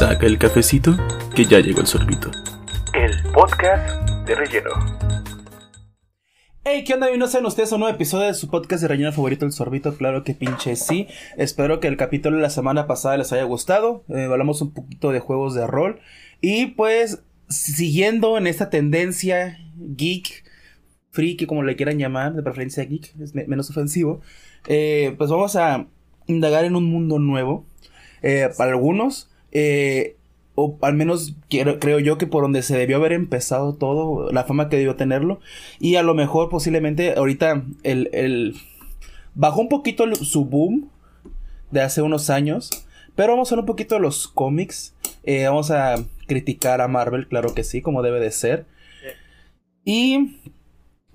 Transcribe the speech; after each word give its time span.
Saca 0.00 0.24
el 0.26 0.38
cafecito, 0.38 0.96
que 1.36 1.44
ya 1.44 1.60
llegó 1.60 1.82
el 1.82 1.86
sorbito. 1.86 2.30
El 2.94 3.22
podcast 3.34 4.08
de 4.26 4.34
relleno. 4.34 4.70
Hey, 6.64 6.84
¿qué 6.86 6.94
onda? 6.94 7.14
¿No 7.18 7.26
sean 7.28 7.44
ustedes 7.44 7.70
un 7.72 7.80
nuevo 7.80 7.94
episodio 7.94 8.28
de 8.28 8.32
su 8.32 8.48
podcast 8.48 8.80
de 8.80 8.88
relleno 8.88 9.12
favorito, 9.12 9.44
El 9.44 9.52
Sorbito? 9.52 9.94
Claro 9.98 10.24
que 10.24 10.32
pinche 10.32 10.74
sí. 10.76 11.06
Espero 11.36 11.80
que 11.80 11.88
el 11.88 11.98
capítulo 11.98 12.36
de 12.36 12.42
la 12.42 12.48
semana 12.48 12.86
pasada 12.86 13.18
les 13.18 13.30
haya 13.34 13.42
gustado. 13.44 14.02
Eh, 14.08 14.24
hablamos 14.24 14.62
un 14.62 14.72
poquito 14.72 15.12
de 15.12 15.20
juegos 15.20 15.54
de 15.54 15.66
rol. 15.66 16.00
Y 16.40 16.68
pues, 16.68 17.22
siguiendo 17.50 18.38
en 18.38 18.46
esta 18.46 18.70
tendencia 18.70 19.58
geek, 19.76 20.44
freaky, 21.10 21.44
como 21.44 21.62
le 21.62 21.76
quieran 21.76 21.98
llamar, 21.98 22.32
de 22.32 22.42
preferencia 22.42 22.84
geek, 22.84 23.14
es 23.20 23.34
me- 23.34 23.46
menos 23.46 23.68
ofensivo. 23.68 24.22
eh, 24.66 25.14
pues 25.18 25.28
vamos 25.28 25.56
a 25.56 25.88
indagar 26.26 26.64
en 26.64 26.74
un 26.74 26.84
mundo 26.86 27.18
nuevo. 27.18 27.66
Eh, 28.22 28.48
para 28.56 28.70
algunos, 28.72 29.29
eh, 29.52 30.16
o 30.54 30.76
al 30.82 30.94
menos 30.94 31.34
quiero, 31.48 31.78
creo 31.78 31.98
yo 32.00 32.18
que 32.18 32.26
por 32.26 32.42
donde 32.42 32.62
se 32.62 32.76
debió 32.76 32.96
haber 32.96 33.12
empezado 33.12 33.74
todo, 33.74 34.30
la 34.32 34.44
fama 34.44 34.68
que 34.68 34.76
debió 34.76 34.96
tenerlo. 34.96 35.40
Y 35.78 35.96
a 35.96 36.02
lo 36.02 36.14
mejor 36.14 36.48
posiblemente 36.50 37.14
ahorita 37.16 37.64
el, 37.82 38.10
el 38.12 38.56
bajó 39.34 39.60
un 39.60 39.68
poquito 39.68 40.04
el- 40.04 40.16
su 40.16 40.44
boom 40.44 40.90
de 41.70 41.80
hace 41.82 42.02
unos 42.02 42.30
años. 42.30 42.70
Pero 43.14 43.32
vamos 43.32 43.50
a 43.50 43.54
hablar 43.54 43.62
un 43.64 43.66
poquito 43.66 43.94
de 43.96 44.00
los 44.00 44.28
cómics. 44.28 44.94
Eh, 45.24 45.44
vamos 45.46 45.70
a 45.70 45.96
criticar 46.26 46.80
a 46.80 46.88
Marvel, 46.88 47.26
claro 47.28 47.54
que 47.54 47.64
sí, 47.64 47.82
como 47.82 48.02
debe 48.02 48.20
de 48.20 48.30
ser. 48.30 48.66
Y 49.84 50.36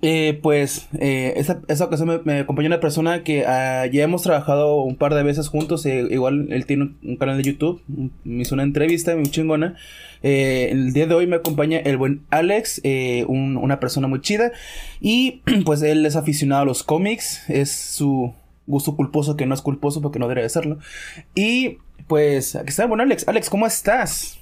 eh, 0.02 0.38
pues 0.42 0.88
eh, 0.98 1.32
esa, 1.36 1.60
esa 1.68 1.84
ocasión 1.86 2.08
me, 2.08 2.18
me 2.24 2.40
acompañó 2.40 2.66
una 2.68 2.80
persona 2.80 3.24
que 3.24 3.46
ah, 3.46 3.86
ya 3.86 4.04
hemos 4.04 4.22
trabajado 4.22 4.82
un 4.82 4.96
par 4.96 5.14
de 5.14 5.22
veces 5.22 5.48
juntos. 5.48 5.84
eh, 5.86 6.06
igual 6.10 6.48
él 6.50 6.66
tiene 6.66 6.90
un, 7.02 7.16
canal 7.16 7.38
de 7.38 7.42
YouTube. 7.44 7.82
Me 8.24 8.42
hizo 8.42 8.54
una 8.54 8.62
entrevista 8.64 9.14
muy 9.16 9.30
chingona. 9.30 9.76
Eh, 10.22 10.68
el 10.70 10.92
día 10.92 11.06
de 11.06 11.14
hoy 11.14 11.26
me 11.26 11.36
acompaña 11.36 11.78
el 11.78 11.96
buen 11.96 12.22
Alex, 12.30 12.80
eh, 12.84 13.24
un- 13.28 13.56
una 13.56 13.80
persona 13.80 14.06
muy 14.08 14.20
chida. 14.20 14.52
Y 15.00 15.42
pues 15.64 15.82
él 15.82 16.04
es 16.04 16.14
aficionado 16.16 16.62
a 16.62 16.66
los 16.66 16.82
cómics. 16.82 17.48
Es 17.48 17.70
su 17.70 18.34
gusto 18.66 18.96
culposo 18.96 19.36
que 19.36 19.46
no 19.46 19.54
es 19.54 19.62
culposo 19.62 20.02
porque 20.02 20.18
no 20.18 20.28
debería 20.28 20.48
serlo. 20.48 20.78
Y 21.34 21.78
pues 22.06 22.54
aquí 22.54 22.68
está, 22.68 22.86
bueno 22.86 23.02
Alex. 23.02 23.26
Alex, 23.28 23.48
¿cómo 23.48 23.66
estás? 23.66 24.38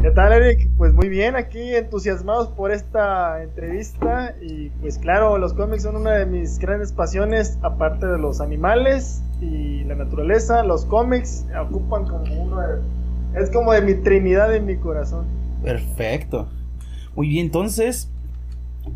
¿Qué 0.00 0.10
tal, 0.12 0.32
Eric? 0.32 0.70
Pues 0.76 0.94
muy 0.94 1.08
bien, 1.08 1.34
aquí 1.34 1.74
entusiasmados 1.74 2.48
por 2.48 2.70
esta 2.70 3.42
entrevista 3.42 4.34
y 4.40 4.68
pues 4.80 4.96
claro, 4.98 5.38
los 5.38 5.54
cómics 5.54 5.82
son 5.82 5.96
una 5.96 6.12
de 6.12 6.26
mis 6.26 6.58
grandes 6.58 6.92
pasiones, 6.92 7.58
aparte 7.62 8.06
de 8.06 8.18
los 8.18 8.40
animales 8.40 9.22
y 9.40 9.82
la 9.84 9.96
naturaleza, 9.96 10.62
los 10.62 10.84
cómics 10.84 11.46
ocupan 11.60 12.06
como 12.06 12.42
uno 12.42 12.60
de... 12.60 12.78
Es 13.34 13.50
como 13.50 13.72
de 13.72 13.82
mi 13.82 13.94
trinidad 13.94 14.54
en 14.54 14.66
mi 14.66 14.76
corazón. 14.76 15.26
Perfecto. 15.64 16.48
Muy 17.16 17.28
bien, 17.28 17.46
entonces, 17.46 18.08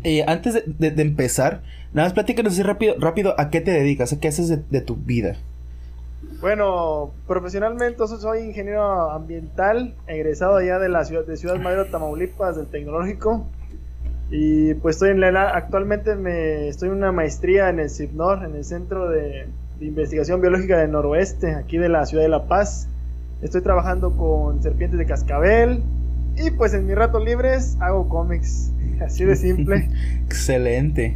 eh, 0.03 0.23
antes 0.25 0.63
de, 0.65 1.01
empezar, 1.01 1.63
nada 1.93 2.07
más 2.07 2.13
platícanos 2.13 2.53
así 2.53 2.63
rápido, 2.63 2.95
rápido 2.97 3.35
a 3.37 3.49
qué 3.49 3.59
te 3.59 3.71
dedicas, 3.71 4.13
a 4.13 4.19
qué 4.19 4.29
haces 4.29 4.69
de 4.69 4.81
tu 4.81 4.95
vida. 4.95 5.35
Bueno, 6.41 7.11
profesionalmente 7.27 7.97
so- 7.99 8.19
soy 8.19 8.41
ingeniero 8.41 9.11
ambiental, 9.11 9.95
egresado 10.07 10.61
ya 10.61 10.79
de 10.79 10.89
la 10.89 11.05
ciudad 11.05 11.25
de 11.25 11.37
Ciudad 11.37 11.57
Madero, 11.59 11.85
Tamaulipas, 11.85 12.57
del 12.57 12.67
Tecnológico. 12.67 13.47
Y 14.29 14.73
pues 14.75 14.95
estoy 14.95 15.11
en 15.11 15.19
la, 15.21 15.49
actualmente 15.49 16.15
me 16.15 16.67
estoy 16.67 16.89
en 16.89 16.95
una 16.95 17.11
maestría 17.11 17.69
en 17.69 17.79
el 17.79 17.89
CIPNOR, 17.89 18.43
en 18.43 18.55
el 18.55 18.63
Centro 18.65 19.09
de, 19.09 19.47
de 19.79 19.85
Investigación 19.85 20.41
Biológica 20.41 20.77
del 20.77 20.91
Noroeste, 20.91 21.53
aquí 21.53 21.77
de 21.77 21.89
la 21.89 22.05
ciudad 22.05 22.23
de 22.23 22.29
La 22.29 22.45
Paz. 22.47 22.89
Estoy 23.41 23.61
trabajando 23.61 24.11
con 24.15 24.61
serpientes 24.63 24.97
de 24.97 25.05
cascabel 25.05 25.83
y 26.35 26.51
pues 26.51 26.73
en 26.73 26.87
mis 26.87 26.95
ratos 26.95 27.23
libres 27.23 27.77
hago 27.79 28.09
cómics, 28.09 28.71
así 29.05 29.23
de 29.23 29.35
simple. 29.35 29.89
Excelente. 30.25 31.15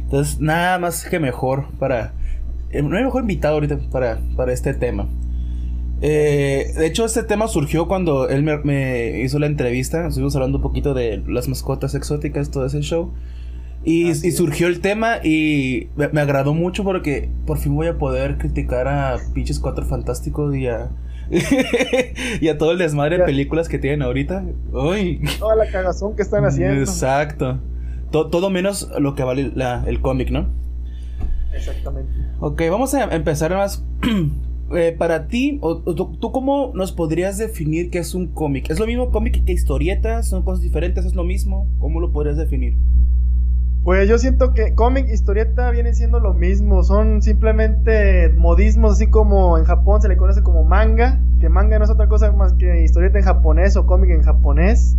Entonces, 0.00 0.40
nada 0.40 0.78
más 0.78 1.04
que 1.06 1.20
mejor 1.20 1.66
para... 1.78 2.12
eh, 2.70 2.82
no 2.82 2.96
hay 2.96 3.04
mejor 3.04 3.22
invitado 3.22 3.54
ahorita 3.54 3.78
para, 3.90 4.18
para 4.36 4.52
este 4.52 4.74
tema. 4.74 5.06
Eh, 6.00 6.72
de 6.76 6.86
hecho, 6.86 7.04
este 7.04 7.22
tema 7.24 7.48
surgió 7.48 7.88
cuando 7.88 8.28
él 8.28 8.42
me, 8.42 8.58
me 8.58 9.20
hizo 9.22 9.38
la 9.38 9.46
entrevista. 9.46 10.06
Estuvimos 10.06 10.34
hablando 10.36 10.58
un 10.58 10.62
poquito 10.62 10.94
de 10.94 11.22
las 11.26 11.48
mascotas 11.48 11.94
exóticas, 11.94 12.50
todo 12.50 12.66
ese 12.66 12.80
show. 12.82 13.12
Y, 13.84 14.10
Así 14.10 14.28
y 14.28 14.30
surgió 14.32 14.66
el 14.68 14.80
tema 14.80 15.18
y 15.24 15.88
me, 15.96 16.08
me 16.08 16.20
agradó 16.20 16.52
mucho 16.54 16.84
porque 16.84 17.30
por 17.46 17.58
fin 17.58 17.74
voy 17.74 17.86
a 17.86 17.96
poder 17.96 18.36
criticar 18.38 18.86
a 18.88 19.16
pinches 19.34 19.58
cuatro 19.60 19.84
fantásticos 19.86 20.54
y 20.56 20.66
a, 20.66 20.90
y 22.40 22.48
a 22.48 22.58
todo 22.58 22.72
el 22.72 22.78
desmadre 22.78 23.18
de 23.18 23.24
películas 23.24 23.68
que 23.68 23.78
tienen 23.78 24.02
ahorita. 24.02 24.44
Uy. 24.72 25.20
Toda 25.38 25.56
la 25.56 25.66
cagazón 25.70 26.14
que 26.16 26.22
están 26.22 26.44
haciendo. 26.44 26.80
Exacto. 26.80 27.58
To- 28.10 28.28
todo 28.28 28.50
menos 28.50 28.88
lo 28.98 29.14
que 29.14 29.22
vale 29.22 29.52
la- 29.54 29.84
el 29.86 30.00
cómic, 30.00 30.30
¿no? 30.30 30.48
Exactamente. 31.58 32.12
Ok, 32.40 32.62
vamos 32.70 32.94
a 32.94 33.04
empezar 33.14 33.54
más. 33.54 33.84
Eh, 34.70 34.94
para 34.98 35.28
ti, 35.28 35.58
o, 35.62 35.80
o 35.82 35.94
tú, 35.94 36.18
¿tú 36.20 36.30
cómo 36.30 36.72
nos 36.74 36.92
podrías 36.92 37.38
definir 37.38 37.88
qué 37.88 38.00
es 38.00 38.14
un 38.14 38.26
cómic? 38.26 38.68
¿Es 38.68 38.78
lo 38.78 38.86
mismo 38.86 39.10
cómic 39.10 39.42
que 39.42 39.52
historietas? 39.52 40.28
¿Son 40.28 40.42
cosas 40.42 40.60
diferentes? 40.60 41.06
¿Es 41.06 41.14
lo 41.14 41.24
mismo? 41.24 41.66
¿Cómo 41.78 42.00
lo 42.00 42.12
podrías 42.12 42.36
definir? 42.36 42.76
Pues 43.82 44.06
yo 44.06 44.18
siento 44.18 44.52
que 44.52 44.74
cómic, 44.74 45.08
historieta 45.08 45.70
vienen 45.70 45.94
siendo 45.94 46.20
lo 46.20 46.34
mismo, 46.34 46.82
son 46.82 47.22
simplemente 47.22 48.28
modismos, 48.36 48.92
así 48.92 49.08
como 49.08 49.56
en 49.56 49.64
Japón 49.64 50.02
se 50.02 50.08
le 50.08 50.18
conoce 50.18 50.42
como 50.42 50.64
manga, 50.64 51.18
que 51.40 51.48
manga 51.48 51.78
no 51.78 51.86
es 51.86 51.90
otra 51.90 52.06
cosa 52.06 52.30
más 52.32 52.52
que 52.52 52.82
historieta 52.82 53.18
en 53.18 53.24
japonés 53.24 53.76
o 53.76 53.86
cómic 53.86 54.10
en 54.10 54.22
japonés. 54.22 54.98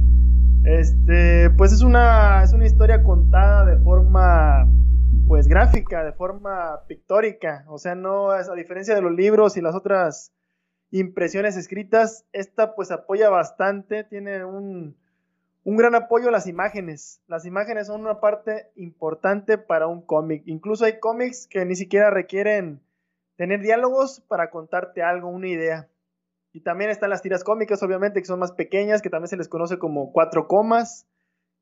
Este, 0.63 1.51
pues 1.51 1.71
es 1.71 1.83
una, 1.83 2.43
es 2.43 2.53
una 2.53 2.65
historia 2.65 3.03
contada 3.03 3.65
de 3.65 3.77
forma 3.83 4.67
pues 5.29 5.47
gráfica, 5.47 6.03
de 6.03 6.11
forma 6.11 6.87
pictórica, 6.87 7.63
o 7.67 7.77
sea, 7.77 7.93
no 7.93 8.35
es 8.35 8.49
a 8.49 8.55
diferencia 8.55 8.95
de 8.95 9.03
los 9.03 9.11
libros 9.11 9.57
y 9.57 9.61
las 9.61 9.75
otras 9.75 10.33
impresiones 10.89 11.55
escritas, 11.55 12.25
esta 12.31 12.73
pues 12.73 12.89
apoya 12.89 13.29
bastante, 13.29 14.03
tiene 14.03 14.43
un, 14.43 14.97
un 15.63 15.77
gran 15.77 15.93
apoyo 15.93 16.29
a 16.29 16.31
las 16.31 16.47
imágenes. 16.47 17.21
Las 17.27 17.45
imágenes 17.45 17.85
son 17.85 18.01
una 18.01 18.19
parte 18.19 18.71
importante 18.75 19.59
para 19.59 19.85
un 19.85 20.01
cómic. 20.01 20.41
Incluso 20.47 20.85
hay 20.85 20.99
cómics 20.99 21.45
que 21.47 21.63
ni 21.63 21.75
siquiera 21.75 22.09
requieren 22.09 22.81
tener 23.35 23.61
diálogos 23.61 24.21
para 24.21 24.49
contarte 24.49 25.03
algo, 25.03 25.29
una 25.29 25.47
idea. 25.47 25.89
Y 26.53 26.61
también 26.61 26.89
están 26.89 27.11
las 27.11 27.21
tiras 27.21 27.43
cómicas, 27.43 27.83
obviamente, 27.83 28.19
que 28.19 28.25
son 28.25 28.39
más 28.39 28.53
pequeñas, 28.53 29.03
que 29.03 29.11
también 29.11 29.27
se 29.27 29.37
les 29.37 29.47
conoce 29.47 29.77
como 29.77 30.11
cuatro 30.11 30.47
comas. 30.47 31.05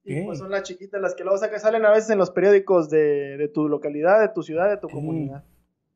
Y 0.08 0.26
pues 0.26 0.40
son 0.40 0.50
las 0.52 0.64
chiquitas, 0.64 1.02
las 1.02 1.16
que 1.16 1.24
luego 1.24 1.38
sacan, 1.38 1.60
salen 1.60 1.86
a 1.86 1.92
veces 1.92 2.10
en 2.10 2.18
los 2.18 2.32
periódicos 2.32 2.90
de, 2.90 3.38
de 3.38 3.48
tu 3.48 3.68
localidad, 3.68 4.20
de 4.22 4.30
tu 4.30 4.42
ciudad, 4.44 4.70
de 4.70 4.78
tu 4.78 4.88
comunidad. 4.90 5.44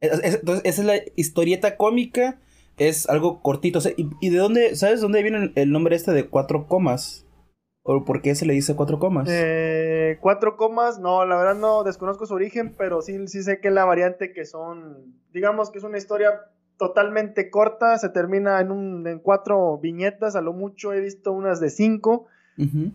Es- 0.01 0.19
es- 0.23 0.35
Entonces, 0.35 0.63
esa 0.65 0.81
es 0.81 0.87
la 0.87 0.95
historieta 1.15 1.77
cómica. 1.77 2.39
Es 2.77 3.07
algo 3.09 3.41
cortito. 3.41 3.79
o 3.79 3.81
sea, 3.81 3.91
¿y, 3.95 4.09
y 4.21 4.29
de 4.29 4.37
dónde, 4.37 4.75
sabes 4.75 5.01
dónde 5.01 5.21
viene 5.21 5.37
el- 5.37 5.53
el 5.55 5.71
nombre 5.71 5.95
este 5.95 6.11
de 6.11 6.27
cuatro 6.27 6.67
comas? 6.67 7.25
¿O 7.83 8.05
por 8.05 8.21
qué 8.21 8.35
se 8.35 8.45
le 8.45 8.53
dice 8.53 8.75
cuatro 8.75 8.99
comas? 8.99 9.27
Eh, 9.31 10.17
cuatro 10.21 10.55
comas, 10.57 10.99
no, 10.99 11.25
la 11.25 11.35
verdad 11.35 11.55
no 11.55 11.83
desconozco 11.83 12.25
su 12.25 12.33
origen, 12.35 12.75
pero 12.77 13.01
sí, 13.01 13.27
sí 13.27 13.41
sé 13.43 13.59
que 13.59 13.69
es 13.69 13.73
la 13.73 13.85
variante 13.85 14.33
que 14.33 14.45
son, 14.45 15.15
digamos 15.31 15.71
que 15.71 15.79
es 15.79 15.83
una 15.83 15.97
historia 15.97 16.41
totalmente 16.77 17.49
corta, 17.49 17.97
se 17.97 18.09
termina 18.09 18.59
en, 18.61 18.71
un, 18.71 19.07
en 19.07 19.19
cuatro 19.19 19.77
viñetas, 19.79 20.35
a 20.35 20.41
lo 20.41 20.53
mucho 20.53 20.93
he 20.93 20.99
visto 20.99 21.31
unas 21.31 21.59
de 21.59 21.69
cinco, 21.69 22.27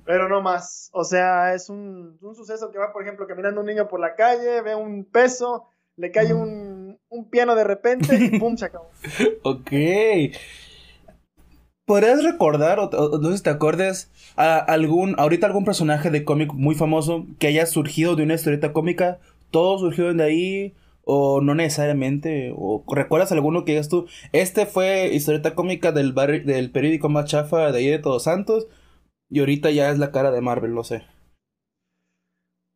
Pero 0.05 0.29
no 0.29 0.43
más. 0.43 0.91
O 0.93 1.05
sea, 1.05 1.55
es 1.55 1.69
un, 1.71 2.19
un 2.21 2.35
suceso 2.35 2.71
que 2.71 2.79
va, 2.79 2.93
por 2.93 3.03
ejemplo, 3.03 3.27
caminando 3.27 3.61
un 3.61 3.67
niño 3.67 3.89
por 3.89 4.01
la 4.01 4.15
calle, 4.15 4.61
ve 4.63 4.75
un 4.75 5.05
peso, 5.05 5.65
le 5.97 6.11
cae 6.13 6.33
un, 6.35 6.99
un 7.09 7.31
piano 7.31 7.55
de 7.55 7.65
repente 7.65 8.15
y 8.17 8.39
pum, 8.39 8.57
se 8.57 8.67
acabó. 8.67 8.91
Ok. 9.43 9.71
¿Podrías 11.85 12.25
recordar, 12.25 12.81
o, 12.81 12.87
o- 12.91 13.19
no 13.19 13.31
sé 13.31 13.37
si 13.39 13.43
te 13.45 13.51
acuerdas, 13.51 14.11
a 14.37 14.57
algún, 14.59 15.15
ahorita 15.19 15.47
algún 15.47 15.65
personaje 15.65 16.11
de 16.11 16.25
cómic 16.25 16.53
muy 16.53 16.75
famoso 16.75 17.27
que 17.39 17.47
haya 17.47 17.65
surgido 17.67 18.17
de 18.17 18.25
una 18.25 18.35
historieta 18.35 18.73
cómica? 18.73 19.19
¿Todo 19.53 19.79
surgió 19.79 20.13
de 20.13 20.23
ahí? 20.25 20.75
¿O 21.09 21.41
no 21.41 21.55
necesariamente? 21.55 22.53
¿O 22.57 22.83
recuerdas 22.93 23.31
alguno 23.31 23.65
que 23.65 23.73
digas 23.73 23.89
tú? 23.89 24.07
Este 24.33 24.67
fue 24.67 25.11
historieta 25.15 25.55
cómica 25.55 25.93
del, 25.93 26.13
barri- 26.13 26.43
del 26.45 26.73
periódico 26.73 27.09
más 27.09 27.27
chafa 27.27 27.71
de 27.71 27.79
ahí 27.79 27.87
de 27.89 28.01
Todos 28.01 28.25
Santos. 28.25 28.67
Y 29.29 29.41
ahorita 29.41 29.71
ya 29.71 29.91
es 29.91 29.99
la 29.99 30.13
cara 30.13 30.31
de 30.31 30.41
Marvel, 30.41 30.73
lo 30.73 30.85
sé. 30.85 31.03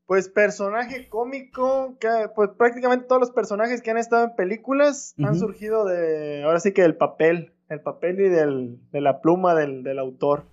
Pues 0.06 0.29
personaje 0.29 1.08
cómico, 1.08 1.97
que 2.00 2.08
pues 2.35 2.50
prácticamente 2.58 3.06
todos 3.06 3.20
los 3.20 3.31
personajes 3.31 3.81
que 3.81 3.93
han 3.93 3.99
estado 3.99 4.25
en 4.25 4.35
películas 4.35 5.14
han 5.19 5.38
surgido 5.38 5.85
de, 5.85 6.43
ahora 6.43 6.58
sí 6.58 6.73
que 6.73 6.82
del 6.82 6.97
papel, 6.97 7.52
el 7.69 7.81
papel 7.81 8.20
y 8.20 8.29
del, 8.29 8.81
de 8.91 9.00
la 9.00 9.20
pluma 9.20 9.55
del, 9.55 9.85
del 9.85 10.00
autor. 10.00 10.47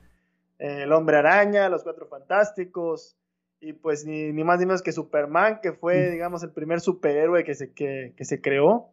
Eh, 0.60 0.84
el 0.84 0.92
hombre 0.92 1.18
araña, 1.18 1.70
los 1.70 1.82
cuatro 1.84 2.08
fantásticos, 2.08 3.18
y 3.60 3.74
pues 3.74 4.06
ni, 4.06 4.32
ni 4.32 4.44
más 4.44 4.60
ni 4.60 4.68
menos 4.68 4.84
que 4.84 4.92
Superman, 4.92 5.60
que 5.62 5.74
fue, 5.74 6.12
digamos, 6.12 6.44
el 6.44 6.52
primer 6.52 6.80
superhéroe 6.80 7.44
que 7.44 7.56
se, 7.56 7.74
que, 7.74 8.14
que 8.16 8.26
se 8.26 8.42
creó. 8.42 8.92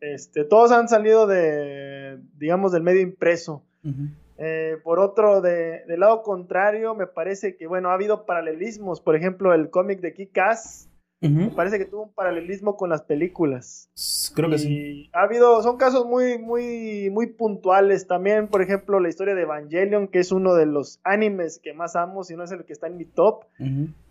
Este, 0.00 0.44
todos 0.44 0.72
han 0.72 0.88
salido 0.88 1.26
de, 1.26 2.18
digamos, 2.38 2.72
del 2.72 2.82
medio 2.82 3.02
impreso. 3.02 3.64
Ujú. 3.84 4.08
Eh, 4.38 4.76
por 4.84 5.00
otro, 5.00 5.40
de, 5.40 5.84
del 5.86 6.00
lado 6.00 6.22
contrario, 6.22 6.94
me 6.94 7.06
parece 7.06 7.56
que, 7.56 7.66
bueno, 7.66 7.90
ha 7.90 7.94
habido 7.94 8.24
paralelismos. 8.24 9.00
Por 9.00 9.16
ejemplo, 9.16 9.52
el 9.52 9.68
cómic 9.70 10.00
de 10.00 10.14
Kick-Ass, 10.14 10.88
me 11.20 11.50
parece 11.50 11.78
que 11.78 11.84
tuvo 11.84 12.04
un 12.04 12.12
paralelismo 12.12 12.76
con 12.76 12.90
las 12.90 13.02
películas. 13.02 13.90
Creo 14.36 14.48
que 14.48 14.58
sí. 14.58 15.10
Ha 15.12 15.22
habido, 15.22 15.60
son 15.62 15.76
casos 15.76 16.06
muy, 16.06 16.38
muy, 16.38 17.10
muy 17.10 17.26
puntuales. 17.26 18.06
También, 18.06 18.46
por 18.46 18.62
ejemplo, 18.62 19.00
la 19.00 19.08
historia 19.08 19.34
de 19.34 19.42
Evangelion, 19.42 20.06
que 20.06 20.20
es 20.20 20.30
uno 20.30 20.54
de 20.54 20.66
los 20.66 21.00
animes 21.02 21.58
que 21.58 21.74
más 21.74 21.96
amo, 21.96 22.22
si 22.22 22.36
no 22.36 22.44
es 22.44 22.52
el 22.52 22.64
que 22.64 22.72
está 22.72 22.86
en 22.86 22.96
mi 22.96 23.04
top. 23.04 23.46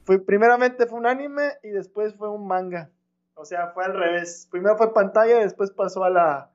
Fue, 0.04 0.20
primeramente 0.20 0.86
fue 0.86 1.00
un 1.00 1.08
anime 1.08 1.54
y 1.64 1.70
después 1.70 2.14
fue 2.16 2.30
un 2.30 2.46
manga. 2.46 2.92
O 3.36 3.46
sea, 3.46 3.70
fue 3.70 3.86
al 3.86 3.94
revés. 3.94 4.50
Primero 4.52 4.76
fue 4.76 4.94
pantalla 4.94 5.40
y 5.40 5.44
después 5.44 5.72
pasó 5.72 6.04
a 6.04 6.10
la 6.10 6.52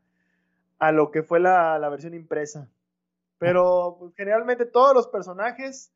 a 0.78 0.90
lo 0.90 1.12
que 1.12 1.22
fue 1.22 1.38
la, 1.38 1.78
la 1.78 1.88
versión 1.88 2.12
impresa. 2.12 2.68
Pero 3.42 3.96
pues, 3.98 4.12
generalmente 4.16 4.66
todos 4.66 4.94
los 4.94 5.08
personajes, 5.08 5.92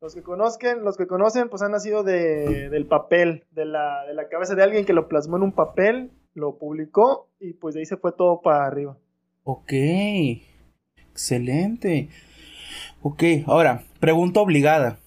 los 0.00 0.14
que 0.14 0.22
conozcan, 0.22 0.84
los 0.84 0.96
que 0.96 1.06
conocen, 1.06 1.48
pues 1.48 1.62
han 1.62 1.72
nacido 1.72 2.02
de, 2.02 2.68
del 2.70 2.86
papel, 2.86 3.44
de 3.50 3.64
la, 3.64 4.04
de 4.06 4.14
la 4.14 4.28
cabeza 4.28 4.54
de 4.54 4.62
alguien 4.62 4.84
que 4.84 4.92
lo 4.92 5.08
plasmó 5.08 5.36
en 5.36 5.42
un 5.44 5.52
papel, 5.52 6.10
lo 6.34 6.58
publicó 6.58 7.28
y 7.40 7.52
pues 7.54 7.74
de 7.74 7.80
ahí 7.80 7.86
se 7.86 7.96
fue 7.96 8.12
todo 8.12 8.40
para 8.42 8.66
arriba. 8.66 8.96
Ok. 9.44 9.72
Excelente. 11.10 12.08
Ok, 13.02 13.22
ahora, 13.46 13.82
pregunta 14.00 14.40
obligada. 14.40 14.98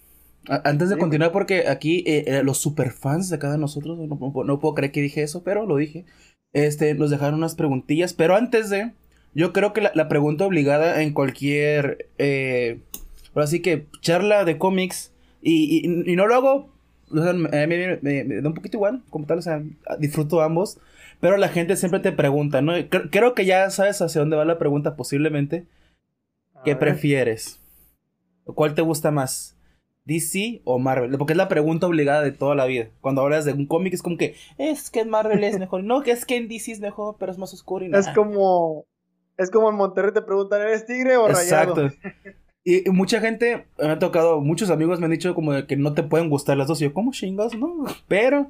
Antes 0.47 0.89
de 0.89 0.95
Sí. 0.95 0.99
continuar, 1.01 1.31
porque 1.31 1.67
aquí 1.67 2.03
eh, 2.05 2.23
eh, 2.27 2.43
los 2.43 2.59
superfans 2.59 3.29
de 3.29 3.39
cada 3.39 3.53
de 3.53 3.59
nosotros, 3.59 3.97
no, 3.97 4.05
no- 4.05 4.43
no 4.43 4.59
puedo 4.59 4.75
creer 4.75 4.91
que 4.91 5.01
dije 5.01 5.23
eso, 5.23 5.43
pero 5.43 5.65
lo 5.65 5.77
dije. 5.77 6.05
Este, 6.53 6.93
nos 6.93 7.09
dejaron 7.09 7.35
unas 7.35 7.55
preguntillas, 7.55 8.13
pero 8.13 8.35
antes 8.35 8.69
de, 8.69 8.93
yo 9.35 9.53
creo 9.53 9.71
que 9.73 9.81
la, 9.81 9.91
la 9.93 10.07
pregunta 10.07 10.45
obligada 10.45 11.01
en 11.03 11.13
cualquier, 11.13 12.09
eh, 12.17 12.79
ahora 13.35 13.45
sí 13.47 13.61
que 13.61 13.85
charla 14.01 14.45
de 14.45 14.57
cómics, 14.57 15.11
y, 15.41 15.85
y- 15.85 16.11
y 16.11 16.15
no 16.15 16.25
lo 16.25 16.33
hago, 16.35 16.69
o 17.11 17.21
sea, 17.21 17.33
me, 17.33 17.67
me- 17.67 17.99
me- 18.01 18.23
me 18.23 18.41
da 18.41 18.47
un 18.47 18.55
poquito 18.55 18.77
igual, 18.77 19.03
como 19.11 19.25
tal, 19.27 19.37
o 19.37 19.41
sea, 19.43 19.61
disfruto 19.99 20.41
ambos, 20.41 20.79
pero 21.19 21.37
la 21.37 21.49
gente 21.49 21.75
siempre 21.75 21.99
te 21.99 22.11
pregunta, 22.11 22.61
¿no? 22.63 22.73
Cre- 22.73 23.09
creo 23.11 23.35
que 23.35 23.45
ya 23.45 23.69
sabes 23.69 24.01
hacia 24.01 24.21
dónde 24.21 24.35
va 24.37 24.45
la 24.45 24.57
pregunta 24.57 24.95
posiblemente. 24.95 25.65
A 26.55 26.63
¿Qué 26.63 26.71
ver. 26.71 26.79
prefieres? 26.79 27.59
¿Cuál 28.45 28.73
te 28.75 28.81
gusta 28.81 29.11
más? 29.11 29.55
¿DC 30.05 30.61
o 30.65 30.77
Marvel? 30.79 31.17
Porque 31.17 31.33
es 31.33 31.37
la 31.37 31.47
pregunta 31.47 31.87
obligada 31.87 32.21
de 32.21 32.31
toda 32.31 32.53
la 32.55 32.65
vida. 32.65 32.89
Cuando 33.01 33.21
hablas 33.21 33.43
de 33.45 33.53
un 33.53 33.65
cómic 33.65 33.93
es 33.93 34.01
como 34.03 34.17
que 34.17 34.35
es 34.57 34.89
que 34.91 34.99
en 35.01 35.09
Marvel 35.09 35.43
es 35.43 35.57
mejor. 35.59 35.83
No, 35.83 36.03
que 36.03 36.11
es 36.11 36.25
que 36.25 36.37
en 36.37 36.47
DC 36.47 36.71
es 36.73 36.79
mejor, 36.79 37.15
pero 37.19 37.31
es 37.31 37.37
más 37.37 37.53
oscuro 37.53 37.83
y 37.85 37.87
Es 37.87 37.91
nada. 37.91 38.13
como, 38.13 38.85
es 39.37 39.49
como 39.51 39.69
en 39.69 39.75
Monterrey 39.75 40.13
te 40.13 40.21
preguntan, 40.21 40.61
¿eres 40.61 40.85
tigre 40.85 41.17
o 41.17 41.27
rayado? 41.27 41.87
Exacto. 41.87 42.09
Y, 42.67 42.89
y 42.89 42.91
mucha 42.91 43.19
gente, 43.21 43.67
me 43.77 43.89
ha 43.91 43.99
tocado, 43.99 44.41
muchos 44.41 44.71
amigos 44.71 44.99
me 44.99 45.05
han 45.05 45.11
dicho 45.11 45.35
como 45.35 45.53
de 45.53 45.67
que 45.67 45.77
no 45.77 45.93
te 45.93 46.01
pueden 46.01 46.31
gustar 46.31 46.57
las 46.57 46.67
dos. 46.67 46.81
Y 46.81 46.85
yo, 46.85 46.93
¿cómo 46.95 47.11
chingados? 47.11 47.53
No, 47.55 47.85
pero, 48.07 48.49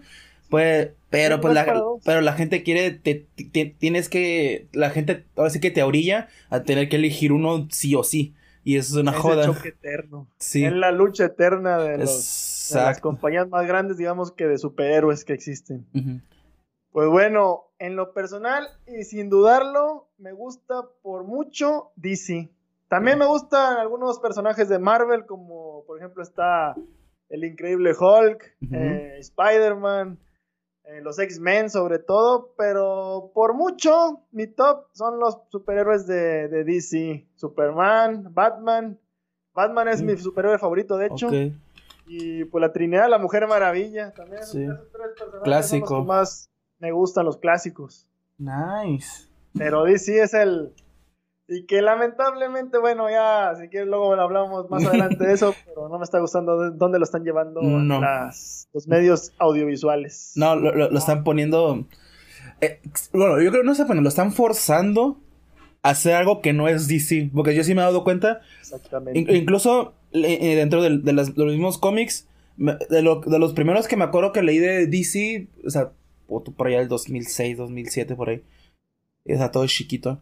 pues, 0.50 0.92
pero, 1.10 1.42
pues, 1.42 1.54
no 1.54 1.60
es 1.60 1.68
la, 1.68 1.84
pero 2.06 2.22
la 2.22 2.32
gente 2.32 2.64
quiere, 2.64 2.92
te, 2.92 3.26
te- 3.52 3.76
tienes 3.78 4.08
que, 4.08 4.70
la 4.72 4.90
gente, 4.90 5.26
ahora 5.36 5.50
sí 5.50 5.60
que 5.60 5.70
te 5.70 5.84
orilla 5.84 6.30
a 6.50 6.64
tener 6.64 6.88
que 6.88 6.96
elegir 6.96 7.34
uno 7.34 7.68
sí 7.72 7.94
o 7.94 8.06
sí. 8.06 8.34
Y 8.64 8.78
eso 8.78 8.96
es 8.96 9.02
una 9.02 9.12
Es 9.12 9.18
el 9.18 9.22
joda. 9.22 9.46
choque 9.48 9.68
eterno. 9.68 10.30
Sí. 10.40 10.64
Es 10.64 10.72
la 10.72 10.94
lucha 10.94 11.26
eterna 11.26 11.78
de, 11.80 11.98
los, 11.98 12.70
de 12.74 12.80
las 12.80 13.02
compañías 13.02 13.50
más 13.50 13.68
grandes, 13.68 13.98
digamos 13.98 14.32
que 14.32 14.46
de 14.48 14.58
superhéroes 14.58 15.26
que 15.26 15.34
existen. 15.34 15.86
Pues 16.94 17.10
bueno, 17.10 17.65
en 17.80 17.96
lo 17.96 18.14
personal 18.14 18.68
y 18.88 19.04
sin 19.04 19.30
dudarlo, 19.30 20.08
me 20.18 20.32
gusta 20.32 20.84
por 21.02 21.24
mucho 21.24 21.92
DC. 21.96 22.50
También 22.88 23.20
me 23.20 23.26
gustan 23.26 23.78
algunos 23.78 24.20
personajes 24.20 24.70
de 24.70 24.80
Marvel, 24.80 25.26
como 25.26 25.84
por 25.86 25.98
ejemplo 25.98 26.24
está 26.24 26.76
el 27.30 27.44
increíble 27.44 27.94
Hulk, 28.00 28.56
eh, 28.72 29.18
Spider-Man, 29.20 30.20
eh, 30.84 31.02
los 31.02 31.18
X-Men 31.18 31.70
sobre 31.70 32.00
todo, 32.00 32.54
pero 32.58 33.32
por 33.34 33.56
mucho 33.56 34.22
mi 34.32 34.46
top 34.46 34.86
son 34.94 35.20
los 35.20 35.40
superhéroes 35.50 36.06
de, 36.06 36.48
de 36.48 36.64
DC. 36.64 37.28
Superman, 37.36 38.34
Batman. 38.34 39.00
Batman 39.54 39.88
es 39.88 40.04
mi 40.04 40.16
superhéroe 40.18 40.60
favorito, 40.60 40.98
de 40.98 41.08
hecho. 41.08 41.30
Y 42.08 42.46
pues 42.46 42.62
la 42.62 42.72
Trinidad, 42.72 43.10
la 43.10 43.18
Mujer 43.18 43.48
Maravilla. 43.48 44.14
También 44.14 44.44
Sí. 44.44 44.68
Clásico. 45.44 45.88
son 45.88 45.98
los 45.98 46.04
que 46.04 46.08
más 46.08 46.50
me 46.80 46.92
gustan 46.92 47.26
los 47.26 47.38
clásicos. 47.38 48.10
Nice. 48.38 49.28
Pero 49.58 49.84
DC 49.86 50.22
es 50.22 50.34
el. 50.34 50.74
Y 51.48 51.66
que 51.68 51.82
lamentablemente, 51.84 52.80
bueno, 52.80 53.08
ya, 53.10 53.54
si 53.62 53.70
quieres, 53.70 53.88
luego 53.88 54.14
hablamos 54.16 54.68
más 54.70 54.84
adelante 54.88 55.26
de 55.28 55.34
eso, 55.34 55.54
pero 55.66 55.88
no 55.90 55.98
me 56.00 56.04
está 56.04 56.20
gustando 56.20 56.60
de- 56.60 56.72
dónde 56.78 56.98
lo 56.98 57.06
están 57.06 57.24
llevando 57.24 57.62
No. 57.62 58.02
las, 58.02 58.68
los 58.74 58.88
medios 58.88 59.32
audiovisuales. 59.38 60.34
No, 60.36 60.56
lo, 60.56 60.74
lo- 60.76 60.90
lo 60.90 60.98
están 60.98 61.24
poniendo. 61.24 61.86
eh, 62.62 62.80
bueno, 63.14 63.40
yo 63.42 63.52
creo 63.52 63.62
que 63.62 63.68
no 63.68 63.76
sé, 63.76 63.84
bueno, 63.86 64.02
lo 64.02 64.10
están 64.10 64.34
forzando 64.34 65.20
a 65.84 65.90
hacer 65.92 66.16
algo 66.16 66.42
que 66.42 66.52
no 66.54 66.68
es 66.68 66.88
DC. 66.88 67.30
Porque 67.34 67.54
yo 67.56 67.64
sí 67.64 67.76
me 67.76 67.82
he 67.82 67.86
dado 67.86 68.04
cuenta. 68.04 68.42
Exactamente. 68.60 69.20
in- 69.20 69.30
incluso 69.36 69.94
eh, 70.14 70.56
dentro 70.56 70.82
de, 70.82 70.90
las- 71.14 71.36
de 71.36 71.44
los 71.46 71.54
mismos 71.54 71.78
cómics. 71.78 72.28
De, 72.58 73.02
lo- 73.04 73.20
de 73.22 73.38
los 73.38 73.54
primeros 73.54 73.88
que 73.88 73.98
me 73.98 74.06
acuerdo 74.06 74.32
que 74.32 74.42
leí 74.42 74.58
de 74.58 74.88
DC. 74.88 75.48
O 75.66 75.70
sea, 75.70 75.92
puto, 76.28 76.52
por 76.52 76.68
allá 76.68 76.82
el 76.82 76.88
2006, 76.88 77.58
2007, 77.58 78.16
por 78.16 78.30
ahí. 78.30 78.44
O 79.28 79.38
sea, 79.38 79.52
todo 79.52 79.66
chiquito. 79.68 80.20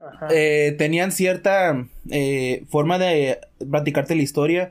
Ajá. 0.00 0.28
eh, 0.30 0.74
tenían 0.78 1.10
cierta 1.10 1.86
eh, 2.10 2.64
forma 2.68 2.98
de 2.98 3.40
platicarte 3.70 4.14
la 4.14 4.22
historia. 4.22 4.70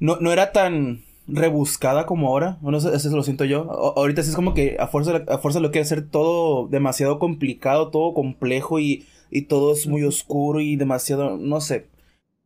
No, 0.00 0.16
no 0.20 0.32
era 0.32 0.52
tan 0.52 1.02
rebuscada 1.26 2.06
como 2.06 2.28
ahora. 2.28 2.58
Bueno, 2.60 2.78
eso, 2.78 2.92
eso 2.92 3.14
lo 3.14 3.22
siento 3.22 3.44
yo. 3.44 3.70
Ahorita 3.96 4.22
sí 4.22 4.30
es 4.30 4.36
como 4.36 4.54
que 4.54 4.76
a 4.80 4.86
fuerza, 4.88 5.24
a 5.28 5.38
fuerza 5.38 5.60
lo 5.60 5.70
quiere 5.70 5.84
hacer 5.84 6.08
todo 6.08 6.66
demasiado 6.68 7.18
complicado, 7.18 7.90
todo 7.90 8.14
complejo 8.14 8.80
y, 8.80 9.06
y 9.30 9.42
todo 9.42 9.72
es 9.72 9.86
muy 9.86 10.02
oscuro 10.04 10.60
y 10.60 10.76
demasiado, 10.76 11.36
no 11.36 11.60
sé. 11.60 11.86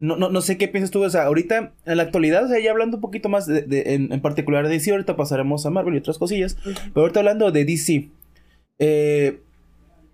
No, 0.05 0.17
no, 0.17 0.29
no 0.31 0.41
sé 0.41 0.59
qué 0.59 0.69
piensas 0.69 0.91
tú. 0.91 1.03
O 1.03 1.11
sea, 1.11 1.25
ahorita, 1.25 1.73
en 1.87 1.97
la 1.97 2.03
actualidad, 2.03 2.45
o 2.45 2.49
sea, 2.49 2.61
ya 2.61 2.71
hablando 2.71 2.99
un 2.99 3.01
poquito 3.01 3.29
más 3.29 3.47
de, 3.47 3.63
de- 3.63 3.95
en, 3.95 4.13
en 4.13 4.21
particular 4.21 4.65
de 4.65 4.71
DC, 4.75 4.91
ahorita 4.91 5.17
pasaremos 5.17 5.65
a 5.67 5.71
Marvel 5.71 5.95
y 5.95 5.99
otras 5.99 6.19
cosillas. 6.19 6.57
Pero 6.65 7.01
ahorita 7.03 7.21
hablando 7.21 7.51
de 7.51 7.65
DC. 7.65 8.11
Eh, 8.79 9.41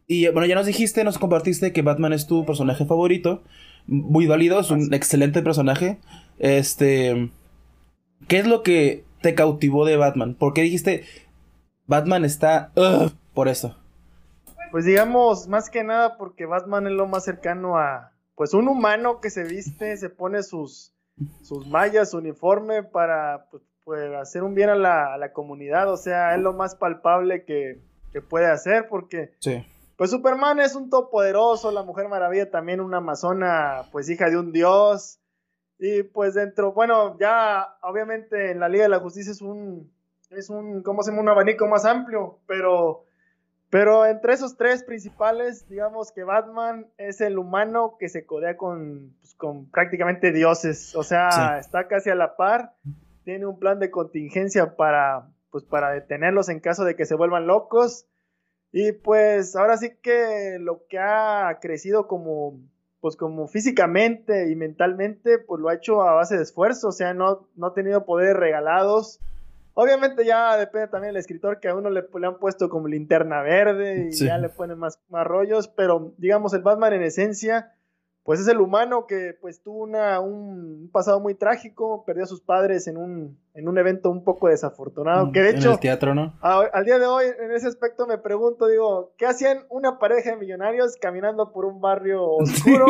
y 0.06 0.28
bueno, 0.28 0.46
ya 0.46 0.54
nos 0.54 0.66
dijiste, 0.66 1.04
nos 1.04 1.18
compartiste 1.18 1.72
que 1.72 1.82
Batman 1.82 2.12
es 2.12 2.26
tu 2.26 2.44
personaje 2.44 2.84
favorito. 2.84 3.42
Muy 3.86 4.26
válido, 4.26 4.60
es 4.60 4.70
un 4.70 4.92
excelente 4.94 5.42
personaje. 5.42 5.98
Este. 6.38 7.30
¿Qué 8.28 8.38
es 8.38 8.46
lo 8.46 8.62
que 8.62 9.04
te 9.22 9.34
cautivó 9.34 9.84
de 9.84 9.96
Batman? 9.96 10.34
¿Por 10.34 10.52
qué 10.54 10.62
dijiste 10.62 11.04
Batman 11.86 12.24
está. 12.24 12.72
Por 13.34 13.48
eso. 13.48 13.76
Pues 14.70 14.84
digamos, 14.84 15.48
más 15.48 15.68
que 15.70 15.82
nada 15.82 16.16
porque 16.16 16.46
Batman 16.46 16.86
es 16.86 16.92
lo 16.92 17.08
más 17.08 17.24
cercano 17.24 17.76
a, 17.76 18.09
pues 18.40 18.54
un 18.54 18.68
humano 18.68 19.20
que 19.20 19.28
se 19.28 19.44
viste, 19.44 19.98
se 19.98 20.08
pone 20.08 20.42
sus, 20.42 20.94
sus 21.42 21.66
mallas, 21.66 22.12
su 22.12 22.16
uniforme 22.16 22.82
para 22.82 23.44
pues, 23.50 23.62
pues, 23.84 24.10
hacer 24.14 24.42
un 24.44 24.54
bien 24.54 24.70
a 24.70 24.76
la, 24.76 25.12
a 25.12 25.18
la 25.18 25.34
comunidad, 25.34 25.92
o 25.92 25.98
sea, 25.98 26.34
es 26.34 26.40
lo 26.40 26.54
más 26.54 26.74
palpable 26.74 27.44
que, 27.44 27.82
que 28.14 28.22
puede 28.22 28.46
hacer 28.46 28.88
porque 28.88 29.34
Sí. 29.40 29.62
pues 29.98 30.10
Superman 30.10 30.58
es 30.58 30.74
un 30.74 30.88
todopoderoso, 30.88 31.70
la 31.70 31.82
Mujer 31.82 32.08
Maravilla 32.08 32.50
también 32.50 32.80
una 32.80 32.96
amazona, 32.96 33.82
pues 33.92 34.08
hija 34.08 34.30
de 34.30 34.38
un 34.38 34.52
dios. 34.52 35.18
Y 35.78 36.02
pues 36.04 36.32
dentro, 36.32 36.72
bueno, 36.72 37.18
ya 37.18 37.76
obviamente 37.82 38.52
en 38.52 38.60
la 38.60 38.70
Liga 38.70 38.84
de 38.84 38.88
la 38.88 39.00
Justicia 39.00 39.32
es 39.32 39.42
un, 39.42 39.92
es 40.30 40.48
un, 40.48 40.82
¿cómo 40.82 41.02
se 41.02 41.10
llama? 41.10 41.20
Un 41.24 41.28
abanico 41.28 41.66
más 41.68 41.84
amplio, 41.84 42.38
pero, 42.46 43.04
pero 43.70 44.04
entre 44.04 44.32
esos 44.34 44.56
tres 44.56 44.82
principales, 44.84 45.68
digamos 45.68 46.12
que 46.12 46.24
Batman 46.24 46.86
es 46.98 47.20
el 47.20 47.38
humano 47.38 47.96
que 47.98 48.08
se 48.08 48.26
codea 48.26 48.56
con, 48.56 49.14
pues, 49.20 49.34
con 49.34 49.70
prácticamente 49.70 50.32
dioses, 50.32 50.94
o 50.96 51.02
sea, 51.02 51.30
Sí. 51.30 51.60
está 51.60 51.86
casi 51.88 52.10
a 52.10 52.14
la 52.14 52.36
par, 52.36 52.74
tiene 53.24 53.46
un 53.46 53.58
plan 53.58 53.78
de 53.78 53.90
contingencia 53.90 54.76
para, 54.76 55.28
pues 55.50 55.64
para 55.64 55.90
detenerlos 55.92 56.48
en 56.48 56.60
caso 56.60 56.84
de 56.84 56.96
que 56.96 57.06
se 57.06 57.14
vuelvan 57.14 57.46
locos. 57.46 58.06
Y 58.72 58.92
pues 58.92 59.56
ahora 59.56 59.76
sí 59.78 59.96
que 60.00 60.58
lo 60.60 60.86
que 60.88 60.98
ha 60.98 61.58
crecido 61.60 62.06
como, 62.06 62.60
pues 63.00 63.16
como 63.16 63.48
físicamente 63.48 64.48
y 64.50 64.54
mentalmente, 64.54 65.38
pues 65.38 65.60
lo 65.60 65.68
ha 65.68 65.74
hecho 65.74 66.02
a 66.02 66.12
base 66.14 66.36
de 66.36 66.44
esfuerzo, 66.44 66.88
o 66.88 66.92
sea, 66.92 67.12
no, 67.14 67.48
no 67.56 67.66
ha 67.68 67.74
tenido 67.74 68.04
poderes 68.04 68.36
regalados. 68.36 69.20
Obviamente 69.80 70.24
ya 70.24 70.56
depende 70.56 70.88
también 70.88 71.14
del 71.14 71.20
escritor, 71.20 71.60
que 71.60 71.68
a 71.68 71.74
uno 71.74 71.90
le, 71.90 72.04
le 72.18 72.26
han 72.26 72.38
puesto 72.38 72.68
como 72.68 72.88
linterna 72.88 73.42
verde 73.42 74.08
y 74.08 74.12
Sí. 74.12 74.26
ya 74.26 74.38
le 74.38 74.48
ponen 74.48 74.78
más, 74.78 75.00
más 75.08 75.26
rollos, 75.26 75.68
pero 75.68 76.12
digamos 76.18 76.52
el 76.54 76.62
Batman 76.62 76.92
en 76.92 77.02
esencia, 77.02 77.72
pues 78.22 78.38
es 78.40 78.48
el 78.48 78.60
humano 78.60 79.06
que 79.06 79.36
pues 79.40 79.62
tuvo 79.62 79.82
una, 79.82 80.20
un, 80.20 80.82
un 80.82 80.90
pasado 80.92 81.18
muy 81.20 81.34
trágico, 81.34 82.04
perdió 82.04 82.24
a 82.24 82.26
sus 82.26 82.42
padres 82.42 82.86
en 82.86 82.96
un, 82.98 83.38
en 83.54 83.66
un 83.68 83.78
evento 83.78 84.10
un 84.10 84.22
poco 84.24 84.48
desafortunado, 84.48 85.32
que 85.32 85.40
de 85.42 85.50
en 85.50 85.56
hecho... 85.56 85.72
el 85.72 85.80
teatro, 85.80 86.14
¿no? 86.14 86.34
A- 86.42 86.68
al 86.72 86.84
día 86.84 86.98
de 86.98 87.06
hoy, 87.06 87.24
en 87.42 87.50
ese 87.52 87.66
aspecto, 87.66 88.06
me 88.06 88.18
pregunto, 88.18 88.66
digo, 88.66 89.14
¿qué 89.16 89.26
hacían 89.26 89.64
una 89.70 89.98
pareja 89.98 90.30
de 90.30 90.36
millonarios 90.36 90.96
caminando 91.00 91.50
por 91.52 91.64
un 91.64 91.80
barrio 91.80 92.22
oscuro 92.30 92.86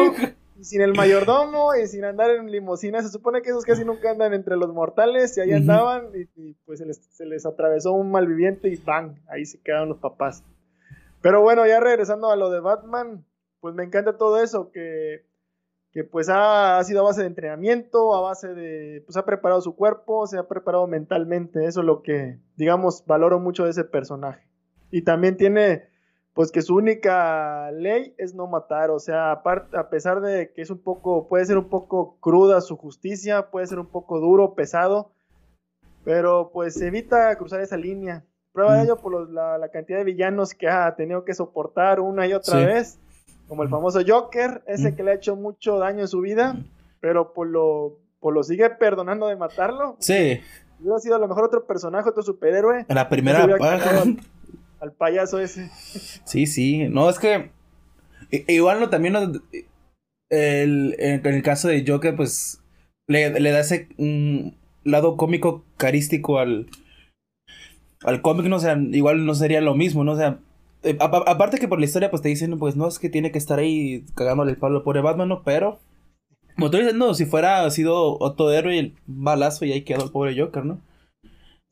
sin 0.62 0.82
el 0.82 0.94
mayordomo 0.94 1.74
y 1.74 1.86
sin 1.86 2.04
andar 2.04 2.30
en 2.30 2.50
limosina. 2.50 3.02
Se 3.02 3.08
supone 3.08 3.42
que 3.42 3.50
esos 3.50 3.64
casi 3.64 3.84
nunca 3.84 4.10
andan 4.10 4.34
entre 4.34 4.56
los 4.56 4.72
mortales 4.72 5.36
y 5.36 5.40
ahí 5.40 5.52
andaban 5.52 6.10
y, 6.14 6.54
pues 6.64 6.78
se 6.78 6.86
les, 6.86 6.98
se 6.98 7.26
les, 7.26 7.46
atravesó 7.46 7.92
un 7.92 8.10
malviviente 8.10 8.68
y 8.68 8.76
¡bang! 8.76 9.16
Ahí 9.28 9.44
se 9.44 9.60
quedaron 9.60 9.88
los 9.88 9.98
papás. 9.98 10.44
Pero 11.22 11.42
bueno, 11.42 11.66
ya 11.66 11.80
regresando 11.80 12.30
a 12.30 12.36
lo 12.36 12.50
de 12.50 12.60
Batman, 12.60 13.26
pues 13.60 13.74
me 13.74 13.84
encanta 13.84 14.16
todo 14.16 14.42
eso, 14.42 14.70
que, 14.70 15.26
que 15.92 16.04
pues 16.04 16.28
ha, 16.28 16.78
ha, 16.78 16.84
sido 16.84 17.00
a 17.00 17.04
base 17.04 17.20
de 17.20 17.26
entrenamiento, 17.26 18.14
a 18.14 18.20
base 18.20 18.54
de, 18.54 19.02
pues 19.04 19.16
ha 19.16 19.24
preparado 19.24 19.60
su 19.60 19.76
cuerpo, 19.76 20.26
se 20.26 20.38
ha 20.38 20.48
preparado 20.48 20.86
mentalmente. 20.86 21.66
Eso 21.66 21.80
es 21.80 21.86
lo 21.86 22.02
que, 22.02 22.38
digamos, 22.56 23.04
valoro 23.06 23.38
mucho 23.38 23.64
de 23.64 23.70
ese 23.70 23.84
personaje. 23.84 24.48
Y 24.90 25.02
también 25.02 25.36
tiene 25.36 25.89
pues 26.34 26.52
que 26.52 26.62
su 26.62 26.76
única 26.76 27.70
ley 27.72 28.14
es 28.16 28.34
no 28.34 28.46
matar, 28.46 28.90
o 28.90 28.98
sea, 29.00 29.32
a 29.32 29.90
pesar 29.90 30.20
de 30.20 30.52
que 30.52 30.62
es 30.62 30.70
un 30.70 30.78
poco, 30.78 31.26
puede 31.28 31.44
ser 31.44 31.58
un 31.58 31.68
poco 31.68 32.16
cruda 32.20 32.60
su 32.60 32.76
justicia, 32.76 33.50
puede 33.50 33.66
ser 33.66 33.78
un 33.78 33.86
poco 33.86 34.20
duro, 34.20 34.54
pesado, 34.54 35.12
pero 36.04 36.50
pues 36.52 36.80
evita 36.80 37.36
cruzar 37.36 37.60
esa 37.60 37.76
línea. 37.76 38.24
Prueba 38.52 38.74
de 38.74 38.80
mm. 38.80 38.84
ello 38.84 38.96
por 38.96 39.30
la, 39.30 39.68
cantidad 39.72 39.98
de 39.98 40.04
villanos 40.04 40.54
que 40.54 40.68
ha 40.68 40.94
tenido 40.96 41.24
que 41.24 41.34
soportar 41.34 42.00
una 42.00 42.26
y 42.26 42.32
otra 42.32 42.64
vez, 42.64 42.98
como 43.48 43.62
el 43.62 43.68
mm. 43.68 43.72
famoso 43.72 44.00
Joker, 44.06 44.62
ese 44.66 44.92
mm. 44.92 44.96
que 44.96 45.02
le 45.02 45.10
ha 45.10 45.14
hecho 45.14 45.36
mucho 45.36 45.78
daño 45.78 46.00
en 46.00 46.08
su 46.08 46.20
vida, 46.20 46.56
pero 47.00 47.32
por 47.32 47.48
lo, 47.48 47.98
por 48.20 48.34
lo 48.34 48.42
sigue 48.42 48.70
perdonando 48.70 49.26
de 49.26 49.36
matarlo. 49.36 49.96
Sí. 49.98 50.40
Hubiera 50.80 50.98
sido 50.98 51.16
a 51.16 51.18
lo 51.18 51.28
mejor 51.28 51.44
otro 51.44 51.66
personaje, 51.66 52.08
otro 52.08 52.22
superhéroe. 52.22 52.86
En 52.88 52.94
la 52.94 53.08
primera 53.08 53.46
al 54.80 54.92
payaso 54.92 55.38
ese. 55.38 55.70
Sí, 56.24 56.46
sí. 56.46 56.88
No, 56.88 57.08
es 57.08 57.18
que. 57.18 57.50
Igual 58.48 58.80
no 58.80 58.88
también. 58.88 59.16
el, 60.30 60.96
en 60.98 61.26
el 61.26 61.42
caso 61.42 61.68
de 61.68 61.84
Joker, 61.86 62.16
pues. 62.16 62.62
Le, 63.06 63.30
da 63.30 63.60
ese 63.60 63.88
lado 64.84 65.16
cómico 65.16 65.64
carístico 65.76 66.38
al. 66.38 66.68
Al 68.02 68.22
cómic, 68.22 68.46
no 68.46 68.58
sea, 68.58 68.78
igual 68.92 69.26
no 69.26 69.34
sería 69.34 69.60
lo 69.60 69.74
mismo, 69.74 70.04
¿no? 70.04 70.12
O 70.12 70.16
sea. 70.16 70.38
Eh, 70.82 70.96
aparte 70.98 71.58
que 71.58 71.68
por 71.68 71.78
la 71.78 71.84
historia, 71.84 72.10
pues 72.10 72.22
te 72.22 72.30
dicen, 72.30 72.58
pues 72.58 72.74
no, 72.74 72.88
es 72.88 72.98
que 72.98 73.10
tiene 73.10 73.30
que 73.30 73.38
estar 73.38 73.58
ahí 73.58 74.06
cagándole 74.14 74.52
el 74.52 74.56
palo 74.56 74.78
al 74.78 74.84
pobre 74.84 75.02
Batman, 75.02 75.28
¿no? 75.28 75.42
Pero. 75.42 75.80
Como 76.54 76.70
tú 76.70 76.78
dices, 76.78 76.94
no, 76.94 77.14
si 77.14 77.26
fuera 77.26 77.68
sido 77.70 78.18
otro 78.18 78.50
héroe, 78.50 78.78
el 78.78 78.94
balazo 79.06 79.64
y 79.64 79.72
ahí 79.72 79.82
quedó 79.82 80.04
el 80.04 80.10
pobre 80.10 80.38
Joker, 80.38 80.64
¿no? 80.64 80.80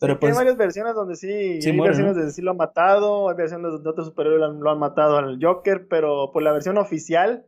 Pero 0.00 0.21
pues, 0.21 0.33
hay 0.33 0.37
varias 0.37 0.57
versiones 0.57 0.95
donde 0.95 1.17
sí, 1.17 1.28
hay 1.28 1.81
versiones 1.81 2.14
donde 2.14 2.31
sí 2.31 2.40
lo 2.40 2.52
han 2.52 2.57
matado, 2.57 3.28
hay 3.28 3.37
versiones 3.37 3.73
donde 3.73 3.90
otros 3.90 4.07
superhéroes 4.07 4.55
lo 4.59 4.71
han, 4.71 4.78
matado 4.78 5.17
al 5.17 5.38
Joker, 5.43 5.88
pero 5.88 6.31
por 6.33 6.43
la 6.43 6.52
versión 6.52 6.78
oficial, 6.78 7.45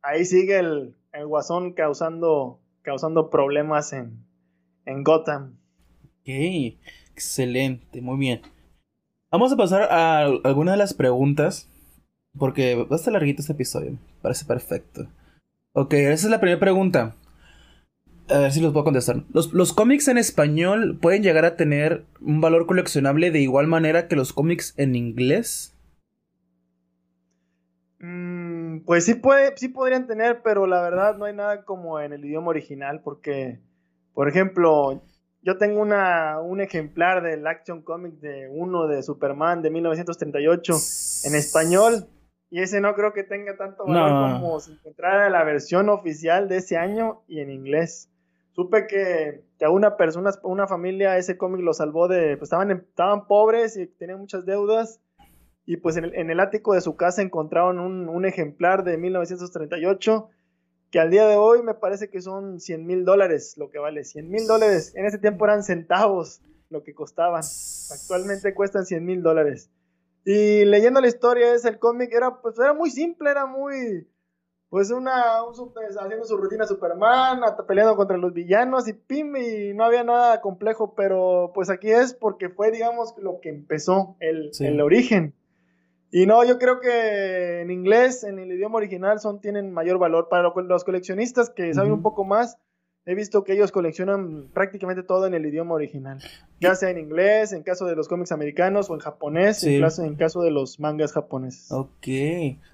ahí 0.00 0.24
sigue 0.24 0.58
el, 0.58 0.94
el 1.12 1.26
guasón 1.26 1.74
causando, 1.74 2.60
causando 2.80 3.28
problemas 3.28 3.92
en, 3.92 4.24
en 4.86 5.04
Gotham. 5.04 5.58
Ok, 6.22 6.30
excelente, 7.12 8.00
muy 8.00 8.16
bien. 8.16 8.40
Vamos 9.30 9.52
a 9.52 9.56
pasar 9.56 9.82
a 9.82 10.20
algunas 10.44 10.74
de 10.74 10.78
las 10.78 10.94
preguntas, 10.94 11.68
porque 12.38 12.74
va 12.74 12.86
a 12.90 12.96
estar 12.96 13.12
larguito 13.12 13.42
este 13.42 13.52
episodio, 13.52 13.98
parece 14.22 14.46
perfecto. 14.46 15.08
Ok, 15.72 15.92
esa 15.92 16.26
es 16.26 16.30
la 16.30 16.40
primera 16.40 16.58
pregunta. 16.58 17.14
A 18.28 18.38
ver 18.38 18.52
si 18.52 18.60
los 18.60 18.72
puedo 18.72 18.84
contestar. 18.84 19.22
¿Los, 19.32 19.72
cómics 19.72 20.08
en 20.08 20.18
español 20.18 20.98
pueden 21.00 21.22
llegar 21.22 21.44
a 21.44 21.56
tener 21.56 22.04
un 22.20 22.40
valor 22.40 22.66
coleccionable 22.66 23.30
de 23.30 23.40
igual 23.40 23.68
manera 23.68 24.08
que 24.08 24.16
los 24.16 24.32
cómics 24.32 24.74
en 24.76 24.96
inglés? 24.96 25.76
Mm, 28.00 28.80
pues 28.80 29.04
sí, 29.04 29.14
puede, 29.14 29.56
sí 29.56 29.68
podrían 29.68 30.08
tener, 30.08 30.42
pero 30.42 30.66
la 30.66 30.82
verdad 30.82 31.16
no 31.16 31.26
hay 31.26 31.34
nada 31.34 31.64
como 31.64 32.00
en 32.00 32.12
el 32.12 32.24
idioma 32.24 32.48
original, 32.48 33.00
porque, 33.04 33.60
por 34.12 34.28
ejemplo, 34.28 35.02
yo 35.42 35.56
tengo 35.56 35.80
una, 35.80 36.40
un 36.40 36.60
ejemplar 36.60 37.22
del 37.22 37.46
Action 37.46 37.82
Comic 37.82 38.14
de 38.14 38.48
uno 38.50 38.88
de 38.88 39.04
Superman 39.04 39.62
de 39.62 39.70
1938 39.70 40.72
en 41.26 41.34
español. 41.36 42.08
Y 42.50 42.60
ese 42.60 42.80
no 42.80 42.94
creo 42.94 43.12
que 43.12 43.24
tenga 43.24 43.56
tanto 43.56 43.84
valor 43.86 44.40
como 44.40 44.60
si 44.60 44.72
encontrara 44.72 45.30
la 45.30 45.44
versión 45.44 45.88
oficial 45.88 46.48
de 46.48 46.58
ese 46.58 46.76
año 46.76 47.22
y 47.28 47.40
en 47.40 47.50
inglés 47.50 48.08
supe 48.56 48.86
que, 48.86 49.44
a 49.64 49.70
una 49.70 49.96
persona, 49.96 50.30
una 50.42 50.66
familia, 50.66 51.18
ese 51.18 51.36
cómic 51.36 51.60
lo 51.60 51.74
salvó 51.74 52.08
de, 52.08 52.36
pues 52.38 52.48
estaban, 52.48 52.70
estaban 52.70 53.26
pobres 53.26 53.76
y 53.76 53.86
tenían 53.86 54.18
muchas 54.18 54.44
deudas. 54.46 54.98
Y 55.66 55.76
pues 55.78 55.96
en 55.96 56.30
el, 56.30 56.40
ático 56.40 56.74
de 56.74 56.80
su 56.80 56.96
casa 56.96 57.22
encontraron 57.22 57.78
un, 57.80 58.24
ejemplar 58.24 58.84
de 58.84 58.96
1938 58.98 60.30
que 60.92 61.00
al 61.00 61.10
día 61.10 61.26
de 61.26 61.34
hoy 61.34 61.62
me 61.62 61.74
parece 61.74 62.08
que 62.08 62.20
son 62.20 62.60
100 62.60 62.86
mil 62.86 63.04
dólares 63.04 63.56
lo 63.58 63.68
que 63.70 63.80
vale. 63.80 64.04
100 64.04 64.30
mil 64.30 64.46
dólares. 64.46 64.94
En 64.94 65.04
ese 65.04 65.18
tiempo 65.18 65.44
eran 65.44 65.64
centavos 65.64 66.40
lo 66.70 66.84
que 66.84 66.94
costaban. 66.94 67.42
Actualmente 67.92 68.54
cuestan 68.54 68.86
100 68.86 69.04
mil 69.04 69.22
dólares. 69.22 69.68
Y 70.24 70.64
leyendo 70.64 71.00
la 71.00 71.08
historia 71.08 71.52
es 71.52 71.64
el 71.64 71.80
cómic 71.80 72.12
era 72.12 72.40
pues 72.40 72.56
era 72.60 72.72
muy 72.72 72.90
simple, 72.90 73.28
era 73.30 73.46
muy 73.46 74.06
pues 74.68 74.90
una, 74.90 75.44
un 75.44 75.54
super, 75.54 75.84
haciendo 75.88 76.24
su 76.24 76.36
rutina 76.36 76.66
Superman, 76.66 77.40
peleando 77.68 77.96
contra 77.96 78.16
los 78.16 78.32
villanos 78.32 78.88
y 78.88 78.94
pim, 78.94 79.36
y 79.36 79.74
no 79.74 79.84
había 79.84 80.02
nada 80.02 80.40
complejo, 80.40 80.94
pero 80.94 81.52
pues 81.54 81.70
aquí 81.70 81.90
es 81.90 82.14
porque 82.14 82.48
fue, 82.48 82.70
digamos, 82.70 83.14
lo 83.18 83.40
que 83.40 83.48
empezó, 83.48 84.16
el, 84.20 84.50
el 84.58 84.80
origen. 84.80 85.34
Y 86.10 86.26
no, 86.26 86.44
yo 86.44 86.58
creo 86.58 86.80
que 86.80 87.60
en 87.60 87.70
inglés, 87.70 88.24
en 88.24 88.38
el 88.38 88.50
idioma 88.52 88.78
original, 88.78 89.20
son, 89.20 89.40
tienen 89.40 89.72
mayor 89.72 89.98
valor. 89.98 90.28
Para 90.28 90.50
los 90.54 90.84
coleccionistas 90.84 91.50
que 91.50 91.74
saben 91.74 91.92
un 91.92 92.02
poco 92.02 92.24
más, 92.24 92.58
he 93.04 93.14
visto 93.14 93.44
que 93.44 93.52
ellos 93.52 93.72
coleccionan 93.72 94.48
prácticamente 94.52 95.02
todo 95.02 95.26
en 95.26 95.34
el 95.34 95.44
idioma 95.46 95.74
original. 95.74 96.18
Ya 96.60 96.74
sea 96.74 96.90
en 96.90 96.98
inglés, 96.98 97.52
en 97.52 97.62
caso 97.62 97.86
de 97.86 97.96
los 97.96 98.08
cómics 98.08 98.32
americanos, 98.32 98.88
o 98.88 98.94
en 98.94 99.00
japonés, 99.00 99.62
en, 99.64 99.80
caso, 99.80 100.04
en 100.04 100.14
caso 100.14 100.42
de 100.42 100.50
los 100.50 100.80
mangas 100.80 101.12
japoneses. 101.12 101.70
Ok. 101.72 102.06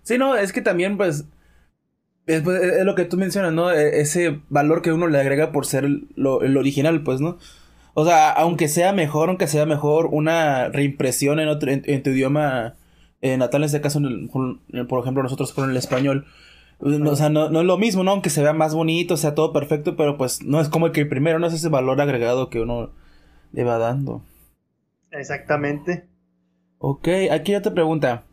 Sí, 0.03 0.19
no, 0.19 0.37
es 0.37 0.53
que 0.53 0.63
también, 0.63 0.97
pues 0.97 1.25
es, 2.27 2.47
es, 2.47 2.85
lo 2.85 2.95
que 2.95 3.05
tú 3.05 3.17
mencionas, 3.17 3.53
¿no? 3.53 3.71
E, 3.71 4.01
ese 4.01 4.41
valor 4.49 4.83
que 4.83 4.93
uno 4.93 5.09
le 5.09 5.19
agrega 5.19 5.53
por 5.53 5.67
ser 5.67 5.89
lo, 6.15 6.43
el 6.43 6.57
original, 6.57 7.03
pues, 7.03 7.21
¿no? 7.21 7.39
O 7.95 8.05
sea, 8.05 8.31
aunque 8.31 8.69
sea 8.69 8.93
mejor, 8.93 9.29
aunque 9.29 9.47
sea 9.47 9.67
mejor 9.67 10.07
una 10.07 10.69
reimpresión 10.69 11.41
en, 11.41 11.49
otro, 11.49 11.71
en, 11.71 12.03
tu 12.03 12.11
idioma 12.11 12.75
eh, 13.21 13.37
natal, 13.37 13.63
en 13.63 13.67
este 13.67 13.81
caso, 13.81 14.01
por 14.89 15.01
ejemplo, 15.01 15.23
nosotros 15.23 15.53
con 15.53 15.71
el 15.71 15.77
español. 15.77 16.27
o 16.81 17.17
sea, 17.17 17.29
no, 17.29 17.51
no, 17.51 17.61
es 17.61 17.67
lo 17.67 17.77
mismo, 17.77 18.03
¿no? 18.03 18.13
Aunque 18.13 18.31
se 18.31 18.43
vea 18.43 18.55
más 18.55 18.75
bonito, 18.75 19.17
sea 19.17 19.35
todo 19.35 19.53
perfecto, 19.53 19.97
pero 19.97 20.17
pues 20.17 20.43
no 20.43 20.61
es 20.61 20.69
como 20.69 20.87
el 20.87 20.93
que 20.93 21.05
primero, 21.05 21.39
no 21.39 21.47
es 21.47 21.55
ese 21.55 21.69
valor 21.69 22.01
agregado 22.01 22.49
que 22.49 22.61
uno 22.61 22.93
le 23.53 23.65
va 23.65 23.77
dando. 23.77 24.23
Exactamente. 25.11 26.07
Ok, 26.79 27.09
aquí 27.31 27.55
otra 27.55 27.75
pregunta. 27.75 28.25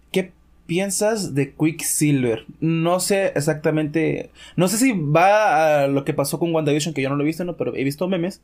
¿Qué 0.69 0.75
piensas 0.75 1.33
de 1.33 1.55
Quicksilver? 1.55 2.45
No 2.59 2.99
sé 2.99 3.33
exactamente. 3.35 4.29
No 4.55 4.67
sé 4.67 4.77
si 4.77 4.91
va 4.91 5.81
a 5.83 5.88
lo 5.88 6.05
que 6.05 6.13
pasó 6.13 6.38
con 6.38 6.53
WandaVision, 6.53 6.93
que 6.93 7.01
yo 7.01 7.09
no 7.09 7.15
lo 7.15 7.23
he 7.23 7.25
visto, 7.25 7.43
¿no? 7.43 7.57
Pero 7.57 7.75
he 7.75 7.83
visto 7.83 8.07
memes. 8.07 8.43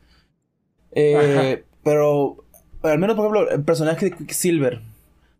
Eh, 0.91 1.63
pero, 1.83 2.43
al 2.81 2.97
menos, 2.97 3.15
por 3.15 3.25
ejemplo, 3.25 3.51
el 3.51 3.63
personaje 3.63 4.09
de 4.09 4.17
Quicksilver. 4.17 4.81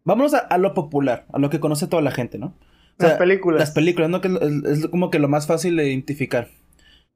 Vámonos 0.03 0.35
a, 0.35 0.57
lo 0.59 0.75
popular, 0.75 1.25
a 1.33 1.39
lo 1.39 1.49
que 1.49 1.59
conoce 1.59 1.87
toda 1.87 2.03
la 2.03 2.11
gente, 2.11 2.37
¿no? 2.37 2.53
las 2.99 3.13
películas. 3.13 3.59
Las 3.59 3.71
películas, 3.71 4.11
¿no? 4.11 4.21
Que 4.21 4.29
es, 4.71 4.87
como 4.87 5.09
que 5.09 5.17
lo 5.17 5.27
más 5.27 5.47
fácil 5.47 5.75
de 5.77 5.89
identificar. 5.89 6.49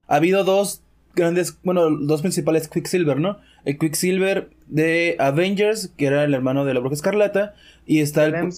Ha 0.08 0.16
habido 0.16 0.44
dos 0.44 0.82
grandes, 1.16 1.60
bueno, 1.64 1.90
dos 1.90 2.22
principales 2.22 2.68
Quicksilver, 2.68 3.20
¿no? 3.20 3.40
El 3.66 3.78
Quicksilver 3.78 4.50
de 4.68 5.16
Avengers, 5.20 5.94
que 5.98 6.06
era 6.06 6.24
el 6.24 6.34
hermano 6.34 6.66
de 6.66 6.74
la 6.74 6.80
Bruja 6.80 6.96
Escarlata, 6.96 7.56
y 7.86 8.00
está 8.00 8.26
el, 8.26 8.50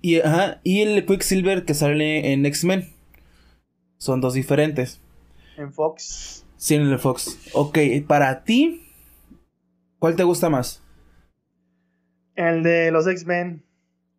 y, 0.00 0.20
ajá, 0.20 0.60
y 0.62 0.82
el 0.82 1.04
Quicksilver 1.04 1.64
que 1.64 1.74
sale 1.74 2.32
en 2.32 2.46
X-Men. 2.46 2.88
Son 3.98 4.20
dos 4.20 4.34
diferentes. 4.34 5.00
En 5.56 5.72
Fox. 5.72 6.44
Sí, 6.56 6.74
en 6.74 6.82
el 6.82 6.98
Fox. 6.98 7.38
Ok, 7.52 7.78
para 8.06 8.44
ti, 8.44 8.82
¿cuál 9.98 10.16
te 10.16 10.22
gusta 10.22 10.50
más? 10.50 10.82
El 12.34 12.62
de 12.62 12.90
los 12.90 13.06
X-Men. 13.06 13.62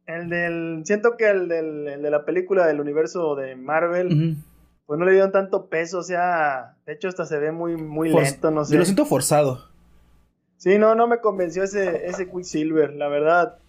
El 0.05 0.29
del. 0.29 0.81
Siento 0.85 1.17
que 1.17 1.29
el, 1.29 1.47
del, 1.47 1.87
el 1.87 2.01
de 2.01 2.09
la 2.09 2.25
película 2.25 2.65
del 2.65 2.79
universo 2.79 3.35
de 3.35 3.55
Marvel 3.55 4.37
pues 4.87 4.97
no 4.97 5.05
le 5.05 5.11
dieron 5.11 5.33
tanto 5.33 5.67
peso, 5.67 5.99
o 5.99 6.03
sea, 6.03 6.77
de 6.85 6.93
hecho 6.93 7.09
hasta 7.09 7.25
se 7.25 7.37
ve 7.37 7.51
muy, 7.51 7.75
muy 7.75 8.09
lento, 8.09 8.49
no 8.51 8.63
sé. 8.63 8.73
Yo 8.73 8.79
lo 8.79 8.85
siento 8.85 9.05
forzado. 9.05 9.65
Sí, 10.55 10.79
no, 10.79 10.95
no 10.95 11.07
me 11.07 11.19
convenció 11.19 11.63
ese, 11.63 12.07
ese 12.07 12.29
Quicksilver, 12.29 12.93
la 12.93 13.09
verdad. 13.09 13.59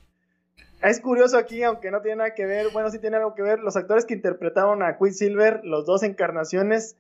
Es 0.81 1.01
curioso 1.01 1.37
aquí, 1.37 1.65
aunque 1.65 1.91
no 1.91 2.01
tiene 2.03 2.19
nada 2.19 2.35
que 2.35 2.47
ver, 2.47 2.69
bueno, 2.73 2.89
sí 2.91 3.01
tiene 3.01 3.17
algo 3.17 3.35
que 3.35 3.43
ver, 3.43 3.59
los 3.59 3.77
actores 3.77 4.07
que 4.07 4.15
interpretaron 4.15 4.85
a 4.85 4.97
Quicksilver, 4.97 5.61
los 5.65 5.85
dos 5.85 6.05
encarnaciones, 6.05 6.97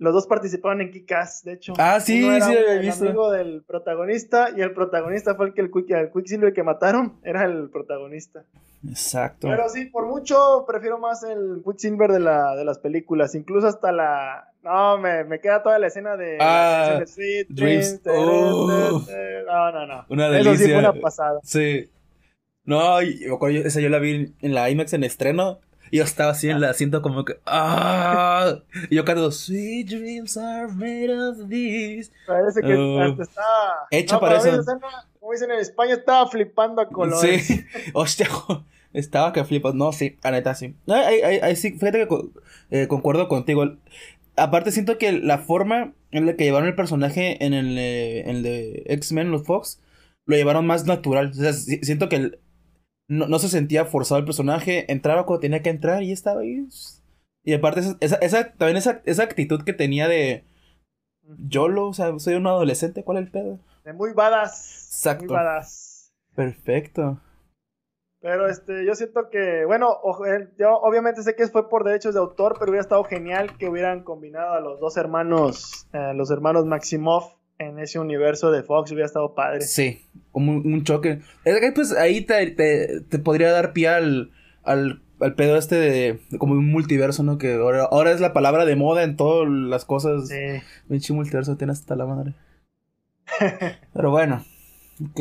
los 0.00 0.12
dos 0.12 0.26
participaron 0.26 0.80
en 0.80 0.90
Kick-Ass, 0.90 1.44
de 1.44 1.52
hecho. 1.52 1.74
Ah, 1.78 2.00
sí, 2.00 2.20
sí, 2.22 2.28
había 2.28 2.78
visto. 2.80 3.04
El 3.04 3.10
amigo 3.10 3.30
del 3.30 3.62
protagonista, 3.62 4.48
y 4.56 4.62
el 4.62 4.72
protagonista 4.72 5.34
fue 5.36 5.46
el 5.46 5.54
que 5.54 5.60
el, 5.60 5.70
Quick, 5.70 5.90
el 5.90 6.10
Quicksilver 6.10 6.52
que 6.52 6.62
mataron, 6.62 7.20
era 7.22 7.44
el 7.44 7.70
protagonista. 7.70 8.44
Exacto. 8.88 9.46
Pero 9.48 9.68
sí, 9.68 9.84
por 9.86 10.06
mucho 10.06 10.64
prefiero 10.66 10.98
más 10.98 11.22
el 11.22 11.62
Quicksilver 11.64 12.10
de, 12.10 12.20
la, 12.20 12.56
de 12.56 12.64
las 12.64 12.78
películas. 12.78 13.34
Incluso 13.34 13.66
hasta 13.68 13.92
la. 13.92 14.46
No, 14.62 14.98
me, 14.98 15.24
me 15.24 15.38
queda 15.40 15.62
toda 15.62 15.78
la 15.78 15.86
escena 15.86 16.16
de. 16.16 16.38
Ah, 16.40 16.98
de 16.98 17.44
Dreams. 17.50 18.02
Dreams, 18.02 18.02
Oh. 18.06 19.02
No, 19.46 19.72
no, 19.72 19.86
no. 19.86 20.06
Una 20.08 20.26
Eso 20.38 20.50
sí 20.52 20.58
delicia. 20.64 20.80
fue 20.80 20.90
una 20.90 21.00
pasada. 21.00 21.40
Sí. 21.42 21.90
No, 22.64 23.00
yo- 23.02 23.38
esa 23.48 23.80
yo 23.80 23.88
la 23.88 23.98
vi 23.98 24.34
en 24.40 24.54
la 24.54 24.70
IMAX 24.70 24.92
en 24.94 25.04
estreno. 25.04 25.60
Y 25.90 25.98
yo 25.98 26.04
estaba 26.04 26.30
así 26.32 26.48
en 26.48 26.56
el 26.56 26.64
asiento 26.64 27.02
como 27.02 27.24
que. 27.24 27.36
¡Ah! 27.46 28.56
Y 28.90 28.96
yo 28.96 29.04
cantando 29.04 29.30
Sweet 29.30 29.88
dreams 29.88 30.36
are 30.36 30.68
made 30.72 31.12
of 31.12 31.48
this. 31.48 32.12
Parece 32.26 32.60
que 32.62 32.74
Oh. 32.74 33.00
hasta. 33.20 33.42
Hecha 33.90 34.14
no, 34.16 34.20
para 34.20 34.38
eso. 34.38 34.64
como 35.18 35.32
dicen 35.32 35.50
en 35.50 35.58
España, 35.58 35.94
estaba 35.94 36.28
flipando 36.28 36.80
a 36.82 36.88
colores. 36.88 37.46
Sí. 37.46 37.64
Hostia, 37.94 38.28
estaba 38.92 39.32
que 39.32 39.44
flipas. 39.44 39.74
No, 39.74 39.92
sí, 39.92 40.16
la 40.22 40.30
neta 40.30 40.54
sí. 40.54 40.74
Ahí, 40.88 41.20
ahí- 41.22 41.40
ahí 41.42 41.56
sí, 41.56 41.72
fíjate 41.72 42.06
que 42.08 42.16
eh, 42.70 42.88
concuerdo 42.88 43.28
contigo. 43.28 43.64
Aparte, 44.36 44.70
siento 44.72 44.96
que 44.96 45.12
la 45.12 45.38
forma 45.38 45.92
en 46.12 46.26
la 46.26 46.34
que 46.36 46.44
llevaron 46.44 46.68
el 46.68 46.74
personaje 46.74 47.44
en 47.44 47.52
el, 47.52 47.76
eh, 47.78 48.20
en 48.22 48.28
el 48.36 48.42
de 48.42 48.84
X-Men, 48.86 49.30
los 49.30 49.44
Fox, 49.44 49.80
lo 50.24 50.36
llevaron 50.36 50.66
más 50.66 50.86
natural. 50.86 51.30
O 51.30 51.34
sea, 51.34 51.52
si- 51.52 51.78
siento 51.82 52.08
que 52.08 52.16
el- 52.16 52.38
no, 53.10 53.26
no 53.26 53.40
se 53.40 53.48
sentía 53.48 53.84
forzado 53.84 54.20
el 54.20 54.24
personaje, 54.24 54.90
entraba 54.90 55.26
cuando 55.26 55.40
tenía 55.40 55.62
que 55.62 55.70
entrar 55.70 56.04
y 56.04 56.12
estaba 56.12 56.42
ahí. 56.42 56.64
Y 57.42 57.54
aparte, 57.54 57.80
esa, 58.00 58.16
esa, 58.16 58.52
también 58.52 58.76
esa, 58.76 59.02
esa 59.04 59.24
actitud 59.24 59.62
que 59.64 59.72
tenía 59.72 60.06
de 60.06 60.44
YOLO, 61.48 61.88
o 61.88 61.92
sea, 61.92 62.16
soy 62.20 62.34
un 62.34 62.46
adolescente, 62.46 63.02
¿cuál 63.02 63.18
es 63.18 63.24
el 63.24 63.32
pedo? 63.32 63.58
De 63.84 63.92
muy 63.92 64.12
badass. 64.12 64.86
Exacto. 64.92 65.24
Muy 65.24 65.34
badass. 65.34 66.12
Perfecto. 66.36 67.20
Pero 68.20 68.48
este, 68.48 68.86
yo 68.86 68.94
siento 68.94 69.28
que, 69.28 69.64
bueno, 69.64 69.98
yo 70.56 70.76
obviamente 70.76 71.24
sé 71.24 71.34
que 71.34 71.48
fue 71.48 71.68
por 71.68 71.82
derechos 71.82 72.14
de 72.14 72.20
autor, 72.20 72.56
pero 72.58 72.70
hubiera 72.70 72.82
estado 72.82 73.02
genial 73.02 73.56
que 73.58 73.68
hubieran 73.68 74.04
combinado 74.04 74.52
a 74.52 74.60
los 74.60 74.78
dos 74.78 74.96
hermanos, 74.96 75.88
eh, 75.92 76.12
los 76.14 76.30
hermanos 76.30 76.64
Maximoff 76.64 77.39
en 77.60 77.78
ese 77.78 77.98
universo 77.98 78.50
de 78.50 78.62
Fox, 78.62 78.90
hubiera 78.90 79.06
estado 79.06 79.34
padre. 79.34 79.60
Sí, 79.60 80.00
como 80.32 80.52
un, 80.52 80.72
un 80.72 80.82
choque. 80.82 81.20
Es 81.44 81.60
que, 81.60 81.72
pues 81.72 81.92
ahí 81.92 82.22
te, 82.22 82.50
te, 82.52 83.02
te 83.02 83.18
podría 83.18 83.52
dar 83.52 83.74
pie 83.74 83.88
al, 83.88 84.30
al, 84.62 85.02
al 85.20 85.34
pedo 85.34 85.56
este 85.56 85.76
de, 85.76 86.20
de 86.30 86.38
como 86.38 86.54
un 86.54 86.70
multiverso, 86.70 87.22
¿no? 87.22 87.36
Que 87.36 87.54
ahora, 87.54 87.84
ahora 87.84 88.12
es 88.12 88.20
la 88.20 88.32
palabra 88.32 88.64
de 88.64 88.76
moda 88.76 89.02
en 89.02 89.16
todas 89.16 89.46
las 89.48 89.84
cosas. 89.84 90.28
Sí. 90.28 90.62
Pinche 90.88 91.12
multiverso 91.12 91.56
tiene 91.56 91.72
hasta 91.72 91.96
la 91.96 92.06
madre. 92.06 92.34
Pero 93.92 94.10
bueno, 94.10 94.42
ok. 95.10 95.20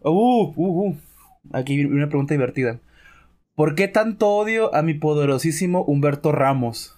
Uh, 0.00 0.52
uh, 0.56 0.88
uh. 0.88 0.96
Aquí 1.52 1.76
viene 1.76 1.94
una 1.94 2.08
pregunta 2.08 2.34
divertida. 2.34 2.80
¿Por 3.54 3.76
qué 3.76 3.86
tanto 3.86 4.30
odio 4.30 4.74
a 4.74 4.82
mi 4.82 4.94
poderosísimo 4.94 5.84
Humberto 5.84 6.32
Ramos? 6.32 6.97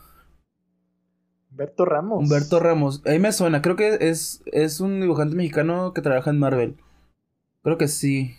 Humberto 1.50 1.84
Ramos. 1.84 2.18
Humberto 2.22 2.60
Ramos, 2.60 3.02
ahí 3.06 3.18
me 3.18 3.32
suena, 3.32 3.60
creo 3.62 3.76
que 3.76 3.98
es, 4.00 4.42
es 4.46 4.80
un 4.80 5.00
dibujante 5.00 5.34
mexicano 5.36 5.92
que 5.92 6.00
trabaja 6.02 6.30
en 6.30 6.38
Marvel. 6.38 6.76
Creo 7.62 7.76
que 7.76 7.88
sí. 7.88 8.34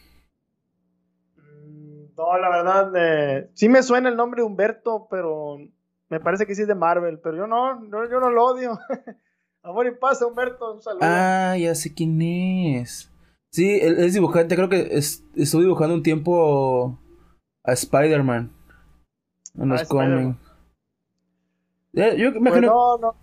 Mm, 1.37 2.13
No, 2.17 2.37
la 2.37 2.49
verdad, 2.49 2.91
eh, 2.95 3.49
sí 3.53 3.69
me 3.69 3.83
suena 3.83 4.09
el 4.09 4.15
nombre 4.15 4.43
Humberto, 4.43 5.07
pero 5.09 5.57
me 6.09 6.19
parece 6.19 6.45
que 6.45 6.55
sí 6.55 6.61
es 6.63 6.67
de 6.67 6.75
Marvel, 6.75 7.19
pero 7.19 7.35
yo 7.37 7.47
no, 7.47 7.83
yo 7.89 8.19
no 8.19 8.29
lo 8.29 8.45
odio. 8.45 8.79
Amor 9.63 9.85
y 9.87 9.91
paz, 9.91 10.21
Humberto, 10.21 10.73
un 10.73 10.81
saludo. 10.81 11.01
Ah, 11.03 11.55
ya 11.59 11.75
sé 11.75 11.93
quién 11.93 12.21
es. 12.21 13.11
Sí, 13.51 13.79
él 13.81 13.99
es 13.99 14.13
dibujante, 14.13 14.55
creo 14.55 14.69
que 14.69 14.87
es- 14.97 15.23
estuvo 15.35 15.61
dibujando 15.61 15.93
un 15.93 16.03
tiempo 16.03 16.97
a 17.63 17.73
Spider-Man. 17.73 18.51
En 19.55 19.69
los 19.69 19.81
Ah, 19.81 19.85
cómics. 19.85 20.37
Ya, 21.93 22.13
yo 22.15 22.31
Pues 22.33 22.61
no, 22.61 22.97
no, 22.97 23.15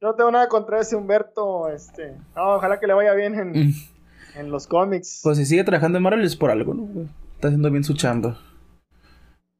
yo 0.00 0.08
no 0.08 0.14
tengo 0.14 0.30
nada 0.30 0.48
contra 0.48 0.80
ese 0.80 0.96
Humberto, 0.96 1.68
este, 1.68 2.16
no, 2.34 2.54
ojalá 2.56 2.80
que 2.80 2.86
le 2.86 2.94
vaya 2.94 3.14
bien 3.14 3.34
en, 3.34 3.50
Mm, 3.68 3.72
en 4.36 4.50
los 4.50 4.66
cómics. 4.66 5.20
Pues 5.22 5.38
si 5.38 5.46
sigue 5.46 5.64
trabajando 5.64 5.98
en 5.98 6.02
Marvel 6.04 6.24
es 6.24 6.36
por 6.36 6.50
algo, 6.50 6.74
¿no? 6.74 7.08
Está 7.34 7.48
haciendo 7.48 7.70
bien 7.70 7.84
su 7.84 7.94
chamba. 7.94 8.38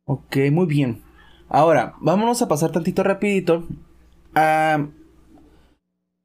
Ok, 0.05 0.37
muy 0.53 0.67
bien. 0.67 1.03
Ahora, 1.49 1.95
vámonos 2.01 2.43
a 2.43 2.49
pasar 2.49 2.73
tantito 2.73 3.03
rapidito. 3.03 3.65
a- 4.35 4.87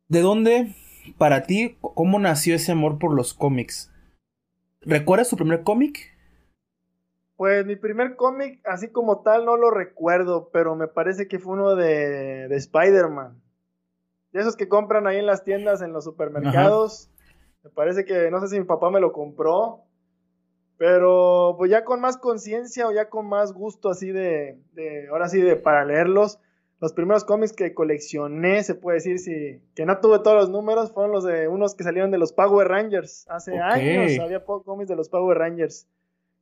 ¿De 0.10 0.19
dónde, 0.21 0.75
para 1.17 1.43
ti, 1.43 1.77
cómo 1.80 2.19
nació 2.19 2.56
ese 2.56 2.73
amor 2.73 2.99
por 2.99 3.13
los 3.15 3.34
cómics? 3.34 3.89
¿Recuerdas 4.82 5.30
tu 5.30 5.38
primer 5.38 5.63
cómic? 5.63 6.11
Pues 7.41 7.65
mi 7.65 7.75
primer 7.75 8.17
cómic, 8.17 8.62
así 8.65 8.89
como 8.89 9.23
tal, 9.23 9.45
no 9.45 9.58
lo 9.58 9.71
recuerdo, 9.71 10.51
pero 10.54 10.75
me 10.75 10.88
parece 10.88 11.27
que 11.27 11.39
fue 11.39 11.54
uno 11.54 11.75
de, 11.75 12.47
de 12.47 12.56
Spider-Man. 12.56 13.41
De 14.32 14.41
esos 14.41 14.56
que 14.56 14.67
compran 14.67 15.08
ahí 15.08 15.17
en 15.17 15.25
las 15.25 15.43
tiendas, 15.43 15.82
en 15.82 15.91
los 15.91 16.04
supermercados. 16.04 17.10
Me 17.63 17.71
parece 17.71 18.06
que, 18.06 18.30
no 18.30 18.39
sé 18.41 18.49
si 18.49 18.60
mi 18.60 18.65
papá 18.65 18.91
me 18.91 18.99
lo 18.99 19.12
compró, 19.12 19.86
pero 20.77 21.56
pues 21.58 21.71
ya 21.71 21.84
con 21.84 21.99
más 21.99 22.17
conciencia 22.17 22.88
o 22.88 22.91
ya 22.91 23.10
con 23.10 23.27
más 23.27 23.54
gusto 23.54 23.89
así 23.89 24.12
de, 24.12 24.60
de, 24.73 25.08
ahora 25.08 25.27
sí, 25.27 25.41
de 25.41 25.56
para 25.56 25.84
leerlos. 25.84 26.38
Los 26.80 26.93
primeros 26.93 27.25
cómics 27.25 27.54
que 27.54 27.73
coleccioné, 27.73 28.62
se 28.62 28.75
puede 28.75 28.97
decir, 28.97 29.17
sí, 29.17 29.63
que 29.73 29.88
no 29.88 29.99
tuve 29.99 30.19
todos 30.19 30.38
los 30.38 30.51
números, 30.51 30.91
fueron 30.91 31.12
los 31.12 31.23
de 31.23 31.47
unos 31.47 31.73
que 31.73 31.84
salieron 31.84 32.12
de 32.12 32.19
los 32.19 32.34
Power 32.34 32.67
Rangers. 32.67 33.25
Hace 33.30 33.58
años 33.58 34.19
había 34.19 34.45
cómics 34.45 34.89
de 34.89 34.95
los 34.95 35.10
Power 35.10 35.39
Rangers. 35.39 35.88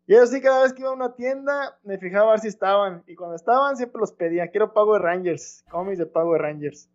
Y 0.09 0.15
eso 0.15 0.25
sí, 0.25 0.41
cada 0.41 0.63
vez 0.63 0.73
que 0.73 0.81
iba 0.81 0.89
a 0.89 0.95
una 0.95 1.13
tienda, 1.13 1.77
me 1.83 1.99
fijaba 1.99 2.29
a 2.29 2.31
ver 2.31 2.39
si 2.39 2.47
estaban. 2.47 3.03
Y 3.05 3.13
cuando 3.13 3.35
estaban, 3.35 3.77
siempre 3.77 3.99
los 3.99 4.11
pedía. 4.11 4.47
Quiero 4.47 4.73
Power 4.73 4.99
Rangers, 5.03 5.63
cómics 5.69 5.99
de 5.99 6.07
Power 6.07 6.41
Rangers. 6.41 6.89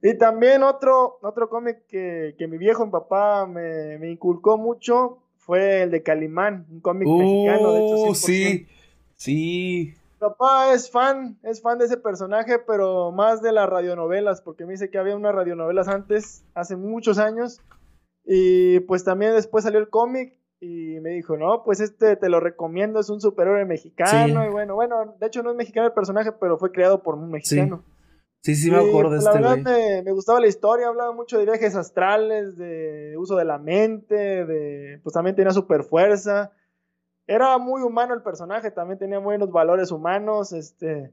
Y 0.00 0.16
también 0.16 0.62
otro, 0.62 1.18
otro 1.20 1.50
cómic 1.50 1.84
que, 1.88 2.34
que 2.38 2.48
mi 2.48 2.56
viejo, 2.56 2.86
mi 2.86 2.90
papá, 2.90 3.44
me, 3.44 3.98
me 3.98 4.10
inculcó 4.10 4.56
mucho 4.56 5.18
fue 5.36 5.82
el 5.82 5.90
de 5.90 6.02
Calimán, 6.02 6.64
un 6.70 6.80
cómic 6.80 7.06
mexicano, 7.06 7.72
de 7.74 7.84
hecho. 7.84 7.94
Uh, 7.96 8.10
100%. 8.12 8.14
sí. 8.14 8.66
Sí. 9.16 9.94
Mi 10.14 10.18
papá 10.18 10.72
es 10.72 10.90
fan, 10.90 11.38
es 11.42 11.60
fan 11.60 11.76
de 11.76 11.84
ese 11.84 11.98
personaje, 11.98 12.58
pero 12.60 13.12
más 13.12 13.42
de 13.42 13.52
las 13.52 13.68
radionovelas, 13.68 14.40
porque 14.40 14.64
me 14.64 14.72
dice 14.72 14.88
que 14.88 14.96
había 14.96 15.16
unas 15.16 15.34
radionovelas 15.34 15.88
antes, 15.88 16.46
hace 16.54 16.76
muchos 16.76 17.18
años, 17.18 17.60
y 18.24 18.80
pues 18.80 19.04
también 19.04 19.34
después 19.34 19.64
salió 19.64 19.80
el 19.80 19.90
cómic 19.90 20.37
y 20.60 20.98
me 21.00 21.10
dijo, 21.10 21.36
no, 21.36 21.62
pues 21.64 21.80
este 21.80 22.16
te 22.16 22.28
lo 22.28 22.40
recomiendo, 22.40 22.98
es 23.00 23.10
un 23.10 23.20
superhéroe 23.20 23.64
mexicano, 23.64 24.42
Sí. 24.42 24.48
y 24.48 24.50
bueno, 24.50 24.74
bueno, 24.74 25.14
de 25.20 25.26
hecho 25.26 25.42
no 25.42 25.50
es 25.50 25.56
mexicano 25.56 25.86
el 25.86 25.92
personaje, 25.92 26.32
pero 26.32 26.58
fue 26.58 26.72
creado 26.72 27.02
por 27.02 27.14
un 27.14 27.30
mexicano. 27.30 27.84
Sí, 28.40 28.54
sí, 28.54 28.70
me 28.70 28.82
Y, 28.84 28.88
acuerdo 28.88 29.10
de 29.10 29.16
pues, 29.16 29.24
la 29.24 29.30
este 29.32 29.42
verdad 29.42 29.62
güey. 29.62 29.94
me, 29.96 30.02
me 30.04 30.12
gustaba 30.12 30.40
la 30.40 30.46
historia, 30.46 30.88
hablaba 30.88 31.12
mucho 31.12 31.38
de 31.38 31.44
viajes 31.44 31.74
astrales, 31.74 32.56
de 32.56 33.14
uso 33.18 33.36
de 33.36 33.44
la 33.44 33.58
mente, 33.58 34.14
de 34.46 35.00
pues 35.02 35.12
también 35.12 35.34
tenía 35.36 35.50
super 35.52 35.82
fuerza. 35.84 36.52
Era 37.26 37.58
muy 37.58 37.82
humano 37.82 38.14
el 38.14 38.22
personaje, 38.22 38.70
también 38.70 38.98
tenía 38.98 39.18
buenos 39.18 39.50
valores 39.50 39.90
humanos, 39.90 40.52
este 40.52 41.12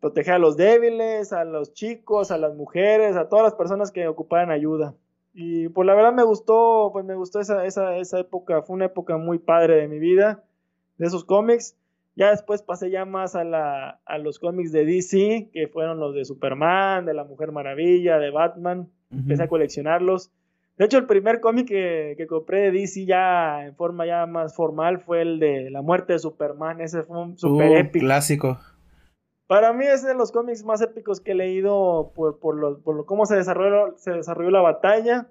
proteger 0.00 0.34
a 0.34 0.38
los 0.38 0.56
débiles, 0.56 1.32
a 1.32 1.44
los 1.44 1.72
chicos, 1.72 2.30
a 2.30 2.36
las 2.38 2.54
mujeres, 2.54 3.16
a 3.16 3.28
todas 3.28 3.44
las 3.44 3.54
personas 3.54 3.90
que 3.90 4.06
ocuparan 4.06 4.50
ayuda. 4.50 4.94
Y 5.38 5.68
pues 5.68 5.86
la 5.86 5.94
verdad 5.94 6.14
me 6.14 6.22
gustó, 6.22 6.88
pues 6.94 7.04
me 7.04 7.14
gustó 7.14 7.40
esa, 7.40 7.66
esa, 7.66 7.94
esa 7.98 8.18
época, 8.18 8.62
fue 8.62 8.74
una 8.74 8.86
época 8.86 9.18
muy 9.18 9.38
padre 9.38 9.76
de 9.76 9.86
mi 9.86 9.98
vida, 9.98 10.42
de 10.96 11.06
esos 11.06 11.26
cómics. 11.26 11.76
Ya 12.14 12.30
después 12.30 12.62
pasé 12.62 12.90
ya 12.90 13.04
más 13.04 13.36
a, 13.36 13.44
la, 13.44 14.00
a 14.06 14.16
los 14.16 14.38
cómics 14.38 14.72
de 14.72 14.86
DC, 14.86 15.50
que 15.52 15.68
fueron 15.68 16.00
los 16.00 16.14
de 16.14 16.24
Superman, 16.24 17.04
de 17.04 17.12
la 17.12 17.24
Mujer 17.24 17.52
Maravilla, 17.52 18.18
de 18.18 18.30
Batman. 18.30 18.88
Empecé 19.12 19.42
a 19.42 19.48
coleccionarlos. 19.48 20.32
De 20.78 20.86
hecho, 20.86 20.96
el 20.96 21.04
primer 21.04 21.40
cómic 21.40 21.68
que, 21.68 22.14
que 22.16 22.26
compré 22.26 22.62
de 22.62 22.70
DC 22.70 23.04
ya 23.04 23.66
en 23.66 23.74
forma 23.76 24.06
ya 24.06 24.24
más 24.24 24.54
formal 24.56 25.00
fue 25.00 25.20
el 25.20 25.38
de 25.38 25.68
La 25.70 25.82
muerte 25.82 26.14
de 26.14 26.18
Superman. 26.18 26.80
Ese 26.80 27.02
fue 27.02 27.20
un 27.20 27.36
super 27.36 27.68
Uh, 27.70 27.76
épico. 27.76 28.06
Clásico. 28.06 28.58
Para 29.46 29.72
mí 29.72 29.84
es 29.86 30.02
de 30.02 30.14
los 30.14 30.32
cómics 30.32 30.64
más 30.64 30.80
épicos 30.82 31.20
que 31.20 31.32
he 31.32 31.34
leído 31.34 32.10
por, 32.14 32.38
por, 32.38 32.56
lo, 32.56 32.78
por 32.80 32.96
lo- 32.96 33.06
cómo 33.06 33.26
se 33.26 33.36
desarrolló, 33.36 33.96
se 33.96 34.10
desarrolló 34.12 34.50
la 34.50 34.60
batalla. 34.60 35.26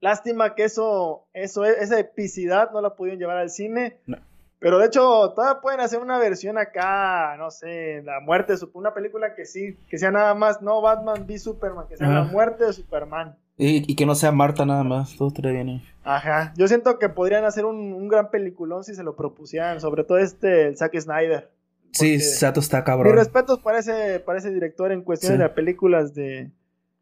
Lástima 0.00 0.54
que 0.54 0.64
eso, 0.64 1.24
eso, 1.32 1.64
esa 1.64 1.98
epicidad 1.98 2.70
no 2.72 2.80
la 2.80 2.94
pudieron 2.94 3.20
llevar 3.20 3.36
al 3.38 3.50
cine. 3.50 3.96
No. 4.06 4.18
Pero 4.58 4.78
de 4.78 4.86
hecho, 4.86 5.32
todavía 5.34 5.60
pueden 5.60 5.80
hacer 5.80 6.00
una 6.00 6.18
versión 6.18 6.56
acá, 6.58 7.36
no 7.36 7.50
sé, 7.50 8.02
la 8.04 8.20
muerte 8.20 8.52
de 8.52 8.58
Superman, 8.58 8.80
una 8.90 8.94
película 8.94 9.34
que 9.34 9.44
sí, 9.44 9.76
que 9.88 9.98
sea 9.98 10.10
nada 10.12 10.34
más, 10.34 10.62
no 10.62 10.80
Batman 10.80 11.24
v 11.26 11.38
Superman, 11.38 11.86
que 11.88 11.96
sea 11.96 12.08
la 12.08 12.20
Ajá. 12.20 12.30
muerte 12.32 12.66
de 12.66 12.72
Superman. 12.72 13.36
Y, 13.56 13.90
y 13.90 13.96
que 13.96 14.06
no 14.06 14.14
sea 14.14 14.30
Marta 14.30 14.64
nada 14.64 14.84
más, 14.84 15.16
todo 15.16 15.28
estaría 15.28 15.50
bien. 15.52 15.68
ahí. 15.68 15.82
Ajá, 16.04 16.52
yo 16.56 16.68
siento 16.68 16.98
que 17.00 17.08
podrían 17.08 17.44
hacer 17.44 17.64
un, 17.64 17.92
un 17.92 18.08
gran 18.08 18.30
peliculón 18.30 18.84
si 18.84 18.94
se 18.94 19.02
lo 19.02 19.16
propusieran, 19.16 19.80
sobre 19.80 20.04
todo 20.04 20.18
este, 20.18 20.68
el 20.68 20.76
Zack 20.76 20.96
Snyder. 20.98 21.50
Sí, 21.92 22.18
Sato 22.20 22.60
está 22.60 22.78
Mis 22.78 22.84
cabrón. 22.86 23.14
respetos 23.16 23.60
para 23.60 23.78
ese, 23.78 24.18
para 24.20 24.38
ese 24.38 24.50
director 24.50 24.92
en 24.92 25.02
cuestiones 25.02 25.38
Sí. 25.38 25.42
de 25.42 25.48
películas 25.50 26.14
de, 26.14 26.50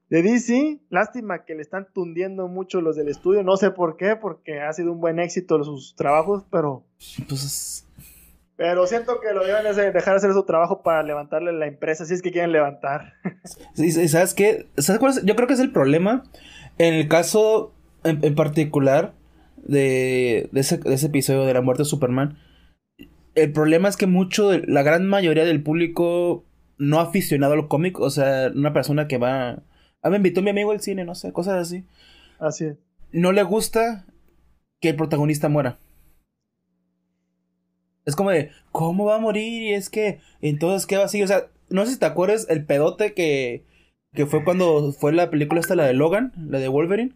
de 0.08 0.22
DC. 0.22 0.80
Lástima 0.90 1.44
que 1.44 1.54
le 1.54 1.62
están 1.62 1.86
tundiendo 1.94 2.48
mucho 2.48 2.80
los 2.80 2.96
del 2.96 3.08
estudio. 3.08 3.42
No 3.42 3.56
sé 3.56 3.70
por 3.70 3.96
qué, 3.96 4.16
porque 4.16 4.60
ha 4.60 4.72
sido 4.72 4.92
un 4.92 5.00
buen 5.00 5.18
éxito 5.20 5.62
sus 5.64 5.94
trabajos, 5.94 6.44
pero, 6.50 6.84
Pues, 7.28 7.86
Pero 8.56 8.86
siento 8.86 9.20
que 9.20 9.32
lo 9.32 9.42
deben 9.46 9.66
hacer- 9.66 9.92
dejar 9.92 10.16
hacer 10.16 10.32
su 10.34 10.42
trabajo 10.44 10.82
para 10.82 11.02
levantarle 11.02 11.52
la 11.52 11.66
empresa, 11.66 12.04
si 12.04 12.12
es 12.12 12.20
que 12.20 12.30
quieren 12.32 12.52
levantar. 12.52 13.14
Sí, 13.74 13.90
sí, 13.92 14.06
¿Sabes 14.08 14.34
qué? 14.34 14.66
¿Sabes 14.76 14.98
cuál 14.98 15.12
es? 15.12 15.24
Yo 15.24 15.34
creo 15.36 15.46
que 15.48 15.54
es 15.54 15.60
el 15.60 15.72
problema. 15.72 16.24
En 16.78 16.92
el 16.94 17.08
caso 17.08 17.72
en, 18.04 18.22
en 18.24 18.34
particular 18.34 19.14
de, 19.56 20.48
de 20.52 20.60
ese, 20.60 20.78
de 20.78 20.94
ese 20.94 21.06
episodio 21.06 21.44
de 21.46 21.54
la 21.54 21.60
muerte 21.62 21.82
de 21.84 21.88
Superman. 21.88 22.36
El 23.34 23.52
problema 23.52 23.88
es 23.88 23.96
que 23.96 24.06
mucho, 24.06 24.48
de- 24.50 24.64
la 24.66 24.82
gran 24.82 25.06
mayoría 25.06 25.44
del 25.44 25.62
público 25.62 26.44
no 26.78 26.98
aficionado 27.00 27.52
al 27.54 27.68
cómic, 27.68 27.98
o 28.00 28.10
sea, 28.10 28.50
una 28.54 28.72
persona 28.72 29.06
que 29.08 29.18
va. 29.18 29.62
Ah, 30.02 30.10
me 30.10 30.16
invitó 30.16 30.42
mi 30.42 30.50
amigo 30.50 30.70
al 30.72 30.80
cine, 30.80 31.04
no 31.04 31.14
sé, 31.14 31.32
cosas 31.32 31.54
así. 31.60 31.84
Así 32.38 32.64
es. 32.64 32.76
No 33.12 33.32
le 33.32 33.42
gusta 33.42 34.06
que 34.80 34.88
el 34.90 34.96
protagonista 34.96 35.48
muera. 35.48 35.78
Es 38.06 38.16
como 38.16 38.30
de, 38.30 38.50
¿cómo 38.72 39.04
va 39.04 39.16
a 39.16 39.20
morir? 39.20 39.62
Y 39.62 39.72
es 39.74 39.90
que, 39.90 40.20
entonces, 40.40 40.86
¿qué 40.86 40.96
va 40.96 41.04
a 41.04 41.08
seguir? 41.08 41.24
O 41.24 41.28
sea, 41.28 41.46
no 41.68 41.84
sé 41.84 41.92
si 41.92 41.98
te 41.98 42.06
acuerdas 42.06 42.46
el 42.48 42.64
pedote 42.64 43.12
que, 43.14 43.64
que 44.14 44.26
fue 44.26 44.42
cuando 44.42 44.92
fue 44.92 45.12
la 45.12 45.30
película 45.30 45.60
esta, 45.60 45.76
la 45.76 45.84
de 45.84 45.92
Logan, 45.94 46.32
la 46.48 46.58
de 46.58 46.68
Wolverine. 46.68 47.12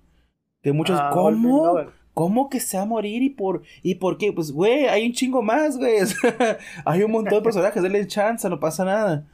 Que 0.62 0.72
muchos, 0.72 0.98
Ah, 1.00 1.10
¿cómo? 1.12 1.62
Wolverine. 1.72 1.92
¿Cómo 2.14 2.48
que 2.48 2.60
se 2.60 2.76
va 2.76 2.84
a 2.84 2.86
morir? 2.86 3.22
¿Y 3.22 3.30
por, 3.30 3.62
y 3.82 3.96
por 3.96 4.18
qué? 4.18 4.32
Pues, 4.32 4.52
güey, 4.52 4.86
hay 4.86 5.06
un 5.06 5.12
chingo 5.12 5.42
más, 5.42 5.76
güey. 5.76 5.96
Hay 6.84 7.02
un 7.02 7.10
montón 7.10 7.38
de 7.38 7.42
personajes, 7.42 7.82
denle 7.82 8.06
chance, 8.06 8.48
no 8.48 8.60
pasa 8.60 8.84
nada. 8.84 9.26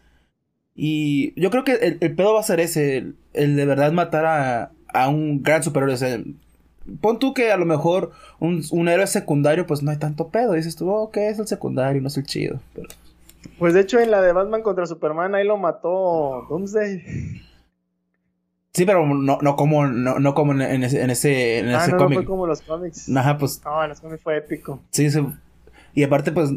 Y 0.75 1.39
yo 1.39 1.51
creo 1.51 1.63
que 1.63 1.75
el, 1.75 2.15
pedo 2.17 2.33
va 2.33 2.41
a 2.41 2.45
ser 2.45 2.59
ese, 2.59 3.13
el, 3.35 3.57
de 3.57 3.67
verdad 3.67 3.93
matar 3.93 4.25
a, 4.25 4.73
a 4.89 5.09
un 5.11 5.43
gran 5.43 5.63
superhéroe. 5.63 5.95
O 5.95 5.99
sea, 5.99 6.19
pon 7.03 7.19
tú 7.19 7.35
que 7.35 7.53
a 7.53 7.59
lo 7.59 7.67
mejor 7.67 8.13
un, 8.39 8.63
un 8.71 8.89
héroe 8.89 9.07
secundario, 9.07 9.67
pues 9.67 9.83
no 9.83 9.91
hay 9.91 9.99
tanto 9.99 10.29
pedo. 10.29 10.55
Dices 10.55 10.77
tú, 10.77 10.91
ok, 10.91 11.19
es 11.19 11.39
el 11.39 11.47
secundario, 11.47 12.01
no 12.01 12.09
es 12.09 12.17
el 12.17 12.25
chido. 12.25 12.61
Pues 13.59 13.75
de 13.75 13.81
hecho 13.81 13.99
en 13.99 14.11
la 14.11 14.23
de 14.23 14.33
Batman 14.33 14.63
contra 14.63 14.87
Superman 14.87 15.35
ahí 15.35 15.47
lo 15.47 15.59
mató 15.59 16.47
Doomsday. 16.49 17.03
Sí, 18.73 18.85
pero 18.85 19.07
no, 19.07 19.39
no 19.41 19.57
como, 19.57 19.87
no, 19.87 20.19
no 20.19 20.35
como 20.35 20.53
en, 20.53 20.63
en 20.63 20.85
ese, 20.85 21.03
en 21.03 21.11
ese, 21.11 21.59
en 21.59 21.71
Ah, 21.71 21.83
ese 21.83 21.91
no, 21.93 21.97
no 21.99 22.05
cómic. 22.05 22.19
fue 22.21 22.27
como 22.27 22.47
los 22.47 22.63
cómics. 22.63 23.09
Ajá, 23.17 23.39
pues 23.39 23.63
No, 23.65 23.83
en 23.83 23.89
los 23.91 24.01
cómics 24.01 24.23
fue 24.23 24.37
épico. 24.39 24.81
Sí, 24.91 25.11
sí. 25.11 25.21
Y 25.95 26.03
aparte, 26.05 26.33
pues, 26.33 26.51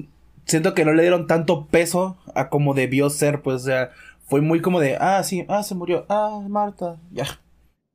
siento 0.46 0.74
que 0.74 0.86
no 0.86 0.94
le 0.94 1.02
dieron 1.04 1.28
tanto 1.28 1.66
peso 1.68 2.18
a 2.36 2.50
como 2.50 2.74
debió 2.74 3.10
ser, 3.10 3.42
pues, 3.42 3.56
o 3.64 3.66
sea, 3.66 3.92
fue 4.28 4.42
muy 4.42 4.62
como 4.62 4.80
de, 4.80 4.98
ah, 5.00 5.24
sí, 5.24 5.46
ah, 5.50 5.64
se 5.64 5.76
murió, 5.76 6.06
ah, 6.10 6.42
Marta, 6.48 6.98
ya. 7.12 7.26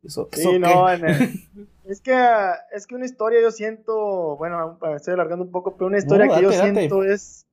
Eso, 0.03 0.29
Sí, 0.33 0.59
no, 0.59 0.91
en 0.91 1.05
el- 1.05 1.41
es 1.85 2.01
que 2.01 2.15
es 2.73 2.87
que 2.87 2.95
una 2.95 3.05
historia 3.05 3.41
yo 3.43 3.51
siento, 3.51 4.37
bueno, 4.37 4.79
me 4.81 4.95
estoy 4.95 5.15
alargando 5.15 5.45
un 5.45 5.51
poco, 5.51 5.75
pero 5.77 5.87
una 5.89 5.99
historia 5.99 6.27
No, 6.27 6.35
que 6.37 6.43
yo 6.43 6.51
date, 6.51 6.63
siento 6.63 7.03
es 7.05 7.45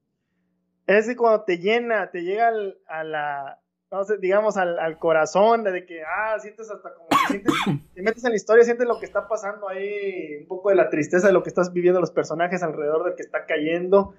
es 0.87 1.07
de 1.07 1.15
cuando 1.15 1.43
te 1.43 1.57
llena, 1.57 2.11
te 2.11 2.21
llega 2.21 2.49
al- 2.49 2.77
a 2.87 3.03
la 3.03 3.59
no 3.91 4.03
sé, 4.03 4.17
digamos 4.17 4.57
al, 4.57 4.77
al 4.79 4.97
corazón 4.97 5.63
de 5.63 5.85
que 5.85 6.01
ah, 6.03 6.37
sientes 6.39 6.69
hasta 6.69 6.93
como 6.93 7.07
que 7.09 7.15
sientes, 7.27 7.53
te 7.93 8.01
metes 8.01 8.23
en 8.25 8.31
la 8.31 8.35
historia, 8.35 8.63
sientes 8.63 8.87
lo 8.87 8.99
que 8.99 9.05
está 9.05 9.27
pasando 9.27 9.69
ahí, 9.69 10.37
un 10.41 10.47
poco 10.47 10.69
de 10.69 10.75
la 10.75 10.89
tristeza 10.89 11.27
de 11.27 11.33
lo 11.33 11.43
que 11.43 11.49
estás 11.49 11.71
viviendo 11.71 11.99
los 12.01 12.11
personajes 12.11 12.61
alrededor 12.63 13.05
del 13.05 13.15
que 13.15 13.21
está 13.23 13.45
cayendo. 13.45 14.13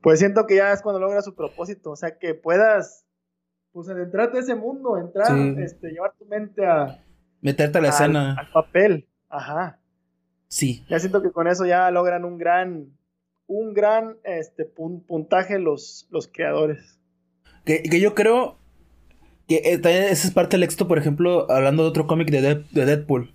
Pues 0.00 0.18
siento 0.18 0.46
que 0.46 0.56
ya 0.56 0.72
es 0.72 0.82
cuando 0.82 1.00
logra 1.00 1.22
su 1.22 1.34
propósito, 1.34 1.90
o 1.90 1.96
sea, 1.96 2.18
que 2.18 2.34
puedas 2.34 3.06
pues 3.72 3.88
adentrarte 3.88 4.38
a 4.38 4.40
ese 4.40 4.54
mundo, 4.54 4.96
entrar, 4.98 5.26
Sí. 5.28 5.54
este, 5.58 5.88
llevar 5.90 6.12
tu 6.18 6.24
mente 6.26 6.64
a 6.64 7.02
Meterte 7.40 7.78
a 7.78 7.80
la 7.80 7.88
al- 7.88 7.94
escena. 7.94 8.36
al 8.38 8.50
papel. 8.52 9.08
Ajá. 9.28 9.78
Sí. 10.46 10.84
Ya 10.88 10.98
siento 11.00 11.20
que 11.22 11.32
con 11.32 11.48
eso 11.48 11.66
ya 11.66 11.90
logran 11.90 12.24
un 12.24 12.38
gran, 12.38 12.96
un 13.46 13.74
gran 13.74 14.16
este, 14.22 14.64
pun- 14.72 15.04
puntaje 15.04 15.58
los, 15.58 16.06
los 16.10 16.28
creadores. 16.28 17.00
Que, 17.64 17.82
que 17.82 17.98
yo 18.00 18.14
creo 18.14 18.58
que 19.48 19.56
eh, 19.64 19.78
también 19.78 20.04
esa 20.04 20.28
es 20.28 20.34
parte 20.34 20.56
del 20.56 20.64
éxito, 20.64 20.88
por 20.88 20.98
ejemplo, 20.98 21.50
hablando 21.50 21.82
de 21.82 21.88
otro 21.88 22.06
cómic 22.06 22.30
de, 22.30 22.40
de 22.70 22.84
Deadpool. 22.86 23.32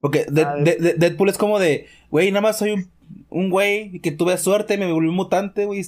Porque 0.00 0.26
de- 0.30 0.42
Ah, 0.42 0.56
de- 0.56 0.76
de- 0.76 0.94
Deadpool 0.94 1.28
es 1.28 1.38
como 1.38 1.58
de, 1.58 1.86
güey, 2.10 2.30
nada 2.30 2.40
más 2.40 2.58
soy 2.58 2.72
un, 2.72 2.90
un 3.28 3.50
güey 3.50 4.00
que 4.00 4.10
tuve 4.10 4.36
suerte, 4.38 4.76
me 4.78 4.90
volví 4.92 5.08
un 5.08 5.14
mutante, 5.14 5.64
güey, 5.66 5.84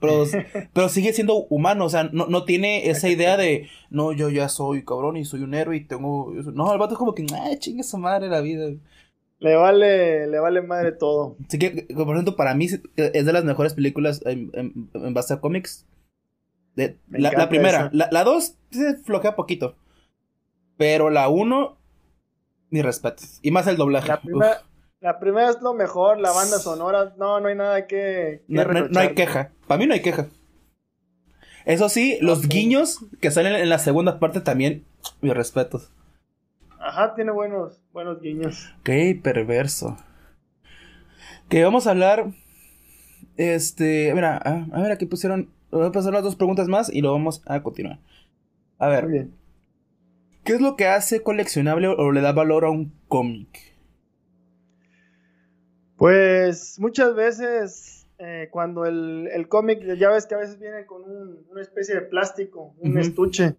pero, 0.00 0.24
pero 0.72 0.88
sigue 0.88 1.12
siendo 1.12 1.44
humano, 1.44 1.84
o 1.84 1.88
sea, 1.88 2.04
no, 2.12 2.26
no 2.26 2.44
tiene 2.44 2.88
esa 2.90 3.08
idea 3.08 3.36
de, 3.36 3.68
no, 3.90 4.12
yo 4.12 4.30
ya 4.30 4.48
soy 4.48 4.84
cabrón 4.84 5.16
y 5.16 5.24
soy 5.24 5.42
un 5.42 5.54
héroe 5.54 5.76
y 5.76 5.84
tengo... 5.84 6.32
No, 6.54 6.72
el 6.72 6.78
vato 6.78 6.94
es 6.94 6.98
como 6.98 7.14
que, 7.14 7.24
ah, 7.34 7.50
chingue 7.58 7.82
su 7.84 7.98
madre 7.98 8.28
la 8.28 8.40
vida. 8.40 8.68
Le 9.38 9.56
vale, 9.56 10.26
le 10.28 10.38
vale 10.38 10.62
madre 10.62 10.92
todo. 10.92 11.36
Así 11.46 11.58
que, 11.58 11.86
que, 11.86 11.94
por 11.94 12.10
ejemplo, 12.14 12.36
para 12.36 12.54
mí 12.54 12.66
es 12.96 13.24
de 13.26 13.32
las 13.32 13.44
mejores 13.44 13.74
películas 13.74 14.20
en, 14.24 14.50
en- 14.54 14.88
en 14.94 15.14
base 15.14 15.34
a 15.34 15.40
cómics. 15.40 15.84
De- 16.74 16.98
la, 17.08 17.48
primera, 17.48 17.78
esa. 17.78 17.90
la, 17.92 18.08
la 18.10 18.24
dos 18.24 18.56
se 18.70 18.96
flojea 18.98 19.36
poquito. 19.36 19.76
Pero 20.76 21.10
la 21.10 21.28
uno, 21.28 21.78
mi 22.70 22.80
respeto. 22.82 23.22
Y 23.42 23.50
más 23.50 23.66
el 23.66 23.76
doblaje. 23.76 24.08
La 24.08 24.20
primera, 24.20 24.62
la 25.00 25.18
primera 25.20 25.50
es 25.50 25.60
lo 25.60 25.74
mejor, 25.74 26.18
la 26.18 26.32
banda 26.32 26.58
sonora, 26.58 27.14
no, 27.18 27.40
no 27.40 27.48
hay 27.48 27.54
nada 27.54 27.86
que, 27.86 28.42
que 28.48 28.54
no, 28.54 28.64
no- 28.64 28.88
no 28.88 29.00
hay 29.00 29.14
queja. 29.14 29.52
Para 29.66 29.78
mí 29.78 29.86
no 29.86 29.94
hay 29.94 30.00
queja. 30.02 30.28
Eso 31.64 31.88
sí, 31.88 32.18
los 32.20 32.48
guiños 32.48 32.98
que 33.20 33.30
salen 33.30 33.54
en 33.54 33.68
la 33.68 33.78
segunda 33.78 34.18
parte 34.18 34.40
también, 34.40 34.84
mis 35.20 35.32
respetos. 35.34 35.92
Ajá, 36.80 37.14
tiene 37.14 37.30
buenos, 37.30 37.80
buenos 37.92 38.20
guiños. 38.20 38.74
Qué 38.82 39.18
perverso. 39.22 39.96
Que 41.48 41.62
vamos 41.62 41.86
a 41.86 41.90
hablar. 41.90 42.32
Este. 43.36 44.12
Mira, 44.14 44.36
a, 44.38 44.66
a 44.76 44.82
ver, 44.82 44.90
aquí 44.90 45.06
pusieron. 45.06 45.50
Voy 45.72 45.86
a 45.86 45.90
pasar 45.92 46.12
las 46.12 46.22
dos 46.22 46.36
preguntas 46.36 46.68
más 46.68 46.92
y 46.92 47.00
lo 47.00 47.12
vamos 47.12 47.42
a 47.46 47.62
continuar. 47.62 47.98
A 48.78 48.88
ver, 48.88 49.04
Muy 49.04 49.12
bien. 49.12 49.34
¿qué 50.44 50.52
es 50.54 50.60
lo 50.60 50.76
que 50.76 50.86
hace 50.86 51.22
coleccionable 51.22 51.88
o 51.88 52.12
le 52.12 52.20
da 52.20 52.32
valor 52.32 52.64
a 52.64 52.70
un 52.70 52.92
cómic? 53.08 53.74
Pues 55.96 56.78
muchas 56.80 57.14
veces 57.14 58.06
eh, 58.18 58.48
cuando 58.50 58.84
el, 58.86 59.28
el 59.32 59.48
cómic, 59.48 59.80
ya 59.96 60.10
ves 60.10 60.26
que 60.26 60.34
a 60.34 60.38
veces 60.38 60.58
viene 60.58 60.84
con 60.86 61.02
un- 61.02 61.46
una 61.50 61.62
especie 61.62 61.94
de 61.94 62.02
plástico, 62.02 62.74
un 62.78 62.98
estuche. 62.98 63.56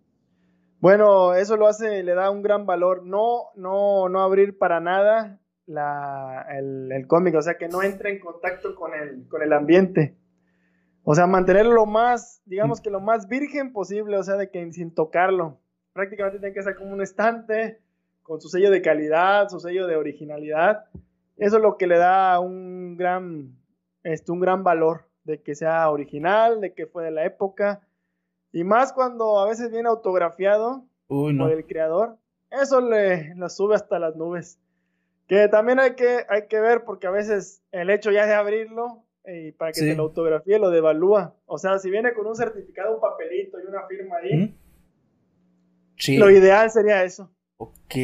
Bueno, 0.80 1.34
eso 1.34 1.56
lo 1.56 1.67
hace, 1.67 2.04
le 2.04 2.13
da 2.13 2.30
un 2.30 2.41
gran 2.41 2.65
valor. 2.65 3.06
No, 3.06 3.52
no, 3.56 4.10
no 4.10 4.21
abrir 4.21 4.58
para 4.58 4.82
nada 4.82 5.39
la, 5.65 6.45
el, 6.58 6.91
el 6.91 7.08
cómic, 7.08 7.36
o 7.36 7.41
sea 7.41 7.58
que 7.58 7.69
no 7.69 7.82
entre 7.84 8.12
en 8.12 8.19
contacto 8.19 8.76
con 8.76 8.93
el, 8.93 9.26
con 9.30 9.41
el 9.41 9.54
ambiente. 9.54 10.15
O 11.03 11.15
sea, 11.15 11.27
mantenerlo 11.27 11.73
lo 11.73 11.85
más, 11.85 12.41
digamos 12.45 12.79
que 12.79 12.89
lo 12.89 13.01
más 13.01 13.27
virgen 13.27 13.73
posible, 13.73 14.17
o 14.17 14.23
sea, 14.23 14.35
de 14.35 14.49
que 14.49 14.71
sin 14.71 14.93
tocarlo. 14.93 15.59
Prácticamente 15.91 16.39
tiene 16.39 16.53
que 16.53 16.63
ser 16.63 16.75
como 16.75 16.93
un 16.93 17.01
estante 17.01 17.79
con 18.23 18.39
su 18.39 18.47
sello 18.47 18.71
de 18.71 18.81
calidad, 18.81 19.49
su 19.49 19.59
sello 19.59 19.85
de 19.85 19.97
originalidad. 19.97 20.85
Eso 21.37 21.57
es 21.57 21.61
lo 21.61 21.77
que 21.77 21.87
le 21.87 21.97
da 21.97 22.39
un 22.39 22.95
gran, 22.95 23.55
este, 24.03 24.31
un 24.31 24.39
gran 24.39 24.63
valor 24.63 25.05
de 25.25 25.41
que 25.41 25.55
sea 25.55 25.89
original, 25.89 26.61
de 26.61 26.73
que 26.73 26.87
fue 26.87 27.03
de 27.03 27.11
la 27.11 27.25
época. 27.25 27.81
Y 28.53 28.63
más 28.63 28.93
cuando 28.93 29.39
a 29.39 29.47
veces 29.47 29.71
viene 29.71 29.89
autografiado 29.89 30.85
Uy, 31.09 31.33
no. 31.33 31.45
por 31.45 31.53
el 31.53 31.65
creador, 31.65 32.17
eso 32.49 32.79
le 32.81 33.35
lo 33.35 33.49
sube 33.49 33.75
hasta 33.75 33.99
las 33.99 34.15
nubes. 34.15 34.59
Que 35.27 35.47
también 35.47 35.79
hay 35.79 35.95
que, 35.95 36.25
hay 36.29 36.47
que 36.47 36.59
ver 36.59 36.83
porque 36.85 37.07
a 37.07 37.11
veces 37.11 37.61
el 37.71 37.89
hecho 37.89 38.11
ya 38.11 38.25
de 38.25 38.33
abrirlo 38.33 39.03
para 39.57 39.71
que 39.71 39.79
Sí. 39.79 39.89
se 39.89 39.95
lo 39.95 40.03
autografíe 40.03 40.59
lo 40.59 40.69
devalúa. 40.69 41.36
O 41.45 41.57
sea, 41.57 41.79
si 41.79 41.89
viene 41.89 42.13
con 42.13 42.25
un 42.27 42.36
certificado, 42.36 42.95
un 42.95 43.01
papelito 43.01 43.57
y 43.59 43.67
una 43.67 43.88
firma 43.88 44.15
ahí, 44.17 44.36
¿Mm? 44.38 44.55
Sí. 45.97 46.17
lo 46.17 46.29
ideal 46.29 46.69
sería 46.71 47.03
eso. 47.03 47.31
Ok. 47.57 47.95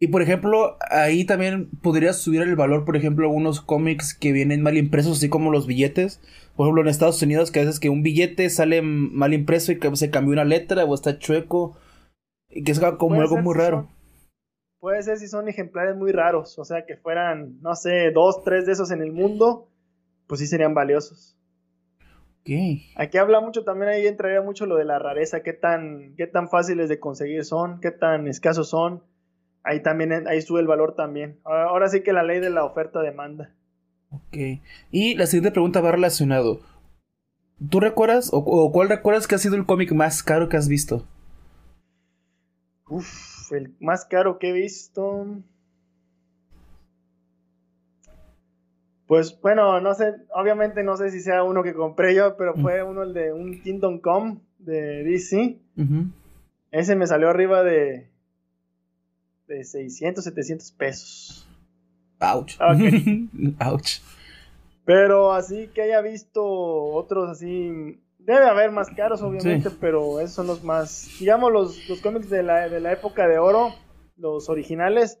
Y 0.00 0.08
por 0.08 0.22
ejemplo, 0.22 0.76
ahí 0.90 1.24
también 1.24 1.70
podrías 1.82 2.18
subir 2.18 2.42
el 2.42 2.56
valor, 2.56 2.84
por 2.84 2.96
ejemplo, 2.96 3.26
algunos 3.26 3.60
cómics 3.60 4.12
que 4.14 4.32
vienen 4.32 4.62
mal 4.62 4.76
impresos, 4.76 5.16
así 5.18 5.28
como 5.28 5.50
los 5.50 5.66
billetes. 5.66 6.20
Por 6.56 6.66
ejemplo, 6.66 6.82
en 6.82 6.88
Estados 6.88 7.22
Unidos, 7.22 7.50
que 7.50 7.60
a 7.60 7.64
veces 7.64 7.80
que 7.80 7.88
un 7.88 8.02
billete 8.02 8.50
sale 8.50 8.82
mal 8.82 9.32
impreso 9.32 9.72
y 9.72 9.78
que 9.78 9.94
se 9.96 10.10
cambió 10.10 10.32
una 10.34 10.44
letra 10.44 10.84
o 10.84 10.94
está 10.94 11.18
chueco. 11.18 11.76
Y 12.50 12.62
que 12.64 12.72
es 12.72 12.80
como 12.98 13.20
algo 13.20 13.38
muy 13.38 13.54
raro. 13.54 13.88
Puede 14.84 15.02
ser 15.02 15.16
si 15.16 15.28
son 15.28 15.48
ejemplares 15.48 15.96
muy 15.96 16.12
raros, 16.12 16.58
o 16.58 16.64
sea, 16.66 16.84
que 16.84 16.98
fueran, 16.98 17.58
no 17.62 17.74
sé, 17.74 18.10
dos, 18.10 18.44
tres 18.44 18.66
de 18.66 18.72
esos 18.72 18.90
en 18.90 19.00
el 19.00 19.12
mundo, 19.12 19.70
pues 20.26 20.40
sí 20.40 20.46
serían 20.46 20.74
valiosos. 20.74 21.38
Ok. 22.42 22.50
Aquí 22.96 23.16
habla 23.16 23.40
mucho, 23.40 23.64
también 23.64 23.88
ahí 23.88 24.06
entraría 24.06 24.42
mucho 24.42 24.66
lo 24.66 24.76
de 24.76 24.84
la 24.84 24.98
rareza, 24.98 25.42
qué 25.42 25.54
tan, 25.54 26.14
qué 26.18 26.26
tan 26.26 26.50
fáciles 26.50 26.90
de 26.90 27.00
conseguir 27.00 27.46
son, 27.46 27.80
qué 27.80 27.92
tan 27.92 28.28
escasos 28.28 28.68
son. 28.68 29.02
Ahí 29.62 29.82
también, 29.82 30.28
ahí 30.28 30.42
sube 30.42 30.60
el 30.60 30.66
valor 30.66 30.94
también. 30.94 31.40
Ahora, 31.44 31.64
ahora 31.64 31.88
sí 31.88 32.02
que 32.02 32.12
la 32.12 32.22
ley 32.22 32.40
de 32.40 32.50
la 32.50 32.66
oferta-demanda. 32.66 33.54
Ok. 34.10 34.36
Y 34.90 35.14
la 35.14 35.24
siguiente 35.24 35.52
pregunta 35.52 35.80
va 35.80 35.92
relacionado. 35.92 36.60
¿Tú 37.70 37.80
recuerdas 37.80 38.30
o, 38.34 38.36
o 38.36 38.70
cuál 38.70 38.90
recuerdas 38.90 39.26
que 39.26 39.34
ha 39.34 39.38
sido 39.38 39.56
el 39.56 39.64
cómic 39.64 39.92
más 39.92 40.22
caro 40.22 40.50
que 40.50 40.58
has 40.58 40.68
visto? 40.68 41.06
Uf, 42.86 43.33
el 43.56 43.74
más 43.80 44.04
caro 44.04 44.38
que 44.38 44.50
he 44.50 44.52
visto. 44.52 45.26
Pues 49.06 49.38
bueno, 49.40 49.80
no 49.80 49.94
sé, 49.94 50.14
obviamente 50.34 50.82
no 50.82 50.96
sé 50.96 51.10
si 51.10 51.20
sea 51.20 51.44
uno 51.44 51.62
que 51.62 51.74
compré 51.74 52.14
yo, 52.14 52.36
pero 52.36 52.54
fue 52.54 52.82
uno 52.82 53.02
el 53.02 53.12
de 53.12 53.32
un 53.32 53.60
Kingdom 53.62 54.00
Come 54.00 54.38
de 54.58 55.04
DC. 55.04 55.58
Ese 56.70 56.96
me 56.96 57.06
salió 57.06 57.28
arriba 57.28 57.62
de 57.62 58.08
de 59.46 59.64
600, 59.64 60.24
700 60.24 60.72
pesos. 60.72 61.48
Ouch. 62.20 62.56
Ah, 62.58 62.74
Ouch. 63.70 64.00
Pero 64.84 65.32
así 65.32 65.68
que 65.68 65.82
haya 65.82 66.00
visto 66.00 66.44
otros 66.44 67.30
así, 67.30 68.00
debe 68.24 68.46
haber 68.46 68.70
más 68.70 68.88
caros 68.90 69.22
obviamente, 69.22 69.70
Sí. 69.70 69.76
pero 69.80 70.20
esos 70.20 70.32
son 70.34 70.46
los 70.46 70.62
más, 70.64 71.08
digamos 71.20 71.52
los, 71.52 71.88
los 71.88 72.00
cómics 72.00 72.30
de 72.30 72.42
la, 72.42 72.68
de 72.68 72.80
la 72.80 72.92
época 72.92 73.26
de 73.28 73.38
oro, 73.38 73.70
los 74.16 74.48
originales, 74.48 75.20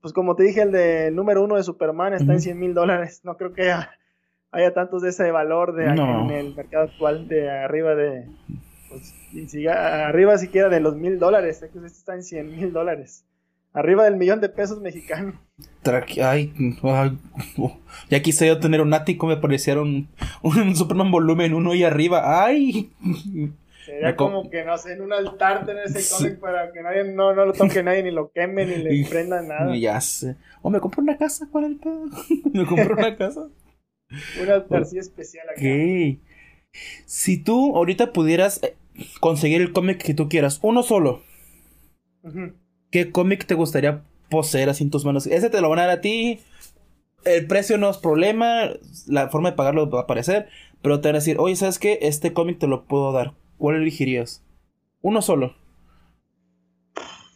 pues 0.00 0.12
como 0.12 0.34
te 0.36 0.42
dije, 0.44 0.62
el 0.62 0.72
de 0.72 1.10
número 1.10 1.42
uno 1.42 1.56
de 1.56 1.62
Superman 1.62 2.12
está 2.14 2.24
en 2.32 2.38
Ujú. 2.38 2.40
100 2.40 2.58
mil 2.58 2.74
dólares, 2.74 3.20
no 3.24 3.36
creo 3.36 3.52
que 3.52 3.62
haya, 3.62 3.90
haya 4.50 4.72
tantos 4.74 5.02
de 5.02 5.10
ese 5.10 5.30
valor 5.30 5.74
de 5.74 5.94
No. 5.94 6.24
en 6.24 6.30
el 6.30 6.54
mercado 6.54 6.84
actual 6.84 7.28
de 7.28 7.50
arriba 7.50 7.94
de, 7.94 8.26
pues, 8.88 9.14
y 9.32 9.48
si- 9.48 9.66
arriba 9.68 10.36
siquiera 10.38 10.68
de 10.68 10.80
los 10.80 10.96
mil 10.96 11.18
dólares, 11.18 11.62
este 11.62 11.78
está 11.86 12.14
en 12.14 12.22
100 12.22 12.50
mil 12.56 12.72
dólares, 12.72 13.24
arriba 13.72 14.04
del 14.04 14.16
millón 14.16 14.40
de 14.40 14.48
pesos 14.48 14.80
mexicanos. 14.80 15.34
Tra- 15.82 16.04
Ay, 16.22 16.52
ay, 16.82 17.18
ya 18.08 18.22
quise 18.22 18.46
yo 18.46 18.58
tener 18.60 18.80
un 18.80 18.92
ático, 18.94 19.26
me 19.26 19.36
parecieron 19.36 20.08
un 20.42 20.76
Superman 20.76 21.10
volumen 21.10 21.54
1 21.54 21.74
y 21.74 21.84
arriba. 21.84 22.44
Ay. 22.44 22.90
Sería 23.84 24.14
como 24.14 24.48
que, 24.50 24.64
no 24.64 24.76
sé, 24.78 24.92
en 24.92 25.02
un 25.02 25.12
altar 25.12 25.66
tener 25.66 25.86
ese 25.86 26.16
cómic 26.16 26.38
para 26.38 26.70
que 26.72 26.82
nadie, 26.82 27.04
no, 27.04 27.34
no 27.34 27.46
lo 27.46 27.52
toque 27.52 27.82
nadie, 27.82 28.02
ni 28.02 28.10
lo 28.10 28.30
queme, 28.30 28.64
ni 28.66 28.76
le 28.76 29.06
prenda 29.08 29.42
nada. 29.42 29.74
Ya 29.76 30.00
sé. 30.00 30.36
O 30.62 30.70
me 30.70 30.80
compro 30.80 31.02
una 31.02 31.16
casa, 31.16 31.48
¿cuál 31.50 31.64
el 31.64 31.76
pedo? 31.76 32.04
me 32.52 32.66
compro 32.66 32.94
una 32.94 33.16
casa. 33.16 33.48
Un 34.42 34.50
altar 34.50 34.82
así 34.82 34.98
especial 34.98 35.48
acá. 35.48 35.60
Si 37.06 37.38
tú 37.42 37.74
ahorita 37.76 38.12
pudieras 38.12 38.62
eh, 38.62 38.76
conseguir 39.20 39.60
el 39.60 39.72
cómic 39.72 40.02
que 40.02 40.14
tú 40.14 40.28
quieras, 40.28 40.58
uno 40.62 40.82
solo, 40.82 41.22
Ujú. 42.22 42.52
¿Qué 42.90 43.10
cómic 43.10 43.46
te 43.46 43.54
gustaría 43.54 44.02
poseer 44.28 44.68
así 44.68 44.84
en 44.84 44.90
tus 44.90 45.04
manos? 45.04 45.26
Ese 45.26 45.50
te 45.50 45.60
lo 45.60 45.68
van 45.68 45.78
a 45.80 45.86
dar 45.86 45.98
a 45.98 46.00
ti. 46.00 46.40
El 47.24 47.46
precio 47.46 47.76
no 47.78 47.90
es 47.90 47.98
problema, 47.98 48.70
la 49.06 49.28
forma 49.28 49.50
de 49.50 49.56
pagarlo 49.56 49.90
va 49.90 50.00
a 50.00 50.02
aparecer, 50.02 50.48
pero 50.80 51.00
te 51.00 51.08
van 51.08 51.16
a 51.16 51.18
decir, 51.18 51.36
oye, 51.38 51.54
¿sabes 51.56 51.78
qué? 51.78 51.98
Este 52.02 52.32
cómic 52.32 52.58
te 52.58 52.66
lo 52.66 52.86
puedo 52.86 53.12
dar. 53.12 53.34
¿Cuál 53.58 53.76
elegirías? 53.76 54.42
Uno 55.02 55.20
solo. 55.20 55.54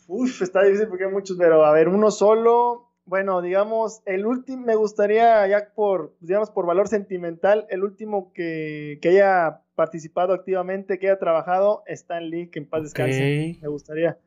Uf, 0.06 0.42
está 0.42 0.62
difícil 0.62 0.88
porque 0.88 1.04
hay 1.04 1.10
muchos, 1.10 1.36
pero 1.36 1.64
a 1.64 1.72
ver, 1.72 1.88
uno 1.88 2.10
solo. 2.10 2.90
Bueno, 3.06 3.42
digamos, 3.42 4.00
el 4.06 4.24
último, 4.24 4.64
me 4.64 4.76
gustaría, 4.76 5.46
ya 5.46 5.68
por, 5.74 6.16
digamos, 6.20 6.50
por 6.50 6.64
valor 6.64 6.88
sentimental, 6.88 7.66
el 7.68 7.84
último 7.84 8.32
que, 8.32 8.98
que 9.02 9.10
haya 9.10 9.60
participado 9.74 10.32
activamente, 10.32 10.98
que 10.98 11.08
haya 11.08 11.18
trabajado, 11.18 11.82
Stan 11.86 12.30
Lee, 12.30 12.48
que 12.48 12.60
en 12.60 12.68
paz 12.68 12.84
descanse. 12.84 13.56
Ok. 13.56 13.62
Me 13.62 13.68
gustaría, 13.68 14.18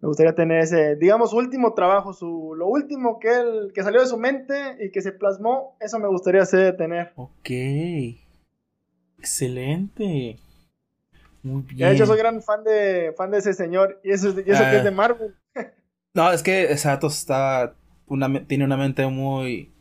me 0.00 0.08
gustaría 0.08 0.34
tener 0.34 0.60
ese, 0.60 0.96
digamos, 0.96 1.32
último 1.32 1.74
trabajo, 1.74 2.12
su, 2.12 2.54
lo 2.56 2.66
último 2.68 3.18
que 3.18 3.28
él, 3.40 3.72
que 3.74 3.82
salió 3.82 4.00
de 4.00 4.06
su 4.06 4.16
mente 4.16 4.76
y 4.80 4.90
que 4.90 5.02
se 5.02 5.12
plasmó, 5.12 5.76
eso 5.80 5.98
me 5.98 6.08
gustaría 6.08 6.42
hacer, 6.42 6.76
tener. 6.76 7.12
Ok. 7.16 7.50
Excelente. 9.18 10.38
Muy 11.42 11.62
De 11.62 11.74
bien. 11.74 11.92
hecho, 11.92 12.06
soy 12.06 12.18
gran 12.18 12.42
fan 12.42 12.64
de, 12.64 13.12
fan 13.16 13.30
de 13.30 13.38
ese 13.38 13.54
señor, 13.54 14.00
y 14.04 14.10
eso, 14.12 14.28
es- 14.30 14.46
y 14.46 14.50
eso 14.50 14.62
Ah. 14.64 14.70
que 14.70 14.76
es 14.78 14.84
de 14.84 14.90
Marvel. 14.90 15.34
No, 16.14 16.32
es 16.32 16.42
que 16.42 16.76
Satos 16.78 17.16
está. 17.18 17.74
Una, 18.06 18.44
tiene 18.46 18.64
una 18.64 18.76
mente 18.76 19.06
muy. 19.06 19.72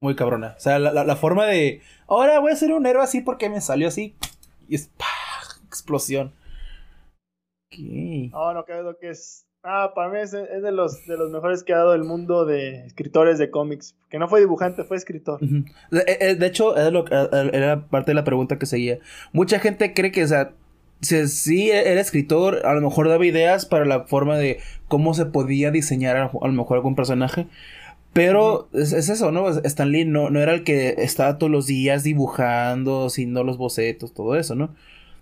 Muy 0.00 0.14
cabrona. 0.14 0.54
O 0.56 0.60
sea, 0.60 0.78
la, 0.78 0.92
la- 0.92 1.04
la 1.04 1.16
forma 1.16 1.46
de. 1.46 1.80
Ahora 2.06 2.38
voy 2.38 2.52
a 2.52 2.56
ser 2.56 2.72
un 2.72 2.86
héroe 2.86 3.02
así 3.02 3.22
porque 3.22 3.48
me 3.48 3.60
salió 3.60 3.88
así. 3.88 4.14
Y 4.68 4.76
es. 4.76 4.88
¡pah! 4.96 5.06
Explosión. 5.66 6.32
Ok. 7.72 7.78
No, 8.30 8.52
no 8.52 8.64
creo 8.64 8.96
que 8.98 9.10
es. 9.10 9.43
Ah, 9.66 9.92
para 9.94 10.10
mí 10.10 10.18
es, 10.18 10.34
es 10.34 10.62
de 10.62 10.72
los 10.72 11.06
de 11.06 11.16
los 11.16 11.30
mejores 11.30 11.64
que 11.64 11.72
ha 11.72 11.78
dado 11.78 11.94
el 11.94 12.04
mundo 12.04 12.44
de 12.44 12.84
escritores 12.84 13.38
de 13.38 13.50
cómics. 13.50 13.96
Que 14.10 14.18
no 14.18 14.28
fue 14.28 14.40
dibujante, 14.40 14.84
fue 14.84 14.98
escritor. 14.98 15.40
De, 15.40 16.04
eh, 16.06 16.34
de 16.34 16.46
hecho, 16.46 16.76
es 16.76 16.92
lo 16.92 17.06
eh, 17.10 17.50
era 17.52 17.86
parte 17.86 18.10
de 18.10 18.14
la 18.14 18.24
pregunta 18.24 18.58
que 18.58 18.66
seguía. 18.66 18.98
Mucha 19.32 19.58
gente 19.58 19.94
cree 19.94 20.12
que, 20.12 20.22
o 20.22 20.28
sea, 20.28 20.52
si 21.00 21.26
sí 21.28 21.70
era 21.70 21.98
escritor, 21.98 22.60
a 22.66 22.74
lo 22.74 22.82
mejor 22.82 23.08
daba 23.08 23.24
ideas 23.24 23.64
para 23.64 23.86
la 23.86 24.04
forma 24.04 24.36
de 24.36 24.58
cómo 24.86 25.14
se 25.14 25.24
podía 25.24 25.70
diseñar 25.70 26.18
a, 26.18 26.24
a 26.26 26.46
lo 26.46 26.52
mejor 26.52 26.76
algún 26.76 26.94
personaje. 26.94 27.46
Pero 28.12 28.68
es, 28.74 28.92
es 28.92 29.08
eso, 29.08 29.32
¿no? 29.32 29.48
Stan 29.48 29.90
Lee 29.90 30.04
no, 30.04 30.28
no 30.28 30.40
era 30.40 30.52
el 30.52 30.62
que 30.62 30.94
estaba 30.98 31.38
todos 31.38 31.50
los 31.50 31.66
días 31.66 32.04
dibujando, 32.04 33.06
haciendo 33.06 33.44
los 33.44 33.56
bocetos, 33.56 34.12
todo 34.12 34.36
eso, 34.36 34.54
¿no? 34.54 34.74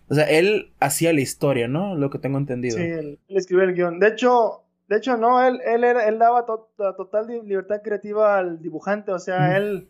O 0.08 0.14
sea, 0.14 0.24
él 0.28 0.72
hacía 0.80 1.12
la 1.12 1.20
historia, 1.20 1.68
¿no? 1.68 1.94
Lo 1.96 2.10
que 2.10 2.18
tengo 2.18 2.38
entendido. 2.38 2.76
Sí, 2.76 2.82
él, 2.82 3.18
él 3.28 3.36
escribió 3.36 3.64
el 3.64 3.74
guion. 3.74 3.98
De 3.98 4.08
hecho, 4.08 4.62
de 4.88 4.96
hecho 4.96 5.16
no, 5.16 5.46
él, 5.46 5.60
él, 5.64 5.84
era, 5.84 6.06
él 6.08 6.18
daba 6.18 6.44
to- 6.44 6.70
to- 6.76 6.94
total 6.96 7.26
libertad 7.44 7.80
creativa 7.82 8.36
al 8.38 8.60
dibujante. 8.60 9.12
O 9.12 9.18
sea, 9.18 9.40
Mm. 9.40 9.56
él 9.56 9.88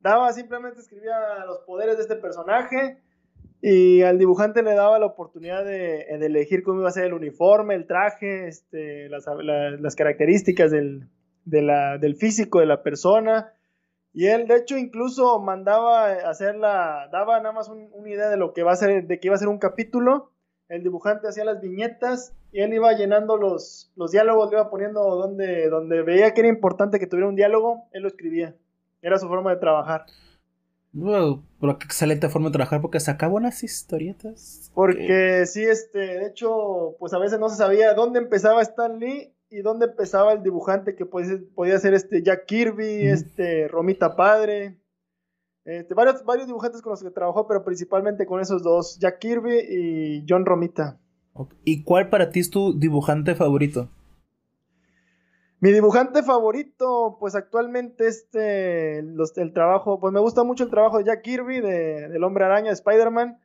daba, 0.00 0.32
simplemente 0.32 0.80
escribía 0.80 1.14
los 1.46 1.58
poderes 1.66 1.96
de 1.96 2.02
este 2.02 2.16
personaje. 2.16 2.98
Y 3.62 4.00
al 4.00 4.18
dibujante 4.18 4.62
le 4.62 4.72
daba 4.74 4.98
la 4.98 5.04
oportunidad 5.04 5.62
de, 5.66 6.06
de 6.18 6.26
elegir 6.26 6.62
cómo 6.62 6.80
iba 6.80 6.88
a 6.88 6.92
ser 6.92 7.04
el 7.04 7.12
uniforme, 7.12 7.74
el 7.74 7.86
traje, 7.86 8.48
este, 8.48 9.10
las, 9.10 9.26
la- 9.42 9.72
las 9.72 9.94
características 9.96 10.70
del, 10.70 11.08
de 11.44 11.60
la- 11.60 11.98
del 11.98 12.16
físico 12.16 12.60
de 12.60 12.66
la 12.66 12.82
persona. 12.82 13.52
Y 14.12 14.26
él, 14.26 14.46
de 14.48 14.56
hecho, 14.56 14.76
incluso 14.76 15.38
mandaba 15.40 16.06
hacer 16.28 16.56
la, 16.56 17.08
daba 17.12 17.38
nada 17.38 17.52
más 17.52 17.68
un- 17.68 17.90
una 17.92 18.08
idea 18.10 18.28
de 18.28 18.36
lo 18.36 18.52
que 18.52 18.62
va 18.64 18.72
a 18.72 18.76
ser, 18.76 19.06
de 19.06 19.20
que 19.20 19.28
iba 19.28 19.34
a 19.36 19.38
ser 19.38 19.48
un 19.48 19.58
capítulo. 19.58 20.32
El 20.68 20.82
dibujante 20.82 21.28
hacía 21.28 21.44
las 21.44 21.60
viñetas 21.60 22.32
y 22.52 22.60
él 22.60 22.72
iba 22.74 22.92
llenando 22.92 23.36
los, 23.36 23.92
los 23.96 24.10
diálogos, 24.12 24.50
le 24.50 24.56
iba 24.56 24.70
poniendo 24.70 25.00
donde, 25.16 25.68
donde 25.68 26.02
veía 26.02 26.32
que 26.34 26.40
era 26.40 26.48
importante 26.48 26.98
que 26.98 27.06
tuviera 27.06 27.28
un 27.28 27.36
diálogo, 27.36 27.88
él 27.92 28.02
lo 28.02 28.08
escribía. 28.08 28.54
Era 29.02 29.18
su 29.18 29.28
forma 29.28 29.50
de 29.50 29.56
trabajar. 29.60 30.06
Bueno, 30.92 31.44
pero 31.60 31.78
qué 31.78 31.84
excelente 31.84 32.28
forma 32.28 32.48
de 32.48 32.52
trabajar 32.54 32.80
porque 32.80 32.98
sacaba 32.98 33.34
unas 33.34 33.62
historietas. 33.62 34.70
Porque 34.74 35.44
sí, 35.46 35.62
este, 35.64 35.98
de 35.98 36.26
hecho, 36.26 36.96
pues 36.98 37.12
a 37.14 37.18
veces 37.18 37.38
no 37.38 37.48
se 37.48 37.56
sabía 37.56 37.94
dónde 37.94 38.18
empezaba 38.18 38.60
Stan 38.62 38.98
Lee 38.98 39.32
y 39.50 39.62
dónde 39.62 39.86
empezaba 39.86 40.32
el 40.32 40.42
dibujante 40.42 40.94
que 40.94 41.06
podía, 41.06 41.28
ser- 41.28 41.48
podía 41.54 41.78
ser 41.78 41.94
este 41.94 42.22
Jack 42.22 42.46
Kirby, 42.46 43.06
este 43.08 43.68
Romita 43.68 44.14
Padre, 44.16 44.76
este, 45.64 45.92
varios, 45.94 46.24
varios 46.24 46.46
dibujantes 46.46 46.80
con 46.82 46.90
los 46.90 47.02
que 47.02 47.10
trabajó, 47.10 47.46
pero 47.46 47.64
principalmente 47.64 48.26
con 48.26 48.40
esos 48.40 48.62
dos, 48.62 48.98
Jack 49.00 49.18
Kirby 49.18 49.58
y 49.68 50.24
John 50.28 50.46
Romita. 50.46 50.98
¿Y 51.64 51.84
cuál 51.84 52.08
para 52.10 52.30
ti 52.30 52.40
es 52.40 52.50
tu 52.50 52.78
dibujante 52.78 53.34
favorito? 53.34 53.88
Mi 55.60 55.72
dibujante 55.72 56.22
favorito, 56.22 57.18
pues 57.20 57.34
actualmente 57.34 58.08
este, 58.08 59.02
los, 59.02 59.36
el 59.36 59.52
trabajo, 59.52 60.00
pues 60.00 60.12
me 60.12 60.20
gusta 60.20 60.42
mucho 60.42 60.64
el 60.64 60.70
trabajo 60.70 60.98
de 60.98 61.04
Jack 61.04 61.22
Kirby, 61.22 61.60
de, 61.60 62.08
del 62.08 62.24
Hombre 62.24 62.44
Araña, 62.44 62.68
de 62.68 62.74
Spider-Man. 62.74 63.38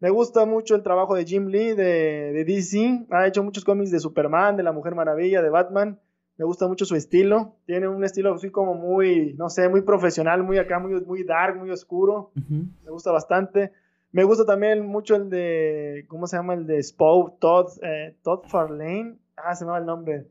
Me 0.00 0.10
gusta 0.10 0.44
mucho 0.44 0.74
el 0.74 0.82
trabajo 0.82 1.14
de 1.14 1.24
Jim 1.24 1.46
Lee, 1.46 1.74
de, 1.74 2.32
de 2.32 2.44
DC. 2.44 3.06
Ha 3.10 3.26
hecho 3.26 3.42
muchos 3.42 3.64
cómics 3.64 3.90
de 3.90 4.00
Superman, 4.00 4.56
de 4.56 4.62
la 4.62 4.72
Mujer 4.72 4.94
Maravilla, 4.94 5.40
de 5.40 5.50
Batman. 5.50 6.00
Me 6.36 6.44
gusta 6.44 6.66
mucho 6.66 6.84
su 6.84 6.96
estilo. 6.96 7.56
Tiene 7.66 7.88
un 7.88 8.02
estilo 8.04 8.34
así 8.34 8.50
como 8.50 8.74
muy, 8.74 9.34
no 9.34 9.48
sé, 9.48 9.68
muy 9.68 9.82
profesional, 9.82 10.42
muy 10.42 10.58
acá, 10.58 10.78
muy, 10.78 11.00
muy 11.04 11.24
dark, 11.24 11.56
muy 11.56 11.70
oscuro. 11.70 12.32
Me 12.34 12.90
gusta 12.90 13.12
bastante. 13.12 13.72
Me 14.10 14.24
gusta 14.24 14.44
también 14.44 14.84
mucho 14.86 15.16
el 15.16 15.30
de, 15.30 16.04
¿cómo 16.08 16.26
se 16.26 16.36
llama? 16.36 16.54
El 16.54 16.66
de 16.66 16.82
Spow, 16.82 17.36
Todd, 17.38 17.68
eh, 17.82 18.16
Todd 18.22 18.44
Farlane. 18.46 19.18
Ah, 19.36 19.54
se 19.54 19.64
me 19.64 19.72
va 19.72 19.78
el 19.78 19.86
nombre. 19.86 20.26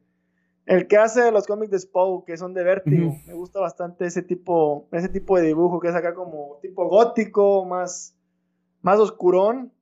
El 0.65 0.88
que 0.88 0.97
hace 0.97 1.32
los 1.32 1.45
cómics 1.45 1.71
de 1.71 1.80
Spow, 1.80 2.23
que 2.26 2.38
son 2.38 2.54
de 2.54 2.63
Vértigo. 2.63 3.13
Me 3.28 3.34
gusta 3.34 3.60
bastante 3.60 4.06
ese 4.06 4.21
tipo, 4.21 4.88
ese 4.91 5.10
tipo 5.10 5.38
de 5.38 5.47
dibujo 5.47 5.80
que 5.80 5.89
es 5.89 5.95
acá 5.95 6.13
como 6.13 6.60
tipo 6.62 6.88
gótico, 6.88 7.65
más, 7.65 8.12
más 8.84 9.00
oscurón. 9.00 9.74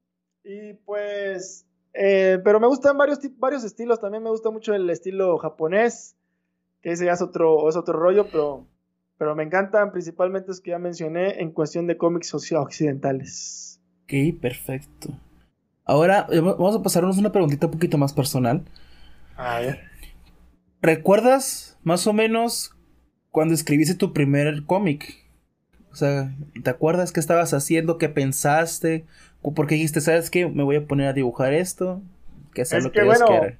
Y 0.45 0.73
pues, 0.85 1.67
eh, 1.93 2.39
pero 2.43 2.59
me 2.61 2.67
gustan 2.67 2.97
varios, 2.97 3.19
varios 3.37 3.65
estilos. 3.65 3.99
También 3.99 4.23
me 4.23 4.29
gusta 4.29 4.49
mucho 4.49 4.73
el 4.73 4.89
estilo 4.89 5.37
japonés, 5.37 6.15
que 6.81 6.91
ese 6.93 7.05
ya 7.05 7.11
es 7.11 7.21
otro, 7.21 7.67
es 7.67 7.75
otro 7.75 7.99
rollo, 7.99 8.27
pero, 8.31 8.65
pero 9.17 9.35
me 9.35 9.43
encantan 9.43 9.91
principalmente 9.91 10.47
los 10.47 10.61
que 10.61 10.71
ya 10.71 10.79
mencioné 10.79 11.41
en 11.41 11.51
cuestión 11.51 11.85
de 11.87 11.97
cómics 11.97 12.33
occidentales. 12.33 13.79
Ok, 14.05 14.39
perfecto. 14.41 15.09
Ahora 15.83 16.27
eh, 16.31 16.39
va- 16.39 16.53
vamos 16.53 16.75
a 16.75 16.81
pasarnos 16.83 17.17
una 17.17 17.31
preguntita 17.31 17.65
un 17.67 17.73
poquito 17.73 17.97
más 17.97 18.13
personal. 18.13 18.63
A 19.35 19.59
ver. 19.59 19.79
¿Recuerdas 20.81 21.77
más 21.83 22.07
o 22.07 22.13
menos 22.13 22.75
cuando 23.29 23.53
escribiste 23.53 23.95
tu 23.95 24.13
primer 24.13 24.65
cómic? 24.65 25.20
O 25.91 25.95
sea, 25.95 26.31
¿te 26.63 26.69
acuerdas 26.69 27.11
qué 27.11 27.19
estabas 27.19 27.53
haciendo? 27.53 27.97
¿Qué 27.97 28.09
pensaste? 28.09 29.05
¿Por 29.41 29.67
qué 29.67 29.75
dijiste, 29.75 30.01
sabes 30.01 30.29
qué? 30.29 30.47
Me 30.47 30.63
voy 30.63 30.77
a 30.77 30.85
poner 30.85 31.07
a 31.07 31.13
dibujar 31.13 31.53
esto. 31.53 32.01
Que 32.53 32.65
sea 32.65 32.77
Es 32.77 32.83
lo 32.83 32.91
que, 32.91 32.99
que 32.99 33.05
Dios 33.05 33.19
bueno, 33.19 33.39
quiera. 33.39 33.57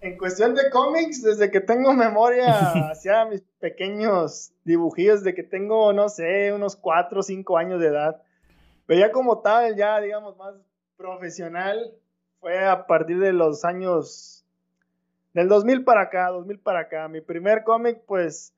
En 0.00 0.16
cuestión 0.16 0.54
de 0.54 0.70
cómics, 0.70 1.22
desde 1.22 1.50
que 1.50 1.60
tengo 1.60 1.92
memoria, 1.92 2.56
hacía 2.90 3.24
mis 3.24 3.42
pequeños 3.58 4.52
dibujillos 4.64 5.24
de 5.24 5.34
que 5.34 5.42
tengo, 5.42 5.92
no 5.92 6.08
sé, 6.08 6.52
unos 6.52 6.76
4 6.76 7.20
o 7.20 7.22
5 7.22 7.58
años 7.58 7.80
de 7.80 7.88
edad. 7.88 8.22
Pero 8.86 9.00
ya 9.00 9.12
como 9.12 9.40
tal, 9.40 9.76
ya 9.76 10.00
digamos 10.00 10.36
más 10.36 10.54
profesional, 10.96 11.92
fue 12.40 12.64
a 12.66 12.86
partir 12.86 13.18
de 13.18 13.32
los 13.32 13.64
años 13.64 14.46
del 15.34 15.48
2000 15.48 15.84
para 15.84 16.02
acá, 16.02 16.28
2000 16.28 16.58
para 16.60 16.80
acá. 16.80 17.08
Mi 17.08 17.20
primer 17.20 17.64
cómic, 17.64 18.00
pues, 18.06 18.54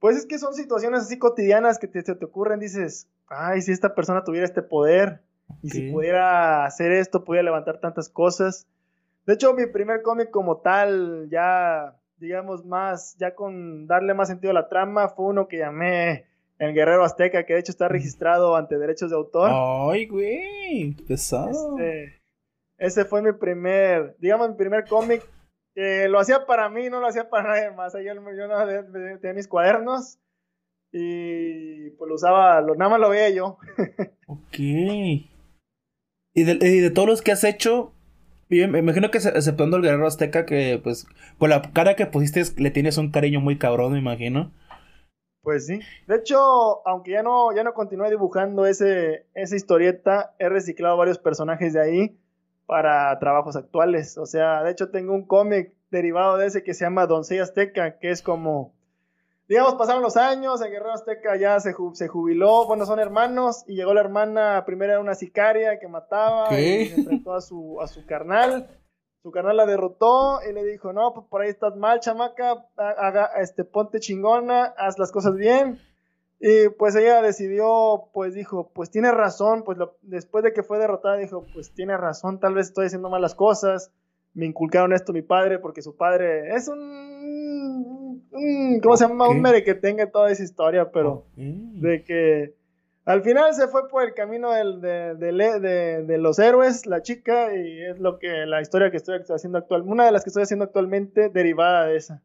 pues 0.00 0.16
es 0.16 0.26
que 0.26 0.38
son 0.38 0.54
situaciones 0.54 1.02
así 1.02 1.18
cotidianas 1.18 1.78
que 1.78 1.86
te, 1.86 2.02
te 2.02 2.24
ocurren, 2.24 2.58
dices, 2.58 3.08
ay, 3.28 3.62
si 3.62 3.70
esta 3.70 3.94
persona 3.94 4.24
tuviera 4.24 4.46
este 4.46 4.62
poder, 4.62 5.20
y 5.62 5.70
si 5.70 5.90
pudiera 5.90 6.64
hacer 6.64 6.92
esto, 6.92 7.24
pudiera 7.24 7.44
levantar 7.44 7.80
tantas 7.80 8.08
cosas. 8.08 8.66
De 9.26 9.34
hecho, 9.34 9.52
mi 9.54 9.66
primer 9.66 10.02
cómic 10.02 10.30
como 10.30 10.58
tal, 10.58 11.28
ya, 11.30 11.96
digamos, 12.18 12.64
más, 12.64 13.16
ya 13.18 13.34
con 13.34 13.86
darle 13.86 14.14
más 14.14 14.28
sentido 14.28 14.52
a 14.52 14.54
la 14.54 14.68
trama, 14.68 15.08
fue 15.08 15.26
uno 15.26 15.48
que 15.48 15.58
llamé 15.58 16.26
El 16.58 16.72
Guerrero 16.72 17.04
Azteca, 17.04 17.44
que 17.44 17.54
de 17.54 17.60
hecho 17.60 17.72
está 17.72 17.88
registrado 17.88 18.56
ante 18.56 18.78
derechos 18.78 19.10
de 19.10 19.16
autor. 19.16 19.50
Ay, 19.52 20.06
güey, 20.06 20.94
pesado. 21.06 21.50
Este, 21.78 22.20
ese 22.78 23.04
fue 23.04 23.22
mi 23.22 23.32
primer, 23.32 24.16
digamos, 24.18 24.50
mi 24.50 24.56
primer 24.56 24.86
cómic. 24.86 25.22
Lo 25.74 26.18
hacía 26.18 26.46
para 26.46 26.68
mí, 26.68 26.90
no 26.90 27.00
lo 27.00 27.06
hacía 27.06 27.30
para 27.30 27.50
nadie 27.50 27.70
más. 27.70 27.92
Yo, 27.94 28.00
yo 28.02 28.48
no 28.48 29.18
tenía 29.20 29.34
mis 29.34 29.48
cuadernos 29.48 30.18
y 30.92 31.90
pues 31.90 32.08
lo 32.08 32.14
usaba, 32.14 32.60
lo, 32.60 32.74
nada 32.74 32.90
más 32.90 33.00
lo 33.00 33.10
veía 33.10 33.30
yo. 33.30 33.58
ok. 34.26 34.58
Y 34.58 36.44
de, 36.44 36.52
y 36.60 36.80
de 36.80 36.90
todos 36.90 37.08
los 37.08 37.22
que 37.22 37.32
has 37.32 37.44
hecho, 37.44 37.92
me 38.48 38.78
imagino 38.78 39.10
que 39.10 39.18
exceptuando 39.18 39.76
el 39.76 39.82
guerrero 39.82 40.06
azteca, 40.06 40.46
que 40.46 40.80
pues 40.82 41.06
con 41.38 41.50
la 41.50 41.62
cara 41.72 41.94
que 41.94 42.06
pusiste 42.06 42.42
le 42.60 42.70
tienes 42.70 42.98
un 42.98 43.10
cariño 43.10 43.40
muy 43.40 43.58
cabrón, 43.58 43.92
me 43.92 43.98
imagino. 43.98 44.52
Pues 45.42 45.66
sí. 45.66 45.80
De 46.06 46.16
hecho, 46.16 46.86
aunque 46.86 47.12
ya 47.12 47.22
no, 47.22 47.54
ya 47.54 47.64
no 47.64 47.72
continué 47.72 48.10
dibujando 48.10 48.66
ese, 48.66 49.26
esa 49.34 49.56
historieta, 49.56 50.34
he 50.38 50.48
reciclado 50.48 50.96
varios 50.96 51.18
personajes 51.18 51.72
de 51.72 51.80
ahí 51.80 52.19
para 52.70 53.18
trabajos 53.18 53.56
actuales. 53.56 54.16
O 54.16 54.26
sea, 54.26 54.62
de 54.62 54.70
hecho 54.70 54.90
tengo 54.90 55.12
un 55.12 55.26
cómic 55.26 55.74
derivado 55.90 56.36
de 56.36 56.46
ese 56.46 56.62
que 56.62 56.72
se 56.72 56.84
llama 56.84 57.06
Doncella 57.06 57.42
Azteca, 57.42 57.98
que 57.98 58.10
es 58.10 58.22
como 58.22 58.72
digamos, 59.48 59.74
pasaron 59.74 60.00
los 60.00 60.16
años, 60.16 60.62
el 60.62 60.70
guerrero 60.70 60.92
azteca 60.92 61.36
ya 61.36 61.58
se, 61.58 61.74
se, 61.94 62.06
jubiló, 62.06 62.68
bueno, 62.68 62.86
son 62.86 63.00
hermanos, 63.00 63.64
y 63.66 63.74
llegó 63.74 63.92
la 63.92 64.00
hermana, 64.00 64.62
primero 64.64 64.92
era 64.92 65.00
una 65.00 65.16
sicaria 65.16 65.80
que 65.80 65.88
mataba, 65.88 66.48
y 66.52 66.92
enfrentó 66.92 67.34
a 67.34 67.40
su, 67.40 67.80
a 67.80 67.88
su 67.88 68.06
carnal, 68.06 68.68
su 69.24 69.32
carnal 69.32 69.56
la 69.56 69.66
derrotó, 69.66 70.38
y 70.48 70.52
le 70.52 70.62
dijo, 70.62 70.92
no, 70.92 71.12
pues 71.14 71.26
por 71.26 71.40
ahí 71.40 71.48
estás 71.48 71.74
mal, 71.74 71.98
chamaca, 71.98 72.64
haga, 72.76 73.32
este, 73.40 73.64
ponte 73.64 73.98
chingona, 73.98 74.66
haz 74.78 75.00
las 75.00 75.10
cosas 75.10 75.34
bien, 75.34 75.80
y 76.40 76.70
pues 76.70 76.96
ella 76.96 77.20
decidió, 77.20 78.08
pues 78.14 78.34
dijo, 78.34 78.70
pues 78.74 78.90
tiene 78.90 79.12
razón, 79.12 79.62
pues 79.62 79.78
después 80.00 80.42
de 80.42 80.54
que 80.54 80.62
fue 80.62 80.78
derrotada, 80.78 81.16
dijo, 81.16 81.46
pues 81.52 81.72
tiene 81.74 81.96
razón, 81.96 82.40
tal 82.40 82.54
vez 82.54 82.68
estoy 82.68 82.86
haciendo 82.86 83.10
malas 83.10 83.34
cosas, 83.34 83.92
me 84.32 84.46
inculcaron 84.46 84.94
esto 84.94 85.12
mi 85.12 85.22
padre, 85.22 85.58
porque 85.58 85.82
su 85.82 85.96
padre 85.96 86.54
es 86.54 86.66
un 86.68 87.50
¿cómo 88.82 88.96
se 88.96 89.06
llama? 89.06 89.28
Un 89.28 89.40
mere 89.40 89.64
que 89.64 89.74
tenga 89.74 90.10
toda 90.10 90.30
esa 90.30 90.42
historia, 90.42 90.90
pero 90.90 91.26
de 91.36 92.04
que 92.04 92.54
al 93.04 93.22
final 93.22 93.52
se 93.54 93.68
fue 93.68 93.88
por 93.88 94.04
el 94.04 94.14
camino 94.14 94.52
del, 94.52 94.80
de, 94.80 95.14
de, 96.06 96.18
los 96.18 96.38
héroes, 96.38 96.86
la 96.86 97.02
chica, 97.02 97.54
y 97.54 97.82
es 97.82 97.98
lo 97.98 98.18
que 98.18 98.46
la 98.46 98.60
historia 98.60 98.90
que 98.90 98.98
estoy 98.98 99.18
haciendo 99.28 99.58
actualmente, 99.58 99.92
una 99.92 100.04
de 100.04 100.12
las 100.12 100.22
que 100.22 100.30
estoy 100.30 100.44
haciendo 100.44 100.64
actualmente 100.64 101.28
derivada 101.28 101.86
de 101.86 101.96
esa. 101.96 102.22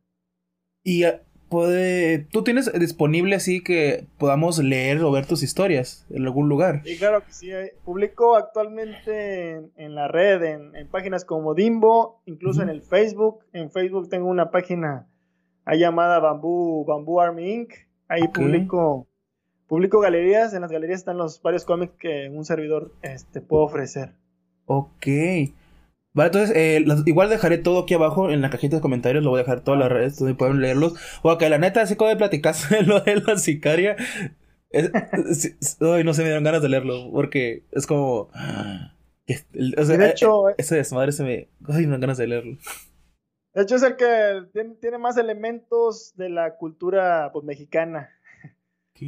Y 0.84 1.04
ah, 1.06 1.22
puede, 1.50 2.20
tú 2.32 2.44
tienes 2.44 2.72
disponible 2.74 3.36
así 3.36 3.64
que 3.64 4.08
podamos 4.18 4.60
leer 4.60 5.04
o 5.04 5.12
ver 5.12 5.26
tus 5.26 5.44
historias 5.44 6.06
en 6.10 6.24
algún 6.24 6.50
lugar. 6.50 6.82
Sí, 6.84 6.98
claro 6.98 7.24
que 7.26 7.34
sí. 7.34 7.52
Eh, 7.52 7.74
publico 7.84 8.36
actualmente 8.36 9.62
en, 9.76 9.96
la 9.96 10.08
red, 10.08 10.44
en, 10.44 10.88
páginas 10.90 11.26
como 11.26 11.54
Dimbo, 11.54 12.22
incluso 12.26 12.62
en 12.62 12.70
el 12.70 12.82
Facebook. 12.82 13.40
En 13.54 13.72
Facebook 13.72 14.10
tengo 14.10 14.28
una 14.28 14.52
página 14.52 15.08
hay 15.66 15.80
llamada 15.80 16.20
Bamboo, 16.20 16.86
Bamboo 16.86 17.20
Army 17.20 17.52
Inc. 17.52 17.74
Ahí 18.08 18.28
publico, 18.28 19.08
publico 19.68 20.00
galerías. 20.00 20.54
En 20.54 20.62
las 20.62 20.72
galerías 20.72 21.00
están 21.00 21.18
los 21.18 21.42
varios 21.42 21.66
cómics 21.66 21.94
que 21.98 22.30
un 22.30 22.46
servidor 22.46 22.94
este, 23.02 23.42
puede 23.42 23.64
ofrecer. 23.64 24.14
Ok. 24.68 25.08
Vale, 26.16 26.28
entonces, 26.28 26.56
eh, 26.56 26.86
igual 27.06 27.28
dejaré 27.28 27.58
todo 27.58 27.80
aquí 27.80 27.94
abajo 27.94 28.32
en 28.32 28.42
la 28.42 28.50
cajita 28.50 28.78
de 28.78 28.82
comentarios, 28.82 29.22
lo 29.22 29.32
voy 29.32 29.42
a 29.42 29.44
dejar 29.44 29.66
todas 29.66 29.78
las 29.82 29.92
redes, 29.92 30.18
donde 30.18 30.34
pueden 30.34 30.62
leerlos. 30.62 30.94
O 31.24 31.38
que 31.38 31.50
la 31.50 31.58
neta, 31.58 31.82
así 31.82 31.98
como 31.98 32.10
de 32.10 32.16
platicarse 32.16 32.84
lo 32.84 33.02
de 33.02 33.18
la 33.18 33.38
sicaria, 33.38 33.98
no 34.72 36.14
se 36.14 36.22
me 36.22 36.30
dieron 36.30 36.46
ganas 36.46 36.62
de 36.62 36.70
leerlo, 36.70 37.12
porque 37.12 37.64
es 37.72 37.86
como... 37.86 38.30
O 39.78 39.84
sea, 39.84 39.98
de 39.98 40.10
hecho, 40.10 40.50
eh, 40.52 40.56
ese 40.58 40.76
desmadre 40.76 41.12
se 41.12 41.24
me... 41.24 41.50
Ay, 41.68 41.86
me 41.86 41.92
dan 41.92 42.02
ganas 42.02 42.18
de 42.18 42.28
leerlo. 42.28 42.58
De 43.54 43.64
hecho, 43.64 43.76
es 43.76 43.84
el 43.84 43.98
que 43.98 44.44
tiene, 44.80 44.98
más 44.98 45.18
elementos 45.18 46.14
de 46.16 46.30
la 46.30 46.56
cultura 46.56 47.32
pues, 47.34 47.44
mexicana. 47.44 48.10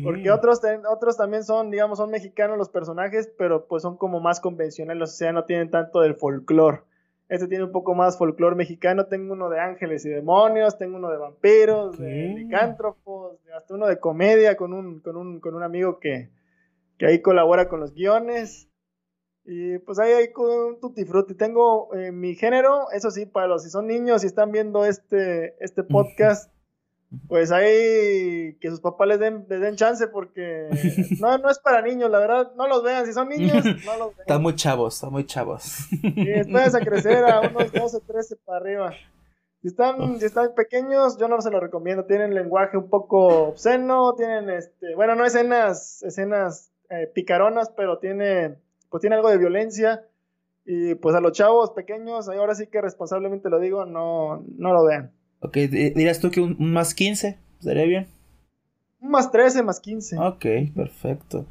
Porque 0.04 0.30
otros, 0.30 0.60
otros 0.90 1.16
también 1.16 1.46
son, 1.46 1.72
digamos, 1.72 2.00
son 2.00 2.12
mexicanos 2.12 2.58
los 2.58 2.68
personajes, 2.68 3.32
pero 3.38 3.66
pues 3.68 3.84
son 3.84 3.96
como 3.96 4.20
más 4.20 4.42
convencionales, 4.42 5.10
o 5.10 5.14
sea, 5.14 5.32
no 5.32 5.46
tienen 5.46 5.72
tanto 5.72 6.02
del 6.02 6.16
folclore. 6.16 6.82
Este 7.30 7.48
tiene 7.48 7.66
un 7.66 7.72
poco 7.72 7.94
más 7.94 8.18
folclore 8.18 8.56
mexicano. 8.56 9.08
Tengo 9.08 9.34
uno 9.34 9.50
de 9.50 9.60
ángeles 9.60 10.06
y 10.06 10.10
demonios, 10.10 10.78
tengo 10.78 10.98
uno 10.98 11.12
de 11.12 11.18
vampiros, 11.18 11.98
de 11.98 12.34
licántropos, 12.36 13.38
hasta 13.56 13.74
uno 13.74 13.88
de 13.88 14.00
comedia 14.00 14.56
con 14.56 14.74
un, 14.74 15.02
con 15.02 15.18
un, 15.18 15.40
con 15.40 15.54
un 15.56 15.64
amigo 15.64 16.00
que, 16.00 16.30
que 16.98 17.06
ahí 17.06 17.22
colabora 17.22 17.68
con 17.68 17.80
los 17.80 17.94
guiones. 17.94 18.70
Y 19.44 19.78
pues 19.80 19.98
ahí 20.00 20.12
hay 20.12 20.30
un 20.36 20.80
tutti 20.80 21.06
frutti. 21.06 21.34
Tengo 21.34 21.94
eh, 21.96 22.12
mi 22.12 22.36
género, 22.36 22.92
eso 22.92 23.12
sí, 23.12 23.26
para 23.26 23.48
los 23.48 23.64
si 23.64 23.70
son 23.70 23.88
niños 23.88 24.24
y 24.24 24.28
están 24.28 24.52
viendo 24.52 24.86
este, 24.86 25.56
este 25.64 25.84
podcast, 25.84 26.52
pues 27.28 27.52
ahí 27.52 28.58
que 28.60 28.70
sus 28.70 28.82
papás 28.82 29.08
les 29.08 29.20
den, 29.20 29.46
les 29.50 29.62
den 29.62 29.76
chance 29.76 30.08
porque 30.08 30.70
no, 31.22 31.38
no 31.38 31.50
es 31.50 31.60
para 31.60 31.82
niños, 31.82 32.12
la 32.12 32.20
verdad, 32.20 32.52
no 32.56 32.68
los 32.68 32.84
vean. 32.84 33.06
Si 33.06 33.14
son 33.14 33.30
niños, 33.30 33.64
no 33.86 33.98
los 33.98 34.16
vean. 34.16 34.22
Están 34.22 34.42
muy 34.42 34.56
chavos, 34.56 34.96
están 34.96 35.12
muy 35.12 35.26
chavos. 35.26 35.88
Y 36.04 36.26
después 36.26 36.76
a 36.76 36.80
crecer 36.80 37.24
a 37.26 37.42
unos 37.42 37.72
12, 37.72 38.02
13 38.02 38.36
para 38.38 38.58
arriba. 38.58 38.94
Si 39.62 39.70
están, 39.70 40.20
si 40.20 40.26
están 40.26 40.54
pequeños, 40.56 41.18
yo 41.18 41.28
no 41.28 41.42
se 41.42 41.50
los 41.50 41.62
recomiendo. 41.62 42.06
Tienen 42.06 42.34
lenguaje 42.34 42.78
un 42.78 42.90
poco 42.90 43.50
obsceno, 43.50 44.14
tienen 44.16 44.50
este, 44.50 44.96
bueno, 44.96 45.16
no 45.16 45.26
escenas, 45.26 46.04
escenas 46.04 46.72
eh, 46.90 47.10
picaronas, 47.14 47.72
pero 47.76 48.00
tienen 48.00 48.60
pues 48.90 49.02
tiene 49.02 49.16
algo 49.16 49.30
de 49.30 49.38
violencia. 49.38 50.06
Y 50.66 50.96
pues 50.96 51.16
a 51.16 51.22
los 51.22 51.32
chavos 51.32 51.72
pequeños, 51.72 52.28
ahora 52.28 52.54
sí 52.54 52.68
que 52.68 52.82
responsablemente 52.82 53.50
lo 53.50 53.60
digo, 53.60 53.86
no, 53.86 54.44
no 54.58 54.74
lo 54.74 54.84
vean. 54.86 55.14
Ok, 55.40 55.58
dirías 55.58 56.20
tú 56.20 56.32
que 56.32 56.42
un, 56.42 56.56
más 56.60 56.94
15, 56.94 57.38
¿sería 57.60 57.86
bien? 57.86 58.08
Un 59.00 59.12
más 59.12 59.32
13, 59.32 59.64
más 59.64 59.80
15. 59.80 60.18
Ok, 60.18 60.46
perfecto. 60.76 61.46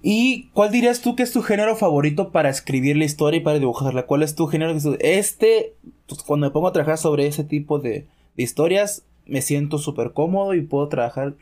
¿Y 0.00 0.48
cuál 0.50 0.70
dirías 0.70 1.00
tú 1.00 1.16
que 1.16 1.22
es 1.22 1.32
tu 1.32 1.42
género 1.42 1.76
favorito 1.76 2.30
para 2.30 2.48
escribir 2.48 2.96
la 2.96 3.04
historia 3.04 3.38
y 3.38 3.42
para 3.42 3.58
dibujarla? 3.58 4.06
¿Cuál 4.06 4.22
es 4.22 4.34
tu 4.34 4.46
género? 4.46 4.76
Este, 5.00 5.74
pues, 6.06 6.22
cuando 6.22 6.46
me 6.46 6.52
pongo 6.52 6.68
a 6.68 6.72
trabajar 6.72 6.98
sobre 6.98 7.26
ese 7.26 7.44
tipo 7.44 7.78
de, 7.78 8.06
historias, 8.36 9.04
me 9.26 9.42
siento 9.42 9.78
súper 9.78 10.12
cómodo 10.12 10.54
y 10.54 10.62
puedo 10.62 10.88
trabajar 10.88 11.34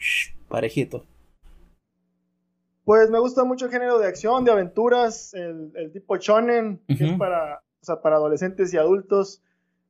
parejito. 0.48 1.04
Pues 2.84 3.10
me 3.10 3.18
gusta 3.18 3.44
mucho 3.44 3.66
el 3.66 3.72
género 3.72 3.98
de 3.98 4.06
acción, 4.06 4.44
de 4.44 4.52
aventuras, 4.52 5.34
el, 5.34 5.90
tipo 5.92 6.16
shonen, 6.16 6.80
que 6.86 7.04
es 7.04 7.12
para, 7.18 7.62
o 7.80 7.84
sea, 7.84 8.00
para 8.00 8.16
adolescentes 8.16 8.72
y 8.72 8.78
adultos. 8.78 9.42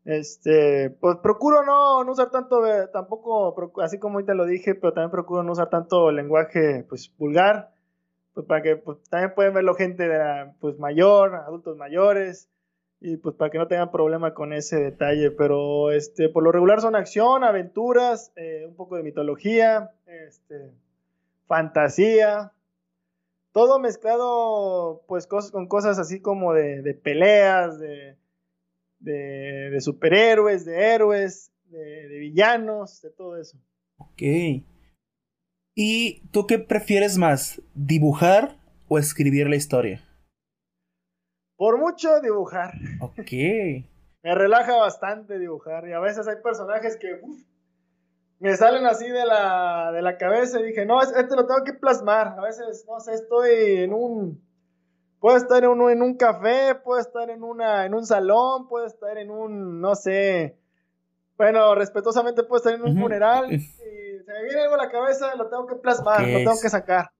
Este, 0.06 0.90
pues 1.00 1.16
procuro 1.16 1.64
no, 1.64 2.04
no 2.04 2.12
usar 2.12 2.30
tanto, 2.30 2.62
tampoco, 2.92 3.72
así 3.82 3.98
como 3.98 4.14
ahorita 4.14 4.34
lo 4.34 4.46
dije, 4.46 4.76
pero 4.76 4.92
también 4.92 5.10
procuro 5.10 5.42
no 5.42 5.52
usar 5.52 5.68
tanto 5.68 6.12
lenguaje, 6.12 6.86
pues, 6.88 7.12
vulgar, 7.18 7.72
pues 8.32 8.46
para 8.46 8.62
que 8.62 8.76
pues, 8.76 9.02
también 9.10 9.34
pueden 9.34 9.52
verlo 9.52 9.74
gente 9.74 10.08
de, 10.08 10.52
pues, 10.60 10.78
mayor, 10.78 11.34
adultos 11.34 11.76
mayores, 11.76 12.48
y 13.00 13.16
pues 13.16 13.34
para 13.34 13.50
que 13.50 13.58
no 13.58 13.68
tengan 13.68 13.90
problema 13.90 14.32
con 14.32 14.52
ese 14.52 14.76
detalle, 14.76 15.30
pero 15.30 15.90
este, 15.90 16.28
por 16.28 16.42
lo 16.42 16.52
regular 16.52 16.80
son 16.80 16.96
acción, 16.96 17.44
aventuras, 17.44 18.32
eh, 18.36 18.64
un 18.68 18.74
poco 18.74 18.96
de 18.96 19.02
mitología, 19.02 19.90
este, 20.06 20.70
fantasía, 21.46 22.52
todo 23.52 23.78
mezclado 23.78 25.02
pues 25.06 25.26
con 25.26 25.66
cosas 25.66 25.98
así 25.98 26.20
como 26.20 26.52
de, 26.54 26.98
peleas, 27.02 27.78
de, 27.78 28.16
de, 28.98 29.76
superhéroes, 29.80 30.64
de 30.64 30.94
héroes, 30.94 31.52
de, 31.64 32.18
villanos, 32.18 33.00
de 33.02 33.10
todo 33.10 33.36
eso. 33.36 33.58
Ok. 33.98 34.22
¿Y 35.74 36.26
tú 36.30 36.46
qué 36.46 36.58
prefieres 36.58 37.18
más, 37.18 37.60
dibujar 37.74 38.56
o 38.88 38.98
escribir 38.98 39.48
la 39.48 39.56
historia? 39.56 40.02
Por 41.56 41.78
mucho 41.78 42.20
dibujar. 42.20 42.74
Ok. 43.00 43.18
me 44.26 44.34
relaja 44.34 44.76
bastante 44.76 45.38
dibujar. 45.38 45.86
Y 45.86 45.92
a 45.92 46.00
veces 46.00 46.26
hay 46.26 46.42
personajes 46.42 46.96
que 46.96 47.20
uf, 47.22 47.42
me 48.40 48.56
salen 48.56 48.84
así 48.84 49.08
de 49.08 49.24
la, 49.24 49.92
de 49.92 50.02
la 50.02 50.18
cabeza 50.18 50.60
y 50.60 50.64
dije, 50.64 50.84
no, 50.84 51.00
este 51.00 51.36
lo 51.36 51.46
tengo 51.46 51.62
que 51.64 51.74
plasmar. 51.74 52.34
A 52.38 52.42
veces, 52.42 52.84
no 52.88 52.98
sé, 52.98 53.14
estoy 53.14 53.84
en 53.84 53.92
un... 53.92 54.45
Puedo 55.26 55.38
estar 55.38 55.64
en 55.64 55.70
un, 55.70 55.90
en 55.90 56.02
un 56.02 56.14
café, 56.14 56.76
puedo 56.84 57.00
estar 57.00 57.28
en, 57.30 57.42
una, 57.42 57.84
en 57.84 57.94
un 57.94 58.06
salón, 58.06 58.68
puedo 58.68 58.86
estar 58.86 59.18
en 59.18 59.28
un, 59.32 59.80
no 59.80 59.96
sé, 59.96 60.54
bueno, 61.36 61.74
respetuosamente 61.74 62.44
puedo 62.44 62.58
estar 62.58 62.72
en 62.74 62.82
un 62.82 62.96
funeral. 62.96 63.52
Y 63.52 63.58
se 63.58 64.22
me 64.24 64.44
viene 64.44 64.60
algo 64.60 64.76
a 64.76 64.84
la 64.84 64.88
cabeza, 64.88 65.34
lo 65.34 65.48
tengo 65.48 65.66
que 65.66 65.74
plasmar, 65.74 66.20
lo 66.28 66.38
tengo 66.38 66.60
que 66.62 66.68
sacar. 66.68 67.10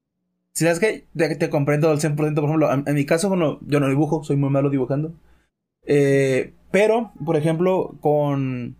Si 0.53 0.63
sabes 0.63 0.79
que 0.79 1.09
te, 1.35 1.51
comprendo 1.51 1.91
al 1.91 1.99
100%, 1.99 2.15
por 2.17 2.45
ejemplo, 2.45 2.73
en, 2.73 2.95
mi 2.95 3.05
caso, 3.07 3.29
bueno, 3.29 3.59
yo 3.63 3.81
no 3.81 3.89
dibujo, 3.89 4.23
soy 4.23 4.37
muy 4.37 4.51
malo 4.51 4.71
dibujando. 4.71 5.13
Eh, 5.83 6.55
pero, 6.71 7.11
por 7.25 7.37
ejemplo, 7.37 7.97
con 8.01 8.77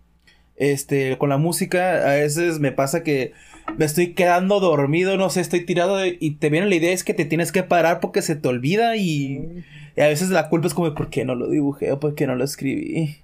este 0.55 1.17
con 1.17 1.27
la 1.27 1.37
música 1.37 2.09
a 2.09 2.15
veces 2.15 2.61
me 2.61 2.71
pasa 2.71 3.03
que 3.03 3.33
me 3.75 3.85
estoy 3.85 4.13
quedando 4.13 4.59
dormido, 4.59 5.17
no 5.17 5.29
sé, 5.29 5.41
estoy 5.41 5.65
tirado 5.65 6.05
y 6.05 6.35
te 6.35 6.49
viene 6.49 6.67
la 6.67 6.75
idea 6.75 6.93
es 6.93 7.03
que 7.03 7.13
te 7.13 7.25
tienes 7.25 7.51
que 7.51 7.63
parar 7.63 7.99
porque 7.99 8.21
se 8.21 8.35
te 8.35 8.47
olvida 8.47 8.95
y, 8.95 9.63
y 9.95 10.01
a 10.01 10.07
veces 10.07 10.29
la 10.29 10.49
culpa 10.49 10.67
es 10.67 10.73
como 10.73 10.93
¿por 10.93 11.09
qué 11.09 11.25
no 11.25 11.35
lo 11.35 11.49
dibujé 11.49 11.91
o 11.91 11.99
por 11.99 12.15
qué 12.15 12.27
no 12.27 12.35
lo 12.35 12.43
escribí? 12.43 13.23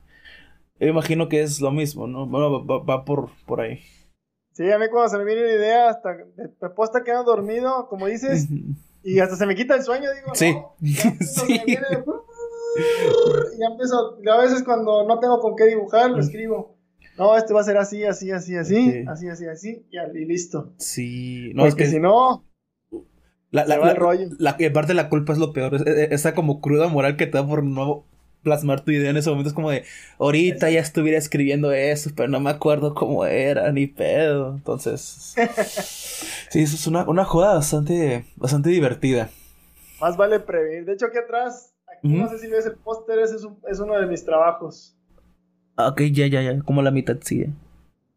Yo 0.79 0.87
imagino 0.87 1.29
que 1.29 1.41
es 1.41 1.61
lo 1.61 1.71
mismo, 1.71 2.07
¿no? 2.07 2.25
Bueno, 2.27 2.65
va, 2.65 3.05
por, 3.05 3.29
por 3.45 3.61
ahí. 3.61 3.79
Sí, 4.51 4.69
a 4.69 4.77
mí 4.77 4.85
cuando 4.91 5.09
se 5.09 5.17
me 5.17 5.23
viene 5.23 5.43
una 5.43 5.53
idea, 5.53 5.89
hasta 5.89 6.15
puedo 6.75 6.85
estar 6.85 7.03
quedando 7.03 7.31
dormido, 7.31 7.87
como 7.87 8.07
dices, 8.07 8.47
y 9.03 9.19
hasta 9.19 9.35
se 9.35 9.45
me 9.45 9.55
quita 9.55 9.75
el 9.75 9.83
sueño, 9.83 10.09
digo, 10.13 10.35
sí. 10.35 10.53
no, 10.53 10.75
sí. 10.79 11.61
y 11.65 11.73
ya 13.59 13.67
empiezo, 13.71 14.19
a 14.31 14.37
veces 14.37 14.63
cuando 14.63 15.05
no 15.07 15.19
tengo 15.19 15.39
con 15.39 15.55
qué 15.55 15.65
dibujar, 15.65 16.11
lo 16.11 16.19
escribo. 16.19 16.75
No, 17.17 17.37
este 17.37 17.53
va 17.53 17.61
a 17.61 17.63
ser 17.63 17.77
así, 17.77 18.03
así, 18.03 18.31
así, 18.31 18.55
así, 18.55 19.05
así, 19.07 19.27
así, 19.27 19.45
así, 19.47 19.85
y, 19.89 20.25
listo. 20.25 20.73
Sí, 20.77 21.51
no, 21.53 21.65
es 21.65 21.75
que 21.75 21.85
si 21.85 21.99
no, 21.99 22.45
la, 23.51 23.65
la, 23.65 23.77
la, 23.77 23.93
rollo. 23.93 24.29
la, 24.39 24.57
parte 24.73 24.89
de 24.89 24.93
la 24.95 25.09
culpa 25.09 25.33
es 25.33 25.39
lo 25.39 25.53
peor, 25.53 25.87
esa 25.87 26.33
como 26.33 26.59
cruda 26.59 26.87
moral 26.87 27.17
que 27.17 27.27
te 27.27 27.37
da 27.37 27.47
por 27.47 27.63
no 27.63 28.05
plasmar 28.43 28.81
tu 28.81 28.91
idea 28.91 29.09
en 29.09 29.17
ese 29.17 29.29
momento. 29.29 29.49
Es 29.49 29.55
como 29.55 29.71
de, 29.71 29.83
ahorita 30.19 30.69
ya 30.69 30.79
estuviera 30.79 31.17
escribiendo 31.17 31.71
eso, 31.71 32.11
pero 32.15 32.29
no 32.29 32.39
me 32.39 32.49
acuerdo 32.49 32.93
cómo 32.93 33.25
era, 33.25 33.71
ni 33.71 33.87
pedo. 33.87 34.55
Entonces, 34.55 35.33
sí, 36.49 36.61
eso 36.61 36.75
es 36.75 36.87
una, 36.87 37.07
una 37.07 37.25
joda 37.25 37.55
bastante, 37.55 38.25
bastante 38.35 38.69
divertida. 38.69 39.29
Más 39.99 40.17
vale 40.17 40.39
prevenir. 40.39 40.85
De 40.85 40.93
hecho, 40.93 41.05
aquí 41.07 41.17
atrás, 41.17 41.73
aquí 41.87 42.09
no 42.09 42.29
sé 42.29 42.37
si 42.39 42.47
ves 42.47 42.65
el 42.65 42.75
póster, 42.75 43.19
ese 43.19 43.37
es, 43.37 43.47
es, 43.69 43.79
uno 43.79 43.99
de 43.99 44.05
mis 44.05 44.25
trabajos. 44.25 44.95
Ok, 45.75 46.01
ya, 46.11 46.27
ya, 46.27 46.41
ya, 46.41 46.59
como 46.61 46.81
la 46.81 46.91
mitad 46.91 47.17
sigue. 47.21 47.49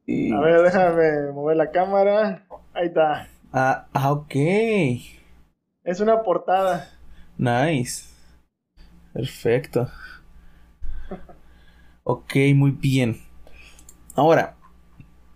A 0.08 0.40
ver, 0.40 0.62
déjame 0.62 1.32
mover 1.32 1.56
la 1.56 1.70
cámara. 1.70 2.46
Ahí 2.74 2.86
está. 2.86 3.28
Ah, 3.52 3.86
ah, 3.92 4.12
ok. 4.12 4.34
Es 5.84 6.00
una 6.00 6.22
portada. 6.22 6.90
Nice. 7.38 8.04
Perfecto. 9.12 9.88
Ok, 12.04 12.34
muy 12.54 12.70
bien. 12.70 13.16
Ahora, 14.14 14.56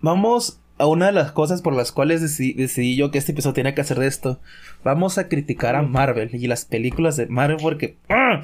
vamos 0.01 0.61
a 0.79 0.87
una 0.87 1.07
de 1.07 1.13
las 1.13 1.33
cosas 1.33 1.63
por 1.63 1.75
las 1.75 1.93
cuales 1.93 2.21
decidí, 2.21 2.97
yo 2.97 3.11
que 3.11 3.19
este 3.19 3.33
episodio 3.33 3.55
tenía 3.55 3.75
que 3.75 3.81
hacer 3.81 3.99
de 3.99 4.07
esto. 4.07 4.41
Vamos 4.85 5.19
a 5.19 5.29
criticar 5.29 5.77
a 5.77 5.83
Marvel 5.83 6.31
y 6.35 6.47
las 6.47 6.65
películas 6.65 7.17
de 7.17 7.27
Marvel 7.27 7.59
porque... 7.61 7.99
¡ah! 8.09 8.43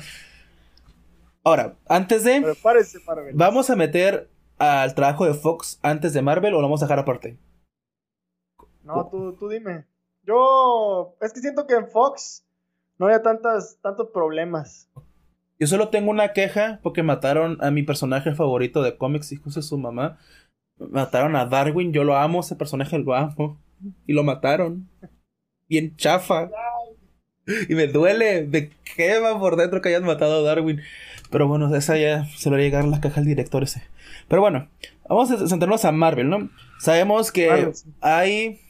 Ahora, 1.47 1.77
antes 1.89 2.25
de... 2.25 2.41
Marvel. 3.07 3.33
¿Vamos 3.35 3.71
a 3.71 3.77
meter 3.77 4.29
al 4.59 4.97
trabajo 4.97 5.27
de 5.27 5.35
Fox 5.35 5.79
antes 5.81 6.13
de 6.13 6.21
Marvel 6.21 6.55
o 6.55 6.57
lo 6.57 6.65
vamos 6.65 6.83
a 6.83 6.87
dejar 6.87 6.99
aparte? 6.99 7.39
No, 8.83 9.09
tú, 9.09 9.37
tú 9.39 9.49
dime. 9.49 9.85
Yo... 10.25 11.15
Es 11.21 11.33
que 11.33 11.39
siento 11.39 11.69
que 11.69 11.75
en 11.75 11.87
Fox 11.87 12.45
no 12.99 13.07
había 13.07 13.23
tantas, 13.23 13.79
tantos 13.81 14.09
problemas. 14.13 14.91
Yo 15.61 15.69
solo 15.69 15.89
tengo 15.89 16.11
una 16.11 16.33
queja 16.33 16.81
porque 16.83 17.05
mataron 17.05 17.59
a 17.61 17.71
mi 17.71 17.85
personaje 17.85 18.35
favorito 18.35 18.83
de 18.83 18.99
cómics, 18.99 19.31
y 19.31 19.37
de 19.37 19.63
su 19.63 19.79
mamá. 19.79 20.19
Mataron 20.79 21.37
a 21.37 21.47
Darwin, 21.47 21.93
yo 21.93 22.03
lo 22.03 22.17
amo, 22.17 22.41
ese 22.41 22.57
personaje 22.57 22.99
lo 22.99 23.15
amo. 23.15 23.63
Y 24.05 24.15
lo 24.15 24.25
mataron. 24.25 24.91
Bien 25.69 25.95
chafa. 25.95 26.51
Y 27.69 27.77
me 27.77 27.87
duele, 27.87 28.49
me 28.49 28.71
quema 28.97 29.39
por 29.39 29.55
dentro 29.55 29.81
que 29.81 29.91
hayan 29.91 30.03
matado 30.03 30.41
a 30.41 30.43
Darwin. 30.43 30.81
Pero 31.31 31.49
bueno, 31.49 31.75
esa 31.75 31.97
ya 31.97 32.25
se 32.37 32.51
lo 32.51 32.57
va 32.57 32.61
a 32.61 32.65
llegar 32.65 32.85
la 32.85 33.01
caja 33.01 33.21
al 33.21 33.27
director 33.27 33.63
ese. 33.63 33.83
Pero 34.29 34.43
bueno, 34.43 34.69
vamos 35.09 35.31
a 35.31 35.49
centrarnos 35.49 35.85
a 35.85 35.93
Marvel, 35.93 36.29
¿no? 36.29 36.51
Sabemos 36.79 37.33
que 37.33 37.73
hay 38.01 38.61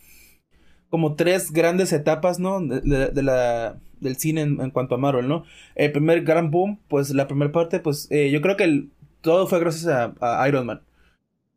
como 0.90 1.14
tres 1.14 1.52
grandes 1.52 1.92
etapas, 1.92 2.38
¿no? 2.38 2.60
de 2.60 3.22
la 3.22 3.76
del 4.00 4.16
cine 4.16 4.42
en, 4.42 4.70
cuanto 4.70 4.94
a 4.94 4.98
Marvel, 4.98 5.28
¿no? 5.28 5.44
El 5.74 5.92
primer 5.92 6.22
gran 6.22 6.50
boom, 6.50 6.78
pues 6.88 7.10
la 7.14 7.26
primera 7.26 7.52
parte, 7.52 7.80
pues 7.80 8.08
eh, 8.10 8.30
yo 8.30 8.40
creo 8.42 8.56
que 8.56 8.86
todo 9.20 9.46
fue 9.46 9.60
gracias 9.60 9.86
a, 10.20 10.48
Iron 10.48 10.66
Man. 10.66 10.82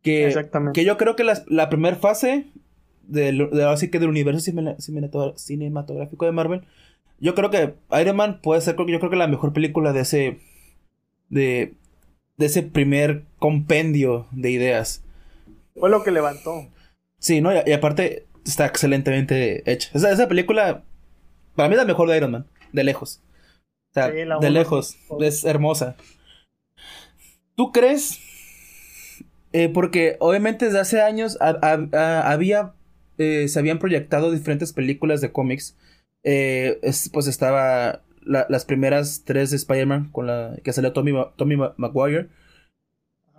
Que, 0.02 0.28
Exactamente. 0.28 0.80
que 0.80 0.86
yo 0.86 0.98
creo 0.98 1.16
que 1.16 1.24
la, 1.24 1.70
primera 1.70 1.98
fase 1.98 2.48
del, 3.04 3.50
de, 3.50 3.66
así 3.66 3.90
que 3.90 4.00
del 4.00 4.10
universo 4.10 4.52
cinematográfico 5.36 6.26
de 6.26 6.32
Marvel, 6.32 6.62
yo 7.20 7.36
creo 7.36 7.50
que 7.50 7.76
Iron 8.00 8.16
Man 8.16 8.40
puede 8.42 8.62
ser, 8.62 8.76
yo 8.78 9.00
creo 9.00 9.10
que 9.10 9.18
la 9.18 9.28
mejor 9.28 9.52
película 9.52 9.92
de 9.92 10.02
ese, 10.02 10.40
de, 11.30 11.74
de 12.38 12.46
ese 12.46 12.64
primer 12.64 13.24
compendio 13.38 14.28
de 14.32 14.52
ideas. 14.52 15.04
Fue 15.76 15.90
lo 15.90 16.04
que 16.04 16.12
levantó. 16.12 16.68
Sí, 17.20 17.42
¿no? 17.42 17.52
Y, 17.54 17.72
aparte 17.72 18.26
está 18.46 18.66
excelentemente 18.66 19.70
hecha. 19.72 19.90
esa 19.94 20.28
película 20.28 20.84
para 21.60 21.68
mí 21.68 21.76
es 21.76 21.80
la 21.80 21.86
mejor 21.86 22.10
de 22.10 22.16
Iron 22.16 22.32
Man, 22.32 22.48
de 22.72 22.86
lejos. 22.86 23.22
O 23.92 23.94
sea, 23.94 24.10
de 24.10 24.50
lejos, 24.50 24.98
es 25.20 25.44
hermosa. 25.44 25.98
¿Tú 27.56 27.74
crees? 27.74 28.18
Eh, 29.52 29.68
porque 29.68 30.16
obviamente 30.20 30.66
desde 30.66 30.80
hace 30.80 31.02
años 31.02 31.38
había, 31.42 32.74
eh, 33.18 33.50
se 33.50 33.60
habían 33.60 33.80
proyectado 33.80 34.32
diferentes 34.32 34.72
películas 34.72 35.20
de 35.20 35.34
cómics. 35.34 35.76
Eh, 36.24 36.80
pues 37.12 37.28
estaba 37.28 38.04
las 38.30 38.66
primeras 38.66 39.24
tres 39.26 39.50
de 39.50 39.58
Spider-Man 39.58 40.12
con 40.12 40.28
la 40.28 40.58
que 40.64 40.72
salió 40.72 40.94
Tommy, 40.94 41.14
Tommy 41.36 41.58
Maguire. 41.78 42.30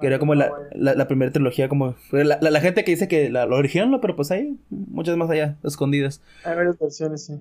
Que 0.01 0.07
era 0.07 0.19
como 0.19 0.35
la, 0.35 0.51
la, 0.73 1.07
primera 1.09 1.31
trilogía, 1.31 1.69
como... 1.69 1.95
La, 2.11 2.61
gente 2.63 2.85
que 2.85 2.93
dice 2.93 3.07
que 3.07 3.29
la, 3.29 3.45
lo 3.45 3.57
original, 3.57 3.99
pero 4.01 4.17
pues 4.17 4.31
hay 4.31 4.59
muchas 4.71 5.15
más 5.19 5.29
allá, 5.29 5.59
escondidas. 5.63 6.23
Hay 6.43 6.57
varias 6.57 6.79
versiones, 6.79 7.27
sí. 7.27 7.35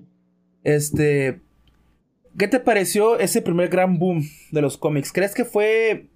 Este, 0.62 1.40
¿qué 2.36 2.48
te 2.48 2.60
pareció 2.60 3.18
ese 3.18 3.40
primer 3.40 3.70
gran 3.70 3.98
boom 3.98 4.24
de 4.52 4.60
los 4.60 4.76
cómics? 4.76 5.10
¿Crees 5.10 5.34
que 5.34 5.46
fue 5.46 6.10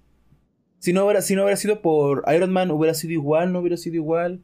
si 0.77 0.93
no 0.93 1.05
hubiera 1.05 1.23
si 1.23 1.35
no 1.35 1.41
hubiera 1.41 1.57
sido 1.57 1.81
por 1.81 2.23
Iron 2.31 2.51
Man 2.51 2.69
hubiera 2.69 2.93
sido 2.93 3.13
igual, 3.13 3.51
no 3.51 3.59
hubiera 3.59 3.77
sido 3.77 3.95
igual? 3.95 4.43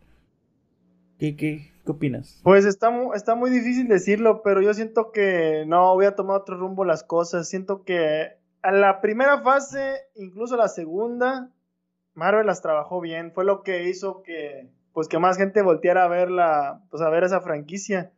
¿Qué 1.20 1.36
qué 1.36 1.71
qué 1.86 1.92
opinas? 1.92 2.40
Pues 2.44 2.66
está 2.66 2.90
muy, 2.90 3.16
está 3.16 3.36
muy 3.36 3.50
difícil 3.50 3.88
decirlo, 3.88 4.42
pero 4.44 4.62
yo 4.62 4.74
siento 4.74 5.12
que 5.12 5.66
no 5.68 5.94
hubiera 5.94 6.16
tomado 6.16 6.40
otro 6.40 6.58
rumbo 6.58 6.86
las 6.86 7.04
cosas. 7.04 7.50
Siento 7.50 7.84
que 7.84 8.38
a 8.62 8.72
la 8.72 9.02
primera 9.02 9.42
fase, 9.42 9.96
incluso 10.16 10.56
la 10.58 10.68
segunda, 10.68 11.50
Marvel 12.14 12.46
las 12.46 12.62
trabajó 12.62 13.02
bien. 13.02 13.32
Fue 13.32 13.46
lo 13.46 13.64
que 13.64 13.90
hizo 13.90 14.22
que 14.24 14.70
pues 14.94 15.08
que 15.08 15.20
más 15.20 15.38
gente 15.38 15.62
volteara 15.62 16.04
a 16.04 16.10
ver 16.10 16.30
la, 16.30 16.82
pues 16.90 17.02
a 17.02 17.10
ver 17.10 17.24
esa 17.24 17.42
franquicia. 17.42 18.12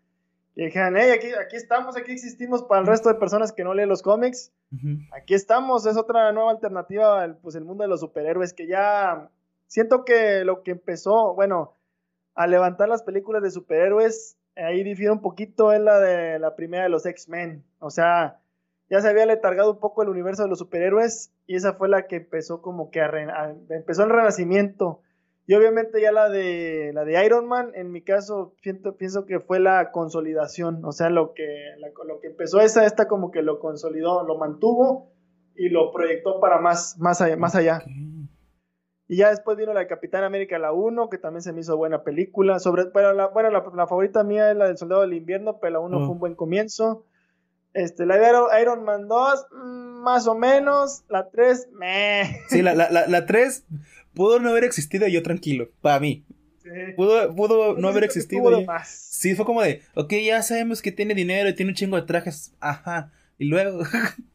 Y 0.56 0.66
dijeron, 0.66 0.96
hey, 0.98 1.12
aquí, 1.12 1.28
aquí 1.34 1.56
estamos, 1.56 1.98
aquí 1.98 2.12
existimos 2.12 2.64
para 2.64 2.82
el 2.82 2.88
resto 2.88 3.10
de 3.10 3.16
personas 3.16 3.52
que 3.52 3.64
no 3.64 3.74
leen 3.74 3.90
los 3.90 4.04
cómics. 4.04 4.52
Aquí 5.12 5.34
estamos, 5.34 5.86
es 5.86 5.98
otra 5.98 6.32
nueva 6.32 6.52
alternativa 6.52 7.22
al 7.22 7.38
pues, 7.38 7.56
el 7.56 7.64
mundo 7.64 7.84
de 7.84 7.88
los 7.88 8.00
superhéroes 8.00 8.54
que 8.54 8.68
ya 8.68 9.30
siento 9.68 10.04
que 10.04 10.44
lo 10.46 10.64
que 10.64 10.72
empezó, 10.72 11.34
bueno, 11.36 11.76
a 12.36 12.48
levantar 12.48 12.90
las 12.90 13.04
películas 13.04 13.42
de 13.44 13.52
superhéroes, 13.52 14.38
ahí 14.56 14.84
difiere 14.84 15.12
un 15.12 15.22
poquito 15.22 15.74
en 15.74 15.86
la 15.86 16.00
de 16.00 16.40
la 16.40 16.56
primera 16.56 16.84
de 16.84 16.90
los 16.90 17.06
X-Men. 17.06 17.64
O 17.80 17.90
sea, 17.90 18.40
ya 18.90 19.02
se 19.02 19.10
había 19.10 19.26
letargado 19.26 19.72
un 19.72 19.80
poco 19.80 20.04
el 20.04 20.10
universo 20.10 20.44
de 20.44 20.50
los 20.50 20.60
superhéroes 20.60 21.32
y 21.48 21.56
esa 21.56 21.74
fue 21.74 21.90
la 21.90 22.08
que 22.08 22.18
empezó 22.18 22.62
como 22.62 22.92
que 22.92 23.02
empezó 23.70 24.04
el 24.04 24.10
renacimiento 24.10 25.02
y 25.46 25.56
obviamente 25.56 26.02
ya 26.02 26.12
la 26.12 26.30
de 26.30 26.92
la 26.94 27.04
de 27.04 27.26
Iron 27.26 27.48
Man, 27.48 27.72
en 27.76 27.92
mi 27.92 28.02
caso, 28.02 28.56
pienso 28.62 29.26
que 29.26 29.42
fue 29.42 29.60
la 29.60 29.92
consolidación, 29.92 30.86
o 30.86 30.94
sea, 30.94 31.10
lo 31.10 31.34
que, 31.34 31.76
lo 32.06 32.20
que 32.22 32.28
empezó 32.28 32.62
esa, 32.62 32.86
esta 32.86 33.10
como 33.10 33.30
que 33.30 33.42
lo 33.42 33.60
consolidó, 33.60 34.24
lo 34.24 34.38
mantuvo 34.38 35.12
y 35.56 35.68
lo 35.68 35.92
proyectó 35.92 36.40
para 36.40 36.60
más, 36.60 36.98
más 36.98 37.20
allá. 37.20 37.36
Más 37.36 37.56
allá. 37.56 37.84
Y 39.08 39.18
ya 39.18 39.30
después 39.30 39.58
vino 39.58 39.74
la 39.74 39.82
de 39.82 39.88
Capitán 39.88 40.24
América, 40.24 40.58
la 40.58 40.72
1, 40.72 41.10
que 41.10 41.18
también 41.18 41.42
se 41.42 41.52
me 41.52 41.60
hizo 41.62 41.76
buena 41.76 42.04
película. 42.04 42.60
Sobre, 42.60 42.86
pero 42.86 43.14
la, 43.14 43.28
bueno, 43.28 43.50
la, 43.52 43.88
favorita 43.88 44.24
mía 44.24 44.52
es 44.52 44.58
la 44.58 44.68
del 44.68 44.78
Soldado 44.78 45.02
del 45.02 45.14
Invierno, 45.14 45.60
pero 45.60 45.74
la 45.74 45.80
1 45.80 46.00
fue 46.00 46.10
un 46.10 46.20
buen 46.20 46.36
comienzo. 46.36 47.06
Este, 47.74 48.06
la 48.06 48.18
de 48.18 48.30
Iron, 48.62 48.84
Man 48.84 49.08
2, 49.08 49.48
mm, 49.52 50.04
más 50.04 50.28
o 50.28 50.36
menos. 50.36 51.04
La 51.10 51.30
3, 51.30 51.70
meh. 51.74 52.40
Sí, 52.48 52.62
la, 52.62 52.76
la, 52.76 52.90
la, 52.90 53.08
la 53.08 53.26
3 53.26 53.66
pudo 54.14 54.40
no 54.40 54.50
haber 54.50 54.64
existido 54.64 55.08
y 55.08 55.12
yo 55.12 55.24
tranquilo, 55.24 55.70
para 55.82 56.00
mí. 56.00 56.24
Sí. 56.62 56.70
Pudo, 56.96 57.36
pudo 57.36 57.76
no 57.76 57.88
haber 57.90 58.06
existido. 58.06 58.60
y- 58.60 58.66
más. 58.66 58.88
Sí, 58.90 59.36
fue 59.36 59.46
como 59.46 59.62
de, 59.62 59.82
ok, 59.96 60.14
ya 60.24 60.42
sabemos 60.44 60.82
que 60.82 60.92
tiene 60.92 61.14
dinero 61.14 61.50
y 61.50 61.54
tiene 61.56 61.72
un 61.72 61.76
chingo 61.76 61.98
de 61.98 62.04
trajes. 62.04 62.54
Ajá. 62.60 63.12
Y 63.38 63.46
luego. 63.46 63.84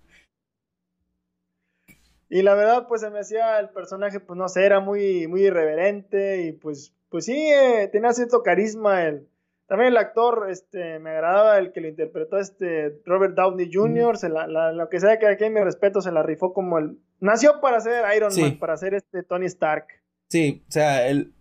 Y 2.30 2.42
la 2.42 2.54
verdad, 2.54 2.86
pues 2.88 3.00
se 3.00 3.10
me 3.10 3.20
hacía 3.20 3.58
el 3.58 3.70
personaje, 3.70 4.20
pues 4.20 4.36
no 4.36 4.48
sé, 4.48 4.64
era 4.66 4.80
muy, 4.80 5.26
muy 5.28 5.42
irreverente 5.44 6.42
y 6.42 6.52
pues, 6.52 6.94
pues 7.08 7.24
sí, 7.24 7.34
eh, 7.36 7.88
tenía 7.90 8.12
cierto 8.12 8.42
carisma. 8.42 9.04
El, 9.06 9.26
también 9.66 9.88
el 9.92 9.96
actor, 9.96 10.46
este, 10.50 10.98
me 10.98 11.10
agradaba 11.10 11.58
el 11.58 11.72
que 11.72 11.80
lo 11.80 11.88
interpretó, 11.88 12.38
este, 12.38 13.00
Robert 13.06 13.34
Downey 13.34 13.70
Jr., 13.72 14.16
se 14.18 14.28
la, 14.28 14.46
la- 14.46 14.72
lo 14.72 14.88
que 14.90 15.00
sea 15.00 15.18
que 15.18 15.26
aquí 15.26 15.48
mi 15.48 15.60
respeto, 15.60 16.00
se 16.02 16.12
la 16.12 16.22
rifó 16.22 16.52
como 16.52 16.78
el... 16.78 16.98
Nació 17.20 17.60
para 17.60 17.80
ser 17.80 18.04
Iron 18.16 18.30
Sí. 18.30 18.42
Man, 18.42 18.58
para 18.58 18.76
ser 18.76 18.94
este 18.94 19.22
Tony 19.22 19.46
Stark. 19.46 19.86
Sí, 20.30 20.62
o 20.68 20.70
sea, 20.72 21.08
el, 21.08 21.32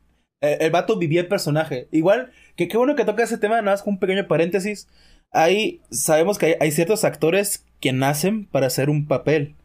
el, 0.42 0.62
el 0.62 0.72
vato 0.72 0.98
vivía 0.98 1.20
el 1.22 1.28
personaje. 1.28 1.90
Igual, 1.92 2.32
que 2.56 2.68
qué 2.70 2.78
bueno 2.78 2.96
que 2.96 3.04
toca 3.06 3.24
ese 3.24 3.38
tema, 3.38 3.56
nada 3.62 3.74
más 3.74 3.84
con 3.84 3.96
un 3.96 4.00
pequeño 4.00 4.26
paréntesis. 4.28 4.88
Ahí 5.32 5.82
sabemos 5.92 6.38
que 6.38 6.46
hay, 6.46 6.56
hay 6.62 6.72
ciertos 6.72 7.04
actores 7.04 7.66
que 7.82 7.92
nacen 7.92 8.46
para 8.48 8.68
hacer 8.68 8.90
un 8.90 9.06
papel. 9.08 9.57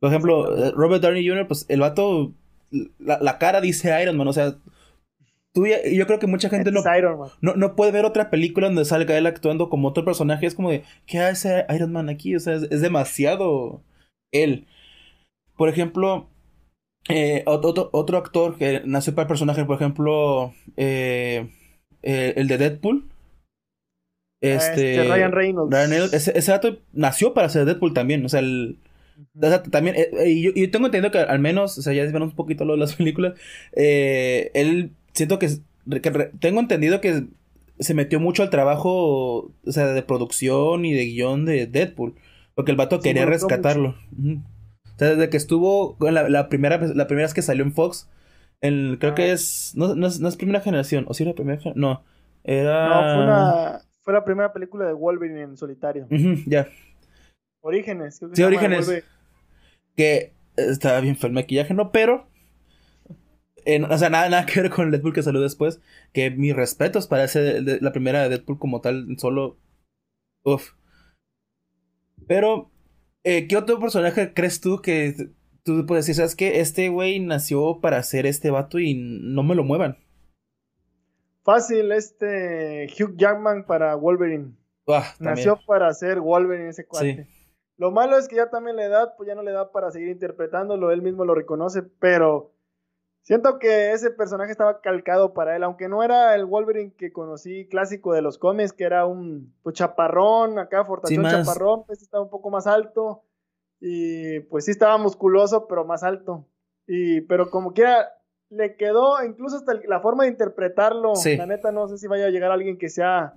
Por 0.00 0.10
ejemplo, 0.10 0.56
eh, 0.56 0.72
Robert 0.74 1.02
Downey 1.02 1.26
Jr., 1.28 1.46
pues 1.46 1.66
el 1.68 1.80
vato, 1.80 2.32
la, 2.98 3.18
la 3.20 3.38
cara 3.38 3.60
dice 3.60 4.00
Iron 4.02 4.16
Man, 4.16 4.28
o 4.28 4.32
sea, 4.32 4.54
tú 5.54 5.66
ya- 5.66 5.84
yo 5.90 6.06
creo 6.06 6.18
que 6.18 6.26
mucha 6.26 6.48
gente 6.48 6.70
no, 6.70 6.80
Es 6.80 6.86
Iron 6.98 7.18
Man. 7.18 7.30
no, 7.40 7.54
no 7.56 7.74
puede 7.74 7.90
ver 7.92 8.04
otra 8.04 8.30
película 8.30 8.68
donde 8.68 8.84
salga 8.84 9.16
él 9.18 9.26
actuando 9.26 9.68
como 9.68 9.88
otro 9.88 10.04
personaje. 10.04 10.46
Es 10.46 10.54
como 10.54 10.70
de, 10.70 10.84
¿qué 11.06 11.18
hace 11.18 11.66
Iron 11.74 11.92
Man 11.92 12.08
aquí? 12.08 12.36
O 12.36 12.40
sea, 12.40 12.54
es, 12.54 12.62
es 12.70 12.80
demasiado 12.80 13.82
él. 14.32 14.66
Por 15.56 15.68
ejemplo, 15.68 16.28
eh, 17.08 17.42
ot- 17.46 17.64
otro, 17.64 17.88
otro 17.92 18.18
actor 18.18 18.56
que 18.56 18.82
nació 18.84 19.14
para 19.14 19.24
el 19.24 19.28
personaje, 19.28 19.64
por 19.64 19.74
ejemplo, 19.76 20.52
eh, 20.76 21.50
eh, 22.02 22.34
el 22.36 22.46
de 22.46 22.58
Deadpool. 22.58 23.08
Este, 24.40 24.94
Este, 25.00 25.12
Ryan 25.12 25.32
Reynolds. 25.32 25.72
Ryan 25.74 25.90
Reynolds, 25.90 26.14
ese, 26.14 26.38
ese 26.38 26.52
vato 26.52 26.78
nació 26.92 27.34
para 27.34 27.48
ser 27.48 27.64
Deadpool 27.64 27.92
también. 27.94 28.24
O 28.24 28.28
sea, 28.28 28.38
el, 28.40 28.78
o 29.40 29.48
sea, 29.48 29.62
también, 29.62 29.96
eh, 29.96 30.08
eh, 30.12 30.28
y 30.30 30.42
yo, 30.42 30.70
tengo 30.70 30.86
entendido 30.86 31.10
que 31.10 31.18
al 31.18 31.38
menos, 31.40 31.76
o 31.78 31.82
sea, 31.82 31.92
ya 31.92 32.02
desviamos 32.02 32.30
un 32.30 32.36
poquito 32.36 32.64
lo 32.64 32.74
de 32.74 32.78
las 32.78 32.94
películas, 32.96 33.34
eh, 33.74 34.50
él, 34.54 34.92
siento 35.12 35.38
que, 35.38 35.46
es- 35.46 35.62
que 36.02 36.10
re- 36.10 36.30
tengo 36.40 36.60
entendido 36.60 37.00
que 37.00 37.24
se 37.80 37.94
metió 37.94 38.18
mucho 38.20 38.42
al 38.42 38.50
trabajo, 38.50 39.52
o 39.64 39.72
sea, 39.72 39.86
de 39.86 40.02
producción 40.02 40.84
y 40.84 40.92
de 40.94 41.04
guion 41.06 41.44
de 41.44 41.66
Deadpool, 41.66 42.14
porque 42.54 42.70
el 42.72 42.76
vato 42.76 43.00
quería 43.00 43.24
rescatarlo. 43.26 43.94
O 44.20 44.98
sea, 44.98 45.10
desde 45.10 45.30
que 45.30 45.36
estuvo, 45.36 45.96
la, 46.00 46.28
la 46.28 46.48
primera, 46.48 46.76
vez- 46.76 46.94
la 46.96 47.06
primera 47.06 47.26
vez 47.26 47.34
que 47.34 47.42
salió 47.42 47.62
en 47.64 47.72
Fox, 47.72 48.08
el, 48.60 48.96
creo 48.98 49.12
Ah. 49.12 49.14
que 49.14 49.30
es, 49.32 49.72
no, 49.76 49.94
no 49.94 50.08
es, 50.08 50.18
no 50.18 50.28
es 50.28 50.36
primera 50.36 50.60
generación, 50.60 51.04
o 51.08 51.14
si 51.14 51.22
era 51.22 51.34
primera 51.34 51.58
generación, 51.60 51.80
no, 51.80 52.02
era... 52.42 52.88
No, 52.88 53.14
fue, 53.14 53.24
una, 53.24 53.80
fue 54.02 54.12
la 54.14 54.24
primera 54.24 54.52
película 54.52 54.84
de 54.86 54.92
Wolverine 54.94 55.42
en 55.42 55.56
solitario. 55.56 56.08
Ya. 56.46 56.66
Orígenes. 57.60 58.18
creo 58.18 58.30
que 58.30 58.36
Sí, 58.36 58.42
Orígenes. 58.42 59.04
Que 59.96 60.32
estaba 60.56 61.00
bien 61.00 61.16
feo 61.16 61.28
el 61.28 61.34
maquillaje, 61.34 61.74
¿no? 61.74 61.90
Pero, 61.92 62.28
o 63.90 63.98
sea, 63.98 64.10
nada, 64.10 64.28
nada 64.28 64.46
que 64.46 64.60
ver 64.62 64.70
con 64.70 64.86
el 64.86 64.90
Deadpool 64.92 65.12
que 65.12 65.22
salió 65.22 65.40
después. 65.40 65.80
Que 66.12 66.30
mis 66.30 66.54
respetos 66.54 67.06
para 67.06 67.24
ese, 67.24 67.62
de- 67.62 67.80
la 67.80 67.92
primera 67.92 68.22
de 68.22 68.28
Deadpool 68.30 68.58
como 68.58 68.80
tal, 68.80 69.06
solo. 69.18 69.58
Uf. 70.44 70.72
Pero, 72.26 72.70
eh, 73.24 73.46
¿qué 73.48 73.56
otro 73.56 73.78
personaje 73.80 74.32
crees 74.34 74.60
tú 74.60 74.80
que 74.82 75.14
tú 75.64 75.84
puedes 75.86 76.04
decir, 76.06 76.14
sabes 76.16 76.36
que 76.36 76.60
este 76.60 76.88
güey 76.88 77.20
nació 77.20 77.80
para 77.80 78.02
ser 78.02 78.26
este 78.26 78.50
vato 78.50 78.78
y 78.78 78.94
no 78.94 79.42
me 79.42 79.54
lo 79.54 79.64
muevan? 79.64 79.98
Fácil, 81.44 81.92
este 81.92 82.86
Hugh 82.98 83.16
Jackman 83.16 83.64
para 83.66 83.94
Wolverine. 83.94 84.52
Ah. 84.86 85.14
Nació 85.18 85.58
para 85.66 85.92
ser 85.94 86.20
Wolverine 86.20 86.68
ese 86.70 86.86
cuate. 86.86 87.24
Sí. 87.24 87.37
Lo 87.78 87.92
malo 87.92 88.18
es 88.18 88.28
que 88.28 88.36
ya 88.36 88.50
también 88.50 88.76
la 88.76 88.84
edad, 88.84 89.14
pues 89.16 89.28
ya 89.28 89.36
no 89.36 89.42
le 89.42 89.52
da 89.52 89.70
para 89.70 89.90
seguir 89.90 90.08
interpretándolo, 90.08 90.90
él 90.90 91.00
mismo 91.00 91.24
lo 91.24 91.34
reconoce, 91.34 91.82
pero 91.82 92.52
siento 93.22 93.60
que 93.60 93.92
ese 93.92 94.10
personaje 94.10 94.50
estaba 94.50 94.80
calcado 94.80 95.32
para 95.32 95.54
él, 95.54 95.62
aunque 95.62 95.88
no 95.88 96.02
era 96.02 96.34
el 96.34 96.44
Wolverine 96.44 96.92
que 96.98 97.12
conocí 97.12 97.68
clásico 97.68 98.12
de 98.12 98.22
los 98.22 98.36
cómics, 98.36 98.72
que 98.72 98.82
era 98.82 99.06
un 99.06 99.54
pues, 99.62 99.76
chaparrón, 99.76 100.58
acá 100.58 100.84
fortachón 100.84 101.24
chaparrón, 101.24 101.84
pues 101.86 102.02
estaba 102.02 102.24
un 102.24 102.30
poco 102.30 102.50
más 102.50 102.66
alto 102.66 103.22
y 103.80 104.40
pues 104.40 104.64
sí 104.64 104.72
estaba 104.72 104.98
musculoso, 104.98 105.68
pero 105.68 105.84
más 105.84 106.02
alto. 106.02 106.48
Y 106.86 107.20
pero 107.22 107.48
como 107.50 107.74
quiera 107.74 108.08
le 108.50 108.76
quedó 108.76 109.22
incluso 109.22 109.56
hasta 109.56 109.74
la 109.86 110.00
forma 110.00 110.24
de 110.24 110.30
interpretarlo. 110.30 111.14
Sí. 111.14 111.36
La 111.36 111.46
neta 111.46 111.70
no 111.70 111.86
sé 111.86 111.98
si 111.98 112.08
vaya 112.08 112.26
a 112.26 112.30
llegar 112.30 112.50
alguien 112.50 112.78
que 112.78 112.88
sea 112.88 113.34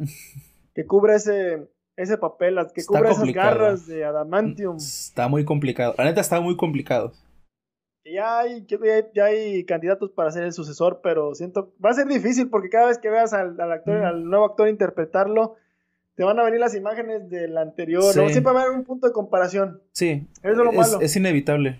que 0.74 0.86
cubra 0.88 1.16
ese 1.16 1.70
ese 2.02 2.18
papel, 2.18 2.56
las 2.56 2.74
que 2.74 2.82
Está 2.82 2.98
cubra 2.98 3.12
esas 3.12 3.32
garras 3.32 3.88
de 3.88 4.04
adamantium. 4.04 4.78
Está 4.78 5.28
muy 5.28 5.46
complicado. 5.46 5.96
La 5.98 6.06
neta 6.06 6.22
está 6.22 6.40
muy 6.42 6.58
complicado. 6.58 7.14
Ya 8.04 8.40
hay, 8.40 8.66
ya 9.14 9.26
hay, 9.26 9.64
candidatos 9.66 10.10
para 10.12 10.32
ser 10.32 10.44
el 10.44 10.54
sucesor, 10.54 11.02
pero 11.04 11.36
siento 11.36 11.72
va 11.84 11.92
a 11.92 11.94
ser 11.94 12.08
difícil 12.08 12.50
porque 12.50 12.70
cada 12.70 12.88
vez 12.88 12.98
que 12.98 13.10
veas 13.10 13.32
al, 13.34 13.60
al 13.62 13.72
actor, 13.72 14.04
al 14.04 14.26
nuevo 14.26 14.46
actor 14.46 14.68
interpretarlo, 14.68 15.56
te 16.16 16.24
van 16.24 16.40
a 16.40 16.44
venir 16.44 16.60
las 16.60 16.76
imágenes 16.76 17.30
del 17.30 17.58
anterior, 17.58 18.04
¿no? 18.04 18.30
Siempre 18.30 18.54
va 18.54 18.62
a 18.62 18.64
haber 18.64 18.78
un 18.78 18.86
punto 18.86 19.08
de 19.08 19.14
comparación. 19.14 19.82
Sí. 19.92 20.28
Eso 20.42 20.52
es 20.52 20.58
lo 20.58 20.72
malo. 20.72 21.00
es 21.02 21.16
inevitable. 21.16 21.80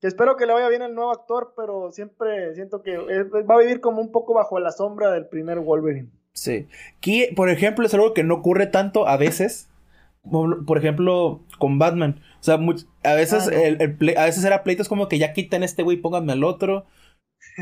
Que 0.00 0.06
espero 0.06 0.36
que 0.36 0.46
le 0.46 0.52
vaya 0.52 0.68
bien 0.68 0.82
al 0.82 0.94
nuevo 0.94 1.10
actor, 1.10 1.52
pero 1.56 1.90
siempre 1.90 2.54
siento 2.54 2.82
que 2.82 2.96
va 2.98 3.54
a 3.54 3.58
vivir 3.58 3.80
como 3.80 4.00
un 4.00 4.12
poco 4.12 4.34
bajo 4.34 4.58
la 4.60 4.72
sombra 4.72 5.10
del 5.10 5.26
primer 5.26 5.58
Wolverine. 5.58 6.10
Sí. 6.34 6.66
Que, 7.00 7.32
por 7.34 7.50
ejemplo, 7.50 7.84
es 7.86 7.94
algo 7.94 8.14
que 8.14 8.22
no 8.24 8.34
ocurre 8.34 8.66
tanto 8.66 9.06
a 9.08 9.16
veces. 9.16 9.68
Por 10.22 10.76
ejemplo, 10.78 11.40
con 11.58 11.78
Batman. 11.78 12.20
O 12.40 12.42
sea, 12.42 12.58
a 13.04 13.14
veces 13.14 13.46
Ah, 13.48 13.50
no. 13.50 13.56
el, 13.58 13.80
el 13.80 13.98
ple- 13.98 14.16
a 14.18 14.24
veces 14.26 14.44
era 14.44 14.62
pleitos 14.62 14.88
como 14.88 15.08
que 15.08 15.18
ya 15.18 15.32
quitan 15.32 15.62
este 15.62 15.82
güey, 15.82 15.96
pónganme 15.96 16.32
al 16.32 16.44
otro. 16.44 16.84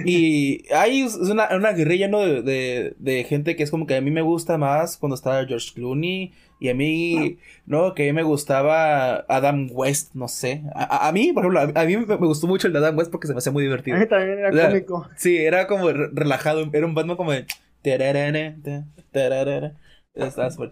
Y 0.04 0.64
hay 0.74 1.06
una, 1.20 1.48
una 1.56 1.72
guerrilla 1.72 2.08
¿no? 2.08 2.20
de, 2.20 2.42
de, 2.42 2.94
de 2.98 3.24
gente 3.24 3.54
que 3.54 3.62
es 3.62 3.70
como 3.70 3.86
que 3.86 3.94
a 3.96 4.00
mí 4.00 4.10
me 4.10 4.22
gusta 4.22 4.58
más 4.58 4.96
cuando 4.96 5.14
estaba 5.14 5.46
George 5.46 5.70
Clooney. 5.74 6.32
Y 6.60 6.68
a 6.70 6.74
mí, 6.74 7.38
¿no? 7.66 7.94
Que 7.94 8.02
a 8.02 8.06
mí 8.06 8.12
me 8.12 8.24
gustaba 8.24 9.18
Adam 9.28 9.68
West, 9.70 10.14
no 10.14 10.26
sé. 10.26 10.62
A, 10.74 10.82
a- 11.04 11.08
a 11.08 11.12
mí, 11.12 11.32
por 11.32 11.44
ejemplo, 11.44 11.60
a, 11.60 11.82
a 11.82 11.84
mí 11.86 11.96
me, 11.96 12.06
me 12.06 12.16
gustó 12.26 12.48
mucho 12.48 12.66
el 12.66 12.72
de 12.72 12.80
Adam 12.80 12.98
West 12.98 13.12
porque 13.12 13.28
se 13.28 13.32
me 13.32 13.38
hacía 13.38 13.52
muy 13.52 13.62
A 13.62 13.66
divertido. 13.68 13.96
mí 13.96 14.06
también 14.08 14.40
era 14.40 14.50
O 14.50 14.52
sea, 14.52 14.68
cómico. 14.68 15.08
Sí, 15.16 15.36
era 15.36 15.68
como 15.68 15.88
re- 15.92 16.10
relajado. 16.12 16.68
Era 16.72 16.84
un 16.86 16.94
Batman 16.94 17.16
como 17.16 17.30
de. 17.30 17.46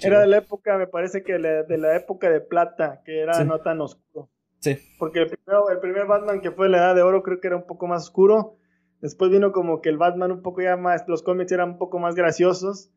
Era 0.09 0.21
de 0.21 0.27
la 0.27 0.39
época, 0.39 0.77
me 0.79 0.87
parece 0.87 1.23
que 1.23 1.35
de 1.35 1.79
la 1.79 1.97
época 1.97 2.31
de 2.31 2.41
plata, 2.41 3.03
que 3.05 3.21
era 3.21 3.35
Sí. 3.35 3.45
no 3.45 3.61
tan 3.61 3.81
oscuro. 3.81 4.29
Sí. 4.61 4.79
Porque 4.99 5.21
el, 5.21 5.29
primero, 5.29 5.71
el 5.71 5.79
primer 5.79 6.07
Batman 6.07 6.41
que 6.41 6.51
fue 6.51 6.67
de 6.67 6.73
la 6.73 6.79
Edad 6.79 6.95
de 6.97 7.03
Oro 7.03 7.23
creo 7.23 7.41
que 7.41 7.47
era 7.47 7.57
un 7.57 7.67
poco 7.67 7.87
más 7.87 8.05
oscuro. 8.05 8.57
Después 9.01 9.31
vino 9.31 9.53
como 9.53 9.81
que 9.83 9.89
el 9.91 9.99
Batman 9.99 10.33
un 10.33 10.43
poco 10.43 10.63
ya 10.63 10.77
más, 10.77 11.05
los 11.07 11.23
cómics 11.23 11.53
eran 11.53 11.71
un 11.73 11.79
poco 11.79 11.99
más 11.99 12.15
graciosos. 12.15 12.91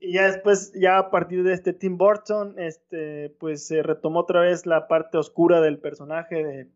Y 0.00 0.14
ya 0.14 0.24
después, 0.26 0.72
ya 0.74 0.98
a 0.98 1.10
partir 1.10 1.42
de 1.44 1.52
este 1.52 1.72
Tim 1.72 1.96
Burton, 1.98 2.58
este, 2.58 3.34
pues 3.38 3.66
se 3.66 3.82
retomó 3.82 4.20
otra 4.20 4.40
vez 4.40 4.66
la 4.66 4.88
parte 4.88 5.18
oscura 5.18 5.60
del 5.60 5.78
personaje 5.78 6.42
de, 6.44 6.66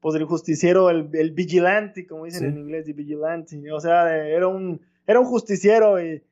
pues 0.00 0.14
del 0.14 0.24
justiciero, 0.24 0.88
el, 0.90 1.08
el 1.14 1.32
vigilante, 1.32 2.06
como 2.06 2.24
dicen 2.26 2.40
Sí. 2.40 2.46
en 2.46 2.58
inglés, 2.58 2.86
el 2.86 2.94
vigilante. 2.94 3.72
O 3.72 3.80
sea, 3.80 4.04
de- 4.04 4.32
era 4.34 4.46
un, 4.48 4.80
era 5.08 5.18
un 5.18 5.26
justiciero 5.26 6.00
y, 6.00 6.22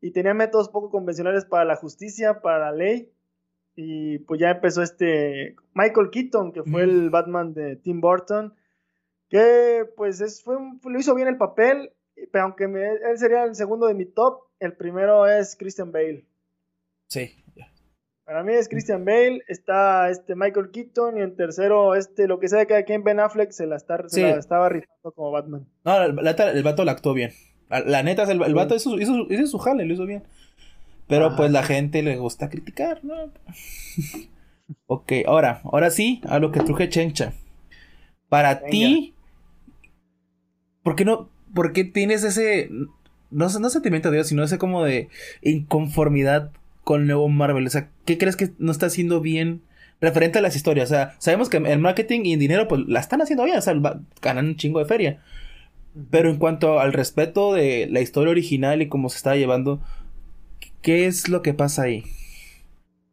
y 0.00 0.12
tenía 0.12 0.32
métodos 0.34 0.68
poco 0.68 0.90
convencionales 0.90 1.44
para 1.44 1.64
la 1.64 1.74
justicia, 1.74 2.40
para 2.40 2.58
la 2.58 2.72
ley. 2.72 3.12
Y 3.74 4.18
pues 4.20 4.40
ya 4.40 4.50
empezó 4.50 4.82
este 4.82 5.56
Michael 5.74 6.10
Keaton, 6.10 6.52
que 6.52 6.62
fue 6.62 6.82
el 6.82 7.08
Batman 7.10 7.54
de 7.54 7.76
Tim 7.76 8.00
Burton, 8.00 8.54
que 9.28 9.84
pues 9.96 10.20
es, 10.20 10.42
fue 10.42 10.56
un- 10.56 10.80
lo 10.84 10.98
hizo 10.98 11.14
bien 11.14 11.28
el 11.28 11.36
papel, 11.38 11.92
pero 12.32 12.44
aunque 12.44 12.68
me- 12.68 12.86
él 12.92 13.16
sería 13.16 13.44
el 13.44 13.54
segundo 13.54 13.86
de 13.86 13.94
mi 13.94 14.04
top, 14.06 14.42
el 14.58 14.74
primero 14.76 15.26
es 15.26 15.56
Christian 15.56 15.92
Bale. 15.92 16.26
Sí. 17.06 17.36
Para 18.24 18.44
mí 18.44 18.52
es 18.52 18.68
Christian 18.68 19.04
Bale, 19.04 19.42
está 19.48 20.08
este 20.10 20.36
Michael 20.36 20.70
Keaton 20.70 21.18
y 21.18 21.22
en 21.22 21.34
tercero 21.34 21.94
este 21.96 22.28
lo 22.28 22.38
que 22.38 22.48
sea 22.48 22.60
de 22.60 22.66
cada 22.66 22.84
quien 22.84 23.02
Ben 23.02 23.18
Affleck 23.18 23.50
se 23.50 23.66
la, 23.66 23.74
está, 23.76 24.08
se 24.08 24.16
Sí. 24.16 24.22
la 24.22 24.36
estaba 24.38 24.68
rifando 24.68 25.10
como 25.12 25.32
Batman. 25.32 25.66
No, 25.84 26.06
la 26.12 26.22
neta, 26.22 26.50
el 26.52 26.62
vato 26.62 26.84
la 26.84 26.92
actuó 26.92 27.12
bien. 27.14 27.30
La, 27.70 28.02
neta, 28.02 28.24
el, 28.24 28.42
el 28.42 28.54
vato 28.54 28.74
hizo, 28.74 29.00
hizo, 29.00 29.26
hizo 29.30 29.46
su 29.46 29.58
jale, 29.58 29.84
lo 29.84 29.94
hizo 29.94 30.06
bien. 30.06 30.24
Pero 31.06 31.26
Ajá. 31.26 31.36
pues 31.36 31.50
la 31.50 31.62
gente 31.62 32.02
le 32.02 32.16
gusta 32.16 32.48
criticar, 32.48 33.04
¿no? 33.04 33.14
ok, 34.86 35.12
ahora, 35.26 35.60
ahora 35.64 35.90
sí, 35.90 36.20
a 36.28 36.38
lo 36.38 36.52
que 36.52 36.60
truje 36.60 36.88
Chencha. 36.88 37.32
Para 38.28 38.54
Venga. 38.54 38.70
ti, 38.70 39.14
¿por 40.82 40.96
qué 40.96 41.04
no, 41.04 41.28
por 41.54 41.72
qué 41.72 41.84
tienes 41.84 42.22
ese, 42.24 42.70
no, 43.30 43.48
no 43.48 43.70
sentimiento 43.70 44.10
de 44.10 44.18
Dios, 44.18 44.28
sino 44.28 44.44
ese 44.44 44.58
como 44.58 44.84
de 44.84 45.08
inconformidad 45.42 46.52
con 46.84 47.02
el 47.02 47.06
nuevo 47.08 47.28
Marvel? 47.28 47.66
O 47.66 47.70
sea, 47.70 47.90
¿qué 48.04 48.18
crees 48.18 48.36
que 48.36 48.50
no 48.58 48.72
está 48.72 48.86
haciendo 48.86 49.20
bien 49.20 49.62
referente 50.00 50.38
a 50.38 50.42
las 50.42 50.56
historias? 50.56 50.90
O 50.90 50.94
sea, 50.94 51.14
sabemos 51.18 51.48
que 51.48 51.56
el 51.56 51.78
marketing 51.78 52.20
y 52.24 52.34
el 52.34 52.38
dinero, 52.40 52.68
pues 52.68 52.82
la 52.86 53.00
están 53.00 53.20
haciendo 53.20 53.44
bien, 53.44 53.58
o 53.58 53.62
sea, 53.62 53.74
ganan 54.22 54.46
un 54.46 54.56
chingo 54.56 54.78
de 54.78 54.84
feria. 54.84 55.22
Pero 56.10 56.30
en 56.30 56.38
cuanto 56.38 56.80
al 56.80 56.92
respeto 56.92 57.52
de 57.52 57.88
la 57.90 58.00
historia 58.00 58.30
original 58.30 58.80
y 58.82 58.88
cómo 58.88 59.08
se 59.08 59.16
está 59.16 59.36
llevando, 59.36 59.80
¿qué 60.82 61.06
es 61.06 61.28
lo 61.28 61.42
que 61.42 61.54
pasa 61.54 61.82
ahí? 61.82 62.04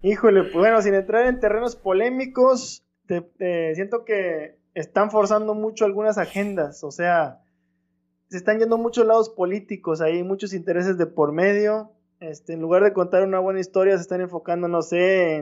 Híjole, 0.01 0.43
pues 0.43 0.55
bueno, 0.55 0.81
sin 0.81 0.93
entrar 0.93 1.25
en 1.25 1.39
terrenos 1.39 1.75
polémicos, 1.75 2.83
siento 3.07 4.05
que 4.05 4.57
están 4.75 5.09
forzando 5.09 5.55
mucho 5.55 5.85
algunas 5.85 6.19
agendas, 6.19 6.83
o 6.83 6.91
sea, 6.91 7.41
se 8.29 8.37
están 8.37 8.59
yendo 8.59 8.77
muchos 8.77 9.05
lados 9.05 9.29
políticos, 9.29 10.01
hay 10.01 10.23
muchos 10.23 10.53
intereses 10.53 10.97
de 10.97 11.07
por 11.07 11.31
medio. 11.31 11.91
Este, 12.19 12.53
en 12.53 12.61
lugar 12.61 12.83
de 12.83 12.93
contar 12.93 13.23
una 13.23 13.39
buena 13.39 13.59
historia, 13.59 13.95
se 13.95 14.01
están 14.01 14.21
enfocando, 14.21 14.67
no 14.67 14.81
sé, 14.81 15.35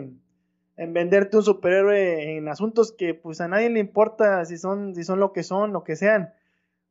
en, 0.76 0.94
venderte 0.94 1.38
un 1.38 1.44
superhéroe 1.44 2.38
en 2.38 2.48
asuntos 2.48 2.92
que 2.92 3.14
pues 3.14 3.42
a 3.42 3.48
nadie 3.48 3.70
le 3.70 3.80
importa 3.80 4.44
si 4.46 4.58
son, 4.58 4.94
si 4.94 5.04
son 5.04 5.20
lo 5.20 5.32
que 5.32 5.44
son, 5.44 5.74
lo 5.74 5.84
que 5.84 5.96
sean. 5.96 6.34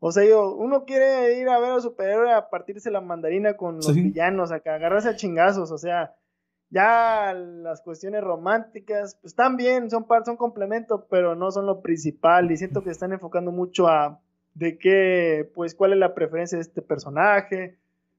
O 0.01 0.13
sea, 0.13 0.25
yo, 0.25 0.55
uno 0.55 0.85
quiere 0.85 1.39
ir 1.39 1.49
a 1.49 1.59
ver 1.59 1.71
al 1.71 1.81
superhéroe 1.81 2.33
a 2.33 2.51
partirse 2.51 2.91
la 2.91 3.01
mandarina 3.01 3.57
con 3.57 3.77
los 3.77 3.95
villanos, 3.95 4.53
a 4.53 4.57
agarrarse 4.57 5.09
a 5.09 5.17
chingazos, 5.17 5.71
o 5.71 5.79
sea, 5.79 6.15
ya 6.71 7.33
las 7.35 7.83
cuestiones 7.83 8.23
románticas, 8.23 9.17
pues 9.21 9.33
están 9.33 9.57
bien, 9.57 9.91
son, 9.91 10.07
son 10.25 10.37
complemento, 10.37 11.07
pero 11.09 11.37
no 11.37 11.51
son 11.51 11.67
lo 11.67 11.81
principal. 11.81 12.51
Y 12.51 12.57
siento 12.57 12.83
que 12.83 12.91
están 12.91 13.13
enfocando 13.13 13.53
mucho 13.53 13.87
a 13.89 14.21
de 14.55 14.77
qué, 14.79 15.49
pues, 15.55 15.75
cuál 15.75 15.93
es 15.93 15.99
la 15.99 16.15
preferencia 16.15 16.59
de 16.59 16.63
este 16.63 16.83
personaje, 16.83 17.79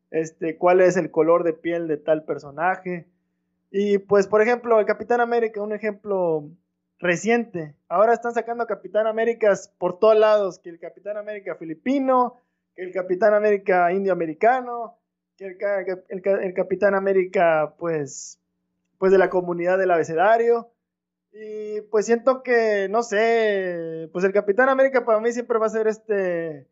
este, 0.10 0.58
cuál 0.58 0.82
es 0.82 0.96
el 0.98 1.12
color 1.12 1.44
de 1.44 1.54
piel 1.54 1.88
de 1.88 1.98
tal 1.98 2.24
personaje. 2.24 3.08
Y 3.72 3.98
pues, 3.98 4.28
por 4.28 4.42
ejemplo, 4.42 4.80
el 4.80 4.86
Capitán 4.86 5.20
América, 5.20 5.62
un 5.62 5.74
ejemplo 5.74 6.50
reciente. 7.00 7.76
Ahora 7.88 8.14
están 8.14 8.34
sacando 8.34 8.66
Capitán 8.68 9.08
Américas 9.08 9.74
por 9.78 10.00
todos 10.00 10.18
lados, 10.18 10.60
que 10.60 10.70
el 10.70 10.80
Capitán 10.80 11.18
América 11.18 11.56
filipino, 11.56 12.42
que 12.76 12.84
el 12.84 12.94
Capitán 12.94 13.34
América 13.34 13.92
indio-americano, 13.92 14.98
que 15.38 15.46
el, 15.46 16.22
el, 16.42 16.54
Capitán 16.54 16.96
América, 16.96 17.76
pues, 17.78 18.40
pues 18.98 19.12
de 19.12 19.18
la 19.18 19.30
comunidad 19.30 19.78
del 19.78 19.92
abecedario. 19.92 20.72
Y 21.34 21.82
pues 21.92 22.06
siento 22.06 22.44
que, 22.44 22.88
no 22.90 23.04
sé, 23.04 24.10
pues 24.14 24.24
el 24.24 24.32
Capitán 24.32 24.70
América 24.70 25.04
para 25.04 25.20
mí 25.20 25.34
siempre 25.34 25.60
va 25.60 25.66
a 25.66 25.70
ser 25.70 25.88
este 25.88 26.66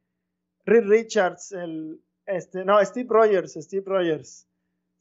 Reed 0.66 0.86
Richards, 0.88 1.52
el, 1.52 2.00
este, 2.26 2.64
no, 2.64 2.84
Steve 2.86 3.08
Rogers, 3.10 3.54
Steve 3.54 3.84
Rogers. 3.86 4.48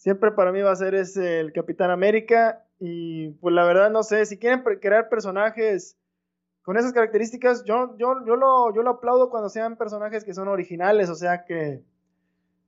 Siempre 0.03 0.33
para 0.33 0.51
mí 0.51 0.61
va 0.61 0.73
a 0.73 0.77
ser 0.77 0.97
ese 0.97 1.39
el 1.39 1.53
Capitán 1.53 1.93
América. 1.93 2.67
Y 2.81 3.29
pues 3.35 3.55
la 3.55 3.65
verdad 3.65 3.89
no 3.89 4.03
sé, 4.03 4.27
si 4.27 4.37
quieren 4.37 4.65
crear 4.81 5.09
personajes 5.09 5.97
con 6.63 6.77
esas 6.77 6.93
características, 6.93 7.63
yo, 7.63 7.97
yo, 7.99 8.17
yo, 8.27 8.35
lo, 8.35 8.75
yo 8.75 8.83
lo 8.83 8.91
aplaudo 8.91 9.31
cuando 9.31 9.49
sean 9.49 9.77
personajes 9.77 10.25
que 10.25 10.35
son 10.35 10.49
originales, 10.49 11.09
o 11.09 11.15
sea 11.15 11.45
que, 11.45 11.85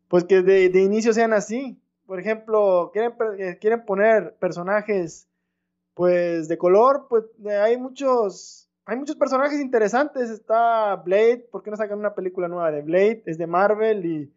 pues 0.07 0.23
que 0.23 0.43
de, 0.43 0.69
de 0.69 0.81
inicio 0.83 1.13
sean 1.13 1.33
así. 1.33 1.83
Por 2.07 2.21
ejemplo, 2.21 2.91
quieren, 2.93 3.15
eh, 3.39 3.59
quieren 3.61 3.85
poner 3.85 4.37
personajes 4.37 5.29
pues 5.95 6.47
de 6.47 6.57
color, 6.57 7.07
pues 7.09 7.25
hay 7.49 7.77
muchos, 7.77 8.71
hay 8.85 8.97
muchos 8.97 9.17
personajes 9.17 9.61
interesantes. 9.61 10.31
Está 10.31 10.95
Blade, 11.05 11.49
¿por 11.51 11.65
qué 11.65 11.73
no 11.73 11.77
sacan 11.77 11.99
una 11.99 12.15
película 12.15 12.47
nueva 12.47 12.71
de 12.71 12.83
Blade? 12.83 13.25
Es 13.27 13.39
de 13.39 13.49
Marvel 13.49 14.07
y 14.07 14.33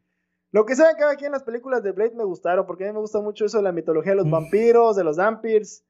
lo 0.57 0.65
que 0.65 0.75
sea 0.75 0.95
cada 0.97 1.15
quien 1.15 1.31
las 1.31 1.43
películas 1.43 1.83
de 1.83 1.91
Blade 1.91 2.15
me 2.15 2.23
gustaron, 2.23 2.65
porque 2.65 2.85
a 2.85 2.87
mí 2.87 2.93
me 2.93 2.99
gusta 2.99 3.21
mucho 3.21 3.45
eso 3.45 3.57
de 3.57 3.63
la 3.63 3.71
mitología 3.71 4.13
de 4.13 4.17
los 4.17 4.29
vampiros, 4.29 4.95
de 4.95 5.03
los 5.03 5.17
vampires. 5.17 5.85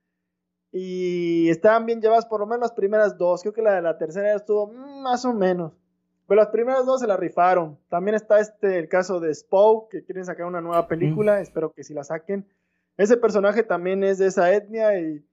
Y 0.71 1.49
estaban 1.49 1.85
bien 1.85 2.01
llevadas 2.01 2.25
por 2.25 2.41
lo 2.41 2.45
menos 2.45 2.61
las 2.61 2.73
primeras 2.73 3.17
dos. 3.17 3.41
Creo 3.41 3.53
que 3.53 3.61
la 3.61 3.73
de 3.73 3.81
la 3.81 3.97
tercera 3.97 4.35
estuvo 4.35 4.67
mm, 4.67 5.01
más 5.01 5.23
o 5.25 5.33
menos. 5.33 5.73
Pero 6.27 6.41
las 6.41 6.49
primeras 6.49 6.85
dos 6.85 6.99
se 6.99 7.07
la 7.07 7.15
rifaron. 7.15 7.79
También 7.89 8.15
está 8.15 8.39
este 8.39 8.77
el 8.77 8.89
caso 8.89 9.19
de 9.19 9.33
Spoke, 9.33 9.89
que 9.89 10.03
quieren 10.03 10.25
sacar 10.25 10.45
una 10.45 10.61
nueva 10.61 10.87
película. 10.87 11.39
Espero 11.39 11.71
que 11.71 11.83
si 11.83 11.93
la 11.93 12.03
saquen. 12.03 12.45
Ese 12.97 13.15
personaje 13.15 13.63
también 13.63 14.03
es 14.03 14.17
de 14.17 14.27
esa 14.27 14.53
etnia 14.53 14.99
y 14.99 15.25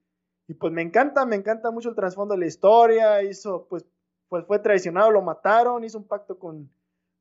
y 0.47 0.53
pues 0.53 0.71
me 0.71 0.81
encanta, 0.81 1.25
me 1.25 1.35
encanta 1.35 1.71
mucho 1.71 1.89
el 1.89 1.95
trasfondo 1.95 2.35
de 2.35 2.39
la 2.39 2.45
historia. 2.45 3.23
Hizo, 3.23 3.67
pues, 3.67 3.85
pues 4.29 4.45
fue 4.45 4.59
traicionado, 4.59 5.11
lo 5.11 5.21
mataron, 5.21 5.83
hizo 5.83 5.97
un 5.97 6.07
pacto 6.07 6.37
con, 6.37 6.69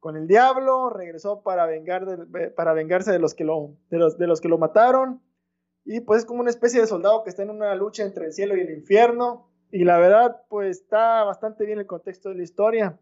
con 0.05 0.18
el 0.18 0.26
diablo, 0.26 0.90
regresó 0.90 1.40
para, 1.40 1.64
vengar 1.64 2.05
para 2.55 2.74
vengarse 2.74 3.11
de 3.11 3.18
los, 3.18 3.32
que 3.32 3.42
lo, 3.42 3.78
de, 3.88 3.96
los, 3.96 4.18
de 4.18 4.26
los 4.26 4.42
que 4.42 4.50
lo 4.50 4.59
mataron. 4.59 5.22
Y 5.82 6.00
pues 6.00 6.18
es 6.18 6.26
como 6.26 6.42
una 6.42 6.50
especie 6.50 6.78
de 6.78 6.86
soldado 6.86 7.24
que 7.24 7.30
está 7.30 7.42
en 7.42 7.48
una 7.48 7.74
lucha 7.74 8.02
entre 8.05 8.26
el 8.26 8.34
cielo 8.34 8.55
y 8.55 8.61
el 8.61 8.68
infierno. 8.68 9.48
Y 9.72 9.84
la 9.84 9.96
verdad, 9.96 10.42
pues 10.50 10.78
está 10.82 11.24
bastante 11.24 11.64
bien 11.64 11.78
el 11.78 11.86
contexto 11.86 12.28
de 12.28 12.34
la 12.34 12.42
historia. 12.42 13.00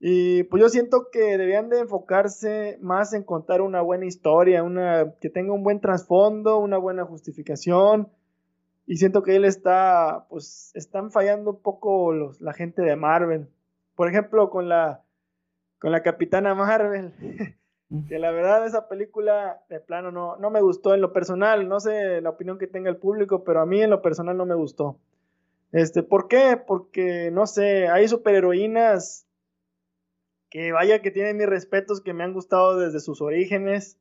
Y 0.00 0.42
pues 0.42 0.60
yo 0.60 0.68
siento 0.68 1.10
que 1.12 1.38
debían 1.38 1.68
de 1.68 1.78
enfocarse 1.78 2.76
más 2.80 3.12
en 3.12 3.22
contar 3.22 3.60
una 3.60 3.80
buena 3.80 4.06
historia, 4.06 4.64
una 4.64 5.14
que 5.20 5.30
tenga 5.30 5.52
un 5.52 5.62
buen 5.62 5.80
trasfondo, 5.80 6.58
una 6.58 6.76
buena 6.78 7.04
justificación, 7.04 8.10
y 8.84 8.96
siento 8.96 9.22
que 9.22 9.36
él 9.36 9.44
está, 9.44 10.26
pues, 10.28 10.72
están 10.74 11.12
fallando 11.12 11.52
un 11.52 11.62
poco 11.62 12.12
los, 12.12 12.40
la 12.40 12.52
gente 12.52 12.82
de 12.82 12.96
Marvel. 12.96 13.48
Por 13.94 14.08
ejemplo, 14.08 14.50
con 14.50 14.68
la, 14.68 15.04
con 15.80 15.90
la 15.90 16.02
Capitana 16.02 16.54
Marvel. 16.54 17.12
que 18.08 18.20
la 18.20 18.30
verdad 18.30 18.64
esa 18.66 18.86
película 18.88 19.64
de 19.68 19.80
plano 19.80 20.12
no, 20.12 20.36
no 20.36 20.50
me 20.50 20.60
gustó 20.60 20.94
en 20.94 21.00
lo 21.00 21.12
personal. 21.12 21.68
No 21.68 21.80
sé 21.80 22.20
la 22.20 22.30
opinión 22.30 22.58
que 22.58 22.68
tenga 22.68 22.90
el 22.90 22.98
público, 22.98 23.42
pero 23.42 23.60
a 23.60 23.66
mí 23.66 23.82
en 23.82 23.90
lo 23.90 24.02
personal 24.02 24.36
no 24.36 24.46
me 24.46 24.54
gustó. 24.54 25.00
Este, 25.72 26.02
¿Por 26.02 26.28
qué? 26.28 26.56
Porque, 26.64 27.30
no 27.32 27.46
sé, 27.46 27.88
hay 27.88 28.06
superheroínas 28.08 29.26
que 30.50 30.72
vaya 30.72 31.00
que 31.00 31.12
tienen 31.12 31.36
mis 31.36 31.48
respetos, 31.48 32.00
que 32.00 32.12
me 32.12 32.24
han 32.24 32.32
gustado 32.32 32.78
desde 32.78 32.98
sus 32.98 33.22
orígenes, 33.22 33.98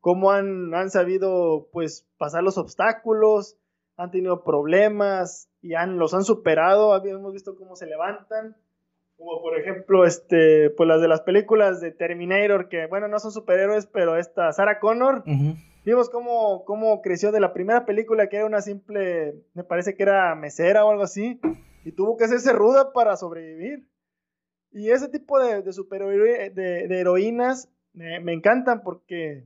cómo 0.00 0.30
han, 0.30 0.74
han 0.74 0.90
sabido, 0.90 1.68
pues, 1.72 2.06
pasar 2.16 2.42
los 2.42 2.56
obstáculos, 2.56 3.58
han 3.96 4.10
tenido 4.10 4.44
problemas 4.44 5.50
y 5.60 5.74
han, 5.74 5.98
los 5.98 6.14
han 6.14 6.24
superado, 6.24 6.94
habíamos 6.94 7.34
visto 7.34 7.54
cómo 7.54 7.76
se 7.76 7.84
levantan, 7.84 8.56
como 9.20 9.42
por 9.42 9.54
ejemplo, 9.58 10.06
este, 10.06 10.70
pues 10.70 10.88
las 10.88 11.02
de 11.02 11.08
las 11.08 11.20
películas 11.20 11.78
de 11.82 11.92
Terminator, 11.92 12.70
que 12.70 12.86
bueno, 12.86 13.06
no 13.06 13.18
son 13.18 13.32
superhéroes, 13.32 13.86
pero 13.86 14.16
esta 14.16 14.50
Sarah 14.50 14.80
Connor, 14.80 15.24
vimos 15.84 16.08
cómo, 16.08 16.64
cómo 16.64 17.02
creció 17.02 17.30
de 17.30 17.40
la 17.40 17.52
primera 17.52 17.84
película, 17.84 18.28
que 18.28 18.38
era 18.38 18.46
una 18.46 18.62
simple, 18.62 19.34
me 19.52 19.62
parece 19.62 19.94
que 19.94 20.04
era 20.04 20.34
mesera 20.36 20.86
o 20.86 20.90
algo 20.90 21.02
así, 21.02 21.38
y 21.84 21.92
tuvo 21.92 22.16
que 22.16 22.24
hacerse 22.24 22.54
ruda 22.54 22.94
para 22.94 23.14
sobrevivir. 23.16 23.86
Y 24.72 24.90
ese 24.90 25.08
tipo 25.08 25.38
de, 25.38 25.62
de, 25.62 26.86
de, 26.88 27.00
heroínas 27.00 27.70
me, 27.92 28.32
encantan 28.32 28.82
porque 28.82 29.44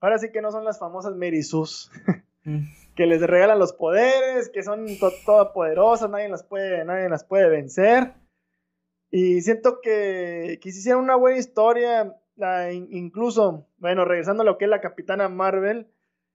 ahora 0.00 0.18
sí 0.18 0.32
que 0.32 0.42
no 0.42 0.50
son 0.50 0.64
las 0.64 0.80
famosas 0.80 1.14
Mary 1.14 1.42
que 2.96 3.06
les 3.06 3.20
regalan 3.20 3.60
los 3.60 3.72
poderes, 3.72 4.48
que 4.48 4.64
son 4.64 4.86
todas 5.24 5.52
poderosas, 5.52 6.10
nadie 6.10 6.28
las 6.28 6.42
puede, 6.42 6.84
nadie 6.84 7.08
las 7.08 7.22
puede 7.22 7.48
vencer. 7.48 8.14
Y 9.12 9.42
siento 9.42 9.80
que, 9.80 10.58
que 10.60 10.94
una 10.94 11.14
buena 11.14 11.38
historia, 11.38 12.16
incluso, 12.90 13.68
bueno, 13.76 14.04
regresando 14.04 14.42
a 14.42 14.46
lo 14.46 14.58
que 14.58 14.64
es 14.64 14.70
la 14.70 14.80
Capitana 14.80 15.28
Marvel, 15.28 15.86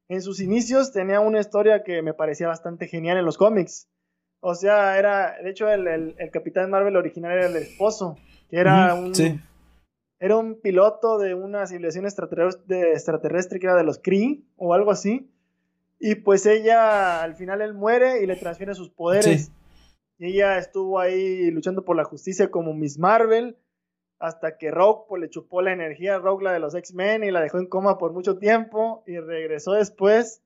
en 0.07 0.21
sus 0.21 0.39
inicios 0.39 0.93
tenía 0.93 1.19
una 1.19 1.39
historia 1.39 1.83
que 1.83 2.01
me 2.01 2.13
parecía 2.13 2.47
bastante 2.47 2.87
genial 2.87 3.17
en 3.17 3.25
los 3.25 3.37
cómics. 3.37 3.89
O 4.39 4.55
sea, 4.55 4.97
era, 4.97 5.35
de 5.43 5.49
hecho, 5.49 5.67
el, 5.67 5.87
el, 5.87 6.31
Capitán 6.31 6.69
Marvel 6.69 6.95
original 6.95 7.33
era 7.33 7.47
el 7.47 7.55
esposo, 7.55 8.15
que 8.49 8.57
era 8.57 8.93
un... 8.93 9.11
Era 10.19 10.35
un 10.35 10.59
piloto 10.59 11.19
de 11.19 11.35
una 11.35 11.67
civilización 11.67 12.05
extraterrestre, 12.05 12.93
extraterrestre 12.93 13.59
que 13.59 13.67
era 13.67 13.75
de 13.75 13.83
los 13.83 13.99
Kree 13.99 14.41
o 14.55 14.73
algo 14.73 14.89
así 14.89 15.29
y 15.99 16.15
pues 16.15 16.45
ella, 16.45 17.23
al 17.23 17.35
final 17.35 17.61
él 17.61 17.73
muere 17.73 18.21
y 18.21 18.27
le 18.27 18.35
transfiere 18.35 18.75
sus 18.75 18.89
poderes. 18.89 19.51
Y 20.17 20.33
ella 20.33 20.57
estuvo 20.57 20.99
ahí 20.99 21.51
luchando 21.51 21.85
por 21.85 21.95
la 21.95 22.03
justicia 22.03 22.49
como 22.49 22.73
Miss 22.73 22.97
Marvel, 22.97 23.57
hasta 24.19 24.57
que 24.57 24.71
Rogue 24.71 25.05
pues, 25.07 25.21
le 25.21 25.29
chupó 25.29 25.61
la 25.61 25.73
energía 25.73 26.15
a 26.15 26.19
Rogue, 26.19 26.43
la 26.43 26.53
de 26.53 26.59
los 26.59 26.73
X-Men, 26.73 27.23
y 27.23 27.31
la 27.31 27.41
dejó 27.41 27.59
en 27.59 27.67
coma 27.67 27.97
por 27.97 28.13
mucho 28.13 28.37
tiempo, 28.37 29.03
y 29.05 29.19
regresó 29.19 29.73
después. 29.73 30.41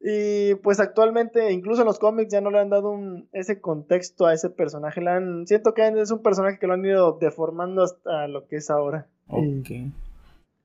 Y 0.00 0.54
pues 0.56 0.78
actualmente, 0.80 1.52
incluso 1.52 1.82
en 1.82 1.86
los 1.86 1.98
cómics, 1.98 2.32
ya 2.32 2.40
no 2.40 2.50
le 2.50 2.58
han 2.58 2.70
dado 2.70 2.90
un, 2.90 3.28
ese 3.32 3.60
contexto 3.60 4.26
a 4.26 4.34
ese 4.34 4.50
personaje. 4.50 5.00
Le 5.00 5.10
han, 5.10 5.46
siento 5.46 5.74
que 5.74 5.86
es 5.88 6.10
un 6.10 6.22
personaje 6.22 6.58
que 6.58 6.66
lo 6.66 6.74
han 6.74 6.84
ido 6.84 7.18
deformando 7.18 7.82
hasta 7.82 8.28
lo 8.28 8.46
que 8.46 8.56
es 8.56 8.70
ahora. 8.70 9.08
Okay. 9.28 9.92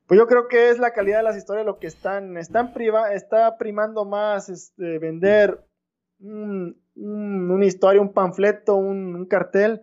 Pues 0.08 0.20
yo 0.20 0.28
creo 0.28 0.50
que 0.50 0.70
es 0.70 0.80
la 0.80 0.92
calidad 0.92 1.18
de 1.20 1.24
las 1.24 1.38
historias 1.38 1.66
lo 1.66 1.80
que 1.80 1.88
están, 1.88 2.38
están 2.38 2.74
priva, 2.74 3.14
está 3.14 3.58
primando 3.58 4.04
más 4.04 4.50
este, 4.50 5.00
vender 5.00 5.64
una 6.96 7.66
historia, 7.66 8.02
un 8.02 8.14
panfleto, 8.14 8.76
un, 8.76 9.26
cartel, 9.26 9.82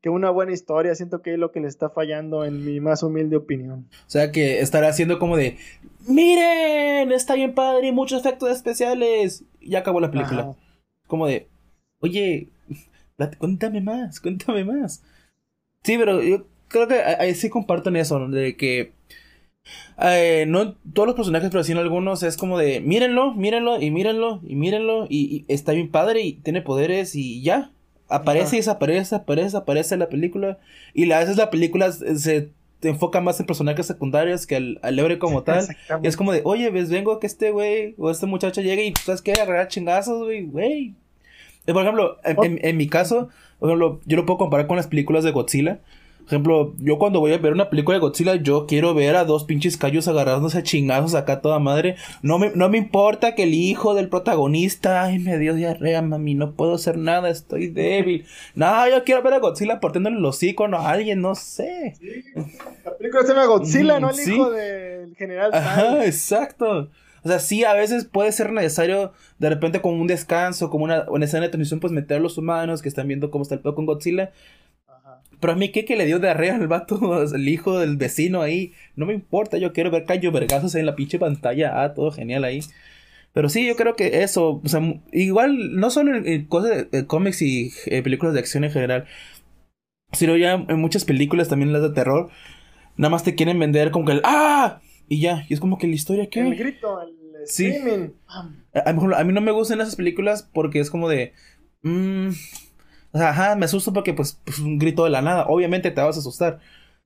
que 0.00 0.08
una 0.08 0.30
buena 0.30 0.52
historia. 0.52 0.94
Siento 0.94 1.22
que 1.22 1.34
es 1.34 1.38
lo 1.38 1.52
que 1.52 1.60
le 1.60 1.68
está 1.68 1.90
fallando 1.90 2.44
en 2.44 2.64
mi 2.64 2.80
más 2.80 3.02
humilde 3.02 3.36
opinión. 3.36 3.88
O 4.06 4.10
sea, 4.10 4.32
que 4.32 4.60
estará 4.60 4.88
haciendo 4.88 5.18
como 5.18 5.36
de, 5.36 5.58
miren, 6.06 7.12
está 7.12 7.34
bien 7.34 7.54
padre, 7.54 7.92
muchos 7.92 8.20
efectos 8.20 8.50
especiales. 8.50 9.44
Y 9.60 9.70
ya 9.70 9.80
acabó 9.80 10.00
la 10.00 10.10
película. 10.10 10.42
Ajá. 10.42 10.54
Como 11.06 11.26
de, 11.26 11.48
oye, 12.00 12.48
cuéntame 13.38 13.80
más, 13.80 14.20
cuéntame 14.20 14.64
más. 14.64 15.02
Sí, 15.82 15.96
pero 15.98 16.22
yo 16.22 16.44
creo 16.68 16.86
que 16.86 17.02
ahí 17.02 17.16
ahí 17.18 17.34
sí 17.34 17.48
comparto 17.48 17.88
en 17.88 17.96
eso, 17.96 18.18
¿no? 18.18 18.28
de 18.28 18.56
que 18.56 18.92
eh, 20.02 20.44
no 20.48 20.74
todos 20.92 21.06
los 21.06 21.16
personajes, 21.16 21.50
pero 21.50 21.64
sí 21.64 21.72
en 21.72 21.78
algunos 21.78 22.22
es 22.22 22.36
como 22.36 22.58
de, 22.58 22.80
mírenlo, 22.80 23.34
mírenlo 23.34 23.80
y 23.80 23.90
mírenlo 23.90 24.40
y 24.46 24.54
mírenlo 24.56 25.06
y, 25.08 25.44
y 25.48 25.52
está 25.52 25.72
bien 25.72 25.90
padre 25.90 26.22
y 26.22 26.32
tiene 26.34 26.62
poderes 26.62 27.14
y 27.14 27.42
ya. 27.42 27.70
Aparece 28.10 28.56
y 28.56 28.60
desaparece, 28.60 29.14
aparece, 29.16 29.56
aparece 29.56 29.94
en 29.94 30.00
la 30.00 30.08
película 30.08 30.58
y 30.94 31.10
a 31.12 31.18
veces 31.18 31.36
la 31.36 31.50
película 31.50 31.92
se 31.92 32.50
te 32.80 32.88
enfoca 32.88 33.20
más 33.20 33.38
en 33.40 33.46
personajes 33.46 33.86
secundarios 33.86 34.46
que 34.46 34.56
al, 34.56 34.78
al 34.82 34.98
héroe 34.98 35.18
como 35.18 35.42
tal. 35.42 35.58
Y 36.02 36.06
es 36.06 36.16
como 36.16 36.32
de, 36.32 36.40
oye, 36.44 36.70
ves, 36.70 36.88
vengo 36.90 37.12
a 37.12 37.20
que 37.20 37.26
este 37.26 37.50
güey 37.50 37.94
o 37.98 38.10
este 38.10 38.24
muchacho 38.26 38.60
llegue 38.62 38.86
y, 38.86 38.94
¿sabes 39.04 39.20
qué? 39.20 39.32
Agarrar 39.32 39.68
chingazos, 39.68 40.22
güey, 40.24 40.46
güey. 40.46 40.94
Eh, 41.66 41.72
Por 41.74 41.82
ejemplo, 41.82 42.16
en, 42.24 42.36
en- 42.46 42.58
en 42.62 42.76
mi 42.78 42.86
caso, 42.86 43.28
por 43.58 43.68
ejemplo, 43.68 44.00
yo 44.06 44.16
lo 44.16 44.24
puedo 44.24 44.38
comparar 44.38 44.66
con 44.68 44.76
las 44.76 44.86
películas 44.86 45.24
de 45.24 45.32
Godzilla. 45.32 45.80
Por 46.28 46.34
ejemplo, 46.34 46.74
yo 46.78 46.98
cuando 46.98 47.20
voy 47.20 47.32
a 47.32 47.38
ver 47.38 47.54
una 47.54 47.70
película 47.70 47.96
de 47.96 48.00
Godzilla, 48.02 48.34
yo 48.34 48.66
quiero 48.66 48.92
ver 48.92 49.16
a 49.16 49.24
dos 49.24 49.44
pinches 49.44 49.78
callos 49.78 50.08
agarrándose 50.08 50.58
a 50.58 50.62
chingazos 50.62 51.14
acá 51.14 51.32
a 51.34 51.40
toda 51.40 51.58
madre. 51.58 51.96
No 52.20 52.38
me, 52.38 52.50
no 52.54 52.68
me 52.68 52.76
importa 52.76 53.34
que 53.34 53.44
el 53.44 53.54
hijo 53.54 53.94
del 53.94 54.10
protagonista, 54.10 55.04
ay, 55.04 55.20
me 55.20 55.38
dio 55.38 55.54
diarrea, 55.54 56.02
mami, 56.02 56.34
no 56.34 56.52
puedo 56.52 56.74
hacer 56.74 56.98
nada, 56.98 57.30
estoy 57.30 57.68
débil. 57.68 58.26
No, 58.54 58.86
yo 58.90 59.04
quiero 59.04 59.22
ver 59.22 59.32
a 59.32 59.38
Godzilla 59.38 59.80
partiéndole 59.80 60.18
el 60.18 60.24
hocico 60.26 60.66
a 60.66 60.90
alguien, 60.90 61.22
no 61.22 61.34
sé. 61.34 61.94
La 62.84 62.94
película 62.98 63.22
se 63.22 63.28
llama 63.28 63.46
Godzilla, 63.46 63.98
Mm, 63.98 64.02
¿no? 64.02 64.10
El 64.10 64.16
sí. 64.16 64.34
hijo 64.34 64.50
del 64.50 65.16
general. 65.16 65.50
Ajá, 65.54 66.04
exacto. 66.04 66.90
O 67.24 67.28
sea, 67.28 67.38
sí, 67.38 67.64
a 67.64 67.72
veces 67.72 68.04
puede 68.04 68.32
ser 68.32 68.52
necesario, 68.52 69.12
de 69.38 69.48
repente, 69.48 69.80
como 69.80 69.98
un 69.98 70.06
descanso, 70.06 70.68
como 70.68 70.84
una, 70.84 71.06
una 71.08 71.24
escena 71.24 71.44
de 71.44 71.48
transición, 71.48 71.80
pues 71.80 71.92
meter 71.92 72.18
a 72.18 72.20
los 72.20 72.36
humanos 72.36 72.82
que 72.82 72.88
están 72.90 73.08
viendo 73.08 73.30
cómo 73.30 73.42
está 73.42 73.54
el 73.54 73.60
pedo 73.62 73.74
con 73.74 73.86
Godzilla. 73.86 74.30
Pero 75.40 75.52
a 75.52 75.56
mí, 75.56 75.70
¿qué 75.70 75.84
que 75.84 75.96
le 75.96 76.06
dio 76.06 76.18
diarrea 76.18 76.56
al 76.56 76.68
vato, 76.68 77.22
el 77.34 77.48
hijo 77.48 77.78
del 77.78 77.96
vecino 77.96 78.42
ahí? 78.42 78.72
No 78.96 79.06
me 79.06 79.14
importa, 79.14 79.58
yo 79.58 79.72
quiero 79.72 79.90
ver 79.90 80.04
callo 80.04 80.32
vergazos 80.32 80.74
en 80.74 80.86
la 80.86 80.96
pinche 80.96 81.18
pantalla. 81.18 81.82
Ah, 81.82 81.94
todo 81.94 82.10
genial 82.10 82.44
ahí. 82.44 82.60
Pero 83.32 83.48
sí, 83.48 83.66
yo 83.66 83.76
creo 83.76 83.94
que 83.94 84.22
eso, 84.22 84.60
o 84.64 84.68
sea, 84.68 84.80
igual, 85.12 85.76
no 85.76 85.90
solo 85.90 86.16
en, 86.16 86.26
en 86.26 86.46
cosas 86.46 86.70
de, 86.70 86.84
de 86.84 87.06
cómics 87.06 87.42
y 87.42 87.70
eh, 87.86 88.02
películas 88.02 88.34
de 88.34 88.40
acción 88.40 88.64
en 88.64 88.72
general, 88.72 89.06
sino 90.12 90.36
ya 90.36 90.54
en 90.54 90.80
muchas 90.80 91.04
películas, 91.04 91.48
también 91.48 91.72
las 91.72 91.82
de 91.82 91.90
terror, 91.90 92.30
nada 92.96 93.10
más 93.10 93.24
te 93.24 93.34
quieren 93.34 93.58
vender 93.58 93.90
como 93.90 94.06
que 94.06 94.12
el 94.12 94.22
¡Ah! 94.24 94.80
Y 95.08 95.20
ya, 95.20 95.46
y 95.48 95.54
es 95.54 95.60
como 95.60 95.78
que 95.78 95.86
la 95.86 95.94
historia, 95.94 96.28
¿qué? 96.28 96.40
El 96.40 96.56
grito, 96.56 97.00
el 97.00 97.18
Sí. 97.46 97.72
A, 98.26 98.90
a 98.90 99.24
mí 99.24 99.32
no 99.32 99.40
me 99.40 99.52
gustan 99.52 99.80
esas 99.80 99.96
películas 99.96 100.48
porque 100.52 100.80
es 100.80 100.90
como 100.90 101.08
de. 101.08 101.32
mm, 101.82 102.30
o 103.12 103.18
sea, 103.18 103.30
ajá, 103.30 103.56
me 103.56 103.64
asusto 103.66 103.92
porque, 103.92 104.14
pues, 104.14 104.40
pues, 104.44 104.58
un 104.58 104.78
grito 104.78 105.04
de 105.04 105.10
la 105.10 105.22
nada. 105.22 105.46
Obviamente 105.48 105.90
te 105.90 106.00
vas 106.00 106.16
a 106.16 106.20
asustar. 106.20 106.60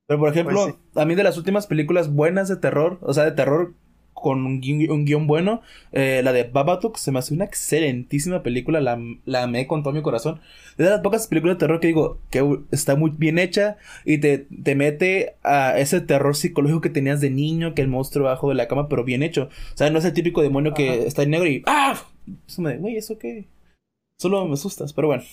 Pero, 0.07 0.21
por 0.21 0.29
ejemplo, 0.31 0.55
Pues 0.65 0.77
a 0.97 1.05
mí 1.07 1.15
de 1.15 1.23
las 1.25 1.37
últimas 1.39 1.67
películas 1.67 2.13
buenas 2.13 2.49
de 2.49 2.57
terror, 2.57 2.99
o 3.03 3.13
sea, 3.15 3.25
de 3.25 3.33
terror 3.33 3.75
con 4.15 4.45
un, 4.47 4.61
gui- 4.63 4.89
un 4.89 5.05
guion 5.05 5.27
bueno, 5.27 5.63
eh, 5.91 6.21
la 6.23 6.33
de 6.33 6.45
Babadook 6.45 6.97
se 6.97 7.11
me 7.11 7.19
hace 7.19 7.35
una 7.35 7.45
excelentísima 7.45 8.43
película. 8.43 8.81
La, 8.81 8.99
la 9.25 9.43
amé 9.45 9.67
con 9.67 9.83
todo 9.83 9.93
mi 9.95 10.03
corazón. 10.03 10.41
Es 10.73 10.77
de 10.79 10.91
las 10.91 11.01
pocas 11.01 11.27
películas 11.27 11.57
de 11.57 11.61
terror 11.61 11.81
que 11.81 11.89
digo 11.89 12.19
que 12.31 12.59
está 12.71 12.95
muy 12.97 13.11
bien 13.17 13.39
hecha 13.39 13.79
y 14.05 14.19
te, 14.19 14.39
te 14.39 14.75
mete 14.75 15.35
a 15.43 15.79
ese 15.79 16.01
terror 16.01 16.37
psicológico 16.37 16.81
que 16.81 16.91
tenías 16.91 17.21
de 17.21 17.31
niño, 17.31 17.75
que 17.75 17.83
el 17.83 17.89
monstruo 17.89 18.27
abajo 18.29 18.49
de 18.49 18.55
la 18.55 18.69
cama, 18.69 18.89
pero 18.89 19.03
bien 19.05 19.23
hecho. 19.23 19.49
O 19.75 19.77
sea, 19.77 19.91
no 19.91 19.99
es 19.99 20.05
el 20.05 20.13
típico 20.15 20.43
demonio 20.43 20.75
que 20.75 20.91
Ajá. 20.91 21.03
está 21.03 21.23
en 21.25 21.31
negro 21.31 21.49
y 21.49 21.63
¡ah! 21.67 21.97
Eso 22.47 22.63
me, 22.63 22.77
güey, 22.77 22.97
¿eso 22.97 23.19
qué? 23.19 23.47
Solo 24.19 24.47
me 24.47 24.55
asustas, 24.55 24.93
pero 24.93 25.09
bueno. 25.09 25.25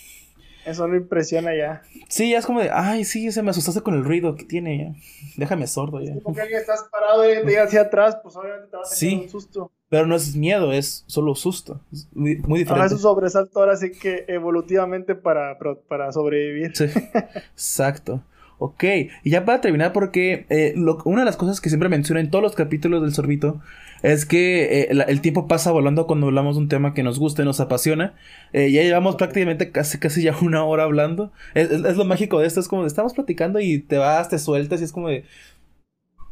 Eso 0.70 0.88
no 0.88 0.95
impresiona 0.95 1.55
ya. 1.55 1.82
Sí, 2.07 2.32
ya 2.32 2.39
es 2.39 2.45
como 2.45 2.59
de, 2.61 2.70
ay, 2.72 3.03
sí, 3.05 3.32
se 3.32 3.41
me 3.43 3.49
asustaste 3.51 3.82
con 3.82 3.93
el 3.95 4.03
ruido 4.03 4.36
que 4.36 4.45
tiene 4.45 4.78
ya. 4.78 5.01
Déjame 5.38 5.67
sordo 5.67 6.01
ya. 6.01 6.13
Como 6.22 6.36
que 6.36 6.41
alguien 6.41 6.59
estás 6.59 6.84
parado 6.91 7.30
y 7.30 7.36
te 7.36 7.45
llega 7.45 7.63
hacia 7.63 7.82
atrás, 7.82 8.17
pues 8.22 8.36
obviamente 8.36 8.67
te 8.70 8.78
va 8.78 8.84
a 8.84 8.86
Sí. 8.86 9.22
un 9.24 9.30
susto. 9.30 9.72
Pero 9.89 10.05
no 10.05 10.15
es 10.15 10.36
miedo, 10.36 10.72
es 10.72 11.03
solo 11.07 11.34
susto. 11.34 11.82
Es 11.91 12.07
muy, 12.13 12.36
muy 12.38 12.59
Ahora 12.59 12.59
diferente. 12.59 12.86
es 12.88 12.91
un 12.93 12.99
sobresalto 12.99 13.59
ahora 13.59 13.76
sí 13.76 13.91
que 13.91 14.26
evolutivamente 14.28 15.15
para, 15.15 15.57
para 15.88 16.11
sobrevivir. 16.11 16.76
Sí, 16.76 16.86
exacto. 17.53 18.22
Ok, 18.62 18.84
y 19.24 19.30
ya 19.30 19.45
para 19.45 19.62
terminar, 19.62 19.93
porque 19.93 20.45
eh, 20.49 20.74
lo- 20.76 21.01
una 21.05 21.22
de 21.22 21.26
las 21.26 21.38
cosas 21.38 21.62
que 21.62 21.70
siempre 21.70 21.88
menciono 21.88 22.20
en 22.20 22.30
todos 22.30 22.43
los 22.43 22.55
capítulos 22.55 23.01
del 23.01 23.14
sorbito 23.14 23.62
es 24.03 24.26
que 24.26 24.82
eh, 24.84 24.93
la- 24.93 25.05
el 25.05 25.22
tiempo 25.22 25.47
pasa 25.47 25.72
volando 25.72 26.07
cuando 26.07 26.28
hablamos 26.28 26.57
de 26.57 26.64
un 26.64 26.68
tema 26.68 26.93
que 26.93 27.01
nos 27.01 27.20
gusta 27.20 27.41
y 27.41 27.45
nos 27.45 27.62
apasiona. 27.62 28.16
Eh, 28.51 28.70
ya 28.70 28.84
llevamos 28.84 29.16
prácticamente 29.16 29.72
casi, 29.72 29.97
casi 29.97 30.24
ya 30.24 30.36
una 30.41 30.66
hora 30.66 30.84
hablando. 30.84 31.32
Es, 31.53 31.72
es- 31.72 31.86
es 31.86 31.95
lo 31.95 32.03
mágico 32.03 32.39
de 32.41 32.47
esto, 32.47 32.60
es 32.60 32.68
como 32.68 32.86
estamos 32.86 33.14
platicando 33.14 33.62
y 33.62 33.80
te 33.80 33.97
vas, 33.97 34.28
te 34.28 34.38
sueltas 34.38 34.82
y 34.82 34.84
es 34.84 34.91
como 34.91 35.07
de... 35.07 35.24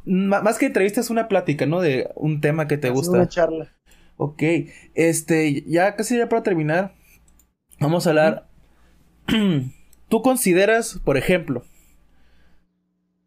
Más 0.06 0.58
que 0.58 0.66
entrevista 0.68 1.00
es 1.02 1.10
una 1.10 1.28
plática, 1.30 1.66
¿no? 1.66 1.80
De 1.82 2.10
un 2.16 2.40
tema 2.42 2.68
que 2.68 2.78
te 2.78 2.90
gusta. 2.90 3.12
una 3.18 3.28
charla. 3.30 3.74
Ok, 4.18 4.44
este, 4.96 5.64
ya 5.68 5.96
casi 5.96 6.18
ya 6.18 6.28
para 6.28 6.44
terminar, 6.44 6.94
vamos 7.80 8.06
a 8.06 8.10
hablar. 8.10 8.48
¿Tú 10.10 10.22
consideras, 10.22 11.00
por 11.04 11.18
ejemplo, 11.18 11.64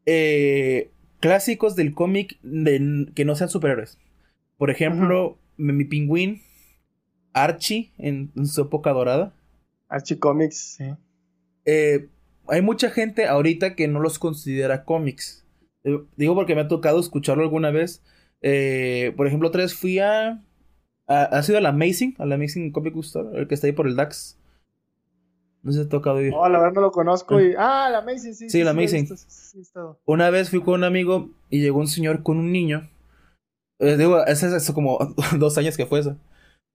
eh, 0.06 0.90
clásicos 1.20 1.76
del 1.76 1.94
cómic 1.94 2.38
de- 2.42 3.06
que 3.14 3.24
no 3.24 3.34
sean 3.36 3.50
superhéroes? 3.50 3.98
Por 4.58 4.70
ejemplo, 4.70 5.38
mi, 5.56 5.72
mi 5.72 5.84
pingüín, 5.84 6.42
Archie, 7.32 7.92
en, 7.98 8.30
en 8.36 8.46
su 8.46 8.62
época 8.62 8.90
dorada. 8.92 9.32
Archie 9.88 10.18
Comics, 10.18 10.76
sí. 10.76 10.84
Eh, 11.64 12.08
hay 12.48 12.62
mucha 12.62 12.90
gente 12.90 13.26
ahorita 13.26 13.74
que 13.76 13.86
no 13.88 14.00
los 14.00 14.18
considera 14.18 14.84
cómics. 14.84 15.44
Eh, 15.84 15.98
digo 16.16 16.34
porque 16.34 16.54
me 16.54 16.62
ha 16.62 16.68
tocado 16.68 16.98
escucharlo 17.00 17.42
alguna 17.42 17.70
vez. 17.70 18.02
Eh, 18.42 19.12
por 19.16 19.26
ejemplo, 19.26 19.48
otra 19.48 19.62
vez 19.62 19.74
fui 19.74 19.98
a, 19.98 20.42
a. 21.06 21.22
¿Ha 21.24 21.42
sido 21.42 21.58
a 21.58 21.60
la 21.60 21.68
Amazing? 21.70 22.16
A 22.18 22.26
la 22.26 22.34
Amazing 22.36 22.72
Comic 22.72 22.96
Store, 22.96 23.38
el 23.38 23.46
que 23.46 23.54
está 23.54 23.66
ahí 23.66 23.72
por 23.72 23.86
el 23.86 23.96
DAX. 23.96 24.38
No 25.62 25.72
te 25.72 25.80
ha 25.80 25.88
tocado 25.88 26.20
ir. 26.22 26.32
No, 26.32 26.48
la 26.48 26.58
verdad 26.58 26.74
no 26.74 26.80
lo 26.80 26.90
conozco. 26.90 27.40
Y... 27.40 27.54
Ah, 27.58 27.88
la 27.90 27.98
Amazing, 27.98 28.34
sí. 28.34 28.48
Sí, 28.48 28.58
la 28.64 28.72
lo 28.72 28.80
he 28.80 28.84
Amazing. 28.84 29.06
sí, 29.16 29.64
sí. 29.64 29.70
Una 30.06 30.30
vez 30.30 30.48
fui 30.50 30.60
con 30.62 30.74
un 30.74 30.84
amigo 30.84 31.28
y 31.50 31.60
llegó 31.60 31.78
un 31.80 31.88
señor 31.88 32.22
con 32.22 32.38
un 32.38 32.50
niño. 32.52 32.88
Eh, 33.78 33.96
digo, 33.96 34.24
es 34.24 34.42
hace 34.42 34.72
como 34.74 34.98
dos 35.38 35.58
años 35.58 35.76
que 35.76 35.86
fue 35.86 36.00
eso. 36.00 36.16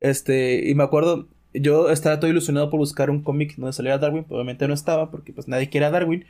Este, 0.01 0.69
y 0.69 0.75
me 0.75 0.83
acuerdo, 0.83 1.27
yo 1.53 1.89
estaba 1.89 2.19
todo 2.19 2.29
ilusionado 2.29 2.69
por 2.69 2.79
buscar 2.79 3.09
un 3.09 3.23
cómic 3.23 3.55
donde 3.55 3.73
saliera 3.73 3.97
Darwin, 3.97 4.25
obviamente 4.29 4.67
no 4.67 4.73
estaba 4.73 5.09
porque 5.09 5.33
pues 5.33 5.47
nadie 5.47 5.69
quiere 5.69 5.85
a 5.87 5.91
Darwin. 5.91 6.25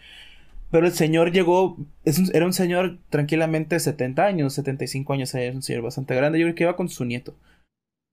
Pero 0.71 0.87
el 0.87 0.93
señor 0.93 1.31
llegó, 1.31 1.77
es 2.05 2.19
un- 2.19 2.29
era 2.33 2.45
un 2.45 2.53
señor 2.53 2.97
tranquilamente 3.09 3.79
70 3.79 4.25
años, 4.25 4.53
75 4.53 5.13
años, 5.13 5.33
es 5.35 5.55
un 5.55 5.61
señor 5.61 5.83
bastante 5.83 6.15
grande, 6.15 6.39
yo 6.39 6.45
creo 6.45 6.55
que 6.55 6.63
iba 6.63 6.75
con 6.75 6.89
su 6.89 7.05
nieto. 7.05 7.33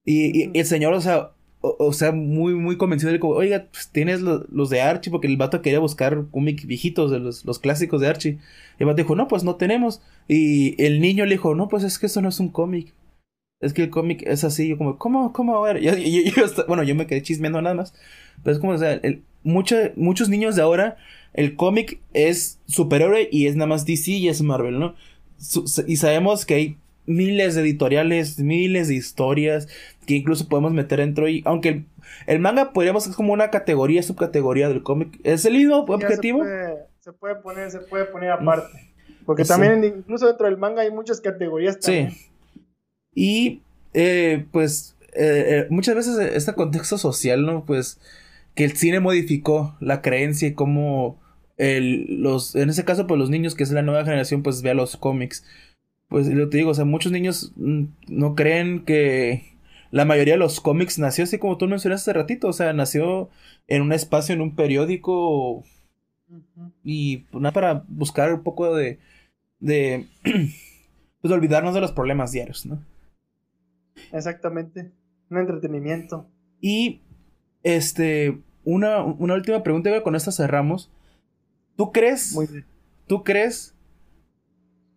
Y, 0.05 0.43
y- 0.47 0.51
y 0.53 0.59
el 0.59 0.67
señor, 0.67 0.93
o 0.95 1.01
sea, 1.01 1.31
o, 1.63 1.77
o 1.79 1.93
sea, 1.95 2.13
muy, 2.13 2.55
muy 2.55 2.77
convencido 2.77 3.19
como, 3.21 3.35
oiga, 3.35 3.67
pues 3.73 3.89
tienes 3.91 4.21
lo- 4.21 4.47
los 4.51 4.71
de 4.71 4.83
Archie, 4.83 5.11
porque 5.11 5.29
el 5.29 5.37
vato 5.39 5.63
quería 5.63 5.79
buscar 5.81 6.27
cómics 6.31 6.67
viejitos, 6.67 7.11
de 7.11 7.21
los, 7.21 7.45
los 7.47 7.59
clásicos 7.61 8.01
de 8.03 8.09
Archie. 8.09 8.39
El 8.79 8.87
vato 8.87 8.99
dijo, 8.99 9.17
no, 9.17 9.29
pues 9.29 9.45
no 9.45 9.57
tenemos. 9.57 10.03
Y 10.29 10.83
el 10.85 11.01
niño 11.01 11.25
le 11.27 11.33
dijo, 11.37 11.55
no, 11.55 11.69
pues 11.69 11.85
es 11.85 11.99
que 11.99 12.07
eso 12.07 12.23
no 12.23 12.29
es 12.29 12.41
un 12.41 12.51
cómic. 12.51 12.93
Es 13.61 13.73
que 13.73 13.83
el 13.85 13.91
cómic 13.91 14.23
es 14.27 14.45
así, 14.45 14.69
yo 14.69 14.79
como, 14.79 14.99
¿cómo, 14.99 15.33
cómo? 15.33 15.65
A 15.65 15.73
ver, 15.73 15.83
bueno, 16.69 16.83
yo 16.83 16.95
me 16.95 17.07
quedé 17.07 17.23
chismeando 17.23 17.63
nada 17.63 17.75
más. 17.77 17.95
Pero 18.43 18.55
es 18.55 18.61
como, 18.61 18.73
o 18.75 18.79
sea, 18.79 18.95
el- 18.95 19.23
mucha- 19.45 19.93
muchos 19.97 20.29
niños 20.29 20.57
de 20.57 20.63
ahora, 20.63 20.97
el 21.35 21.57
cómic 21.57 22.01
es 22.13 22.61
superhéroe 22.67 23.29
y 23.33 23.47
es 23.47 23.57
nada 23.57 23.69
más 23.69 23.87
DC 23.87 24.11
y 24.13 24.29
es 24.29 24.43
Marvel, 24.43 24.79
¿no? 24.79 24.95
Y 25.87 25.97
sabemos 25.97 26.47
que 26.47 26.55
hay 26.55 26.77
miles 27.07 27.55
de 27.55 27.63
editoriales, 27.63 28.39
miles 28.39 28.89
de 28.89 28.95
historias 28.95 29.69
que 30.07 30.15
incluso 30.15 30.49
podemos 30.49 30.73
meter 30.73 30.99
dentro 31.01 31.29
y 31.29 31.43
aunque 31.45 31.69
el, 31.69 31.85
el 32.27 32.39
manga 32.41 32.73
podríamos 32.73 33.07
es 33.07 33.15
como 33.17 33.33
una 33.33 33.51
categoría, 33.51 34.03
subcategoría 34.03 34.69
del 34.69 34.83
cómic, 34.83 35.19
es 35.25 35.45
el 35.45 35.55
mismo 35.55 35.79
objetivo. 35.81 36.41
Se 36.45 36.49
puede, 36.51 36.77
se 37.01 37.13
puede 37.13 37.35
poner, 37.37 37.71
se 37.71 37.79
puede 37.81 38.05
poner 38.07 38.31
aparte. 38.33 38.93
Porque 39.25 39.45
Sí. 39.45 39.51
también, 39.51 39.85
incluso 39.85 40.27
dentro 40.27 40.47
del 40.47 40.59
manga, 40.59 40.83
hay 40.83 40.91
muchas 40.91 41.21
categorías 41.21 41.79
también. 41.79 42.11
Sí. 42.11 42.31
Y 43.15 43.63
eh, 43.95 44.47
pues 44.51 44.97
eh, 45.15 45.45
eh, 45.49 45.67
muchas 45.71 45.95
veces 45.95 46.19
este 46.19 46.55
contexto 46.55 46.99
social, 46.99 47.45
¿no? 47.45 47.65
Pues 47.65 48.01
que 48.55 48.65
el 48.65 48.73
cine 48.77 49.01
modificó 49.01 49.77
la 49.81 50.03
creencia 50.03 50.49
y 50.49 50.55
cómo 50.55 51.21
el, 51.59 52.21
los, 52.23 52.55
en 52.57 52.71
ese 52.71 52.85
caso, 52.85 53.07
pues 53.07 53.19
los 53.19 53.31
niños, 53.31 53.55
que 53.55 53.63
es 53.63 53.71
la 53.71 53.83
nueva 53.83 54.05
generación, 54.05 54.43
pues 54.43 54.63
vea 54.63 54.75
los 54.75 54.97
cómics. 54.97 55.45
Pues 56.13 56.29
lo 56.29 56.51
te 56.51 56.59
digo, 56.59 56.73
o 56.73 56.75
sea, 56.75 56.85
muchos 56.85 57.11
niños 57.11 57.55
mm, 57.57 57.85
no 58.09 58.35
creen 58.35 58.85
que 58.85 59.57
la 59.91 60.05
mayoría 60.05 60.35
de 60.35 60.41
los 60.41 60.61
cómics 60.61 60.99
nació 60.99 61.25
así 61.25 61.39
como 61.39 61.57
tú 61.57 61.67
mencionaste 61.67 62.11
hace 62.11 62.19
ratito, 62.19 62.49
o 62.49 62.53
sea, 62.53 62.75
nació 62.75 63.31
en 63.67 63.81
un 63.81 63.95
espacio, 63.95 64.35
en 64.35 64.43
un 64.43 64.55
periódico 64.55 65.65
Y 66.85 67.25
nada 67.33 67.53
para 67.53 67.85
buscar 67.89 68.35
un 68.35 68.43
poco 68.43 68.77
de. 68.77 68.99
de. 69.59 70.07
pues 71.23 71.33
olvidarnos 71.33 71.73
de 71.73 71.81
los 71.81 71.93
problemas 71.93 72.31
diarios, 72.31 72.67
¿no? 72.67 72.85
Exactamente. 74.13 74.93
Un 75.31 75.39
entretenimiento. 75.39 76.29
Y. 76.61 77.01
Este. 77.63 78.39
Una, 78.65 79.03
una 79.03 79.33
última 79.33 79.63
pregunta, 79.63 79.97
y 79.97 80.03
con 80.03 80.15
esta 80.15 80.31
cerramos. 80.31 80.91
¿Tú 81.75 81.91
crees? 81.91 82.35
Muy 82.35 82.49
bien. 82.49 82.67
¿Tú 83.07 83.25
crees 83.25 83.75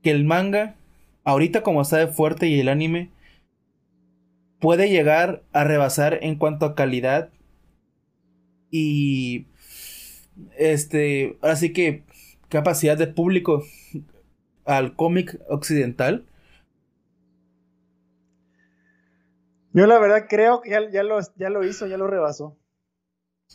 que 0.04 0.12
el 0.12 0.26
manga, 0.26 0.76
ahorita 1.26 1.64
como 1.64 1.82
está 1.82 1.98
de 1.98 2.08
fuerte 2.08 2.48
y 2.48 2.60
el 2.60 2.70
anime, 2.70 3.12
puede 4.60 4.90
llegar 4.90 5.44
a 5.52 5.66
rebasar 5.66 6.20
en 6.22 6.38
cuanto 6.38 6.66
a 6.66 6.76
calidad 6.76 7.30
y 8.72 9.48
este, 10.58 11.38
así 11.42 11.74
que 11.74 12.04
capacidad 12.50 12.98
de 12.98 13.08
público 13.08 13.64
al 14.66 14.96
cómic 14.96 15.40
occidental. 15.50 16.26
Yo 19.74 19.88
la 19.88 20.00
verdad 20.00 20.28
creo 20.30 20.62
que 20.62 20.70
ya, 20.70 21.04
lo, 21.04 21.20
ya 21.36 21.50
lo 21.50 21.66
hizo, 21.66 21.86
ya 21.88 21.98
lo 21.98 22.08
rebasó. 22.08 22.58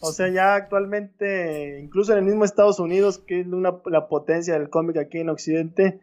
O 0.02 0.12
sea, 0.12 0.28
ya 0.28 0.54
actualmente, 0.54 1.80
incluso 1.80 2.12
en 2.12 2.18
el 2.18 2.24
mismo 2.24 2.44
Estados 2.44 2.78
Unidos, 2.78 3.18
que 3.18 3.40
es 3.40 3.46
una, 3.46 3.80
la 3.86 4.08
potencia 4.08 4.54
del 4.54 4.70
cómic 4.70 4.98
aquí 4.98 5.18
en 5.18 5.30
Occidente, 5.30 6.00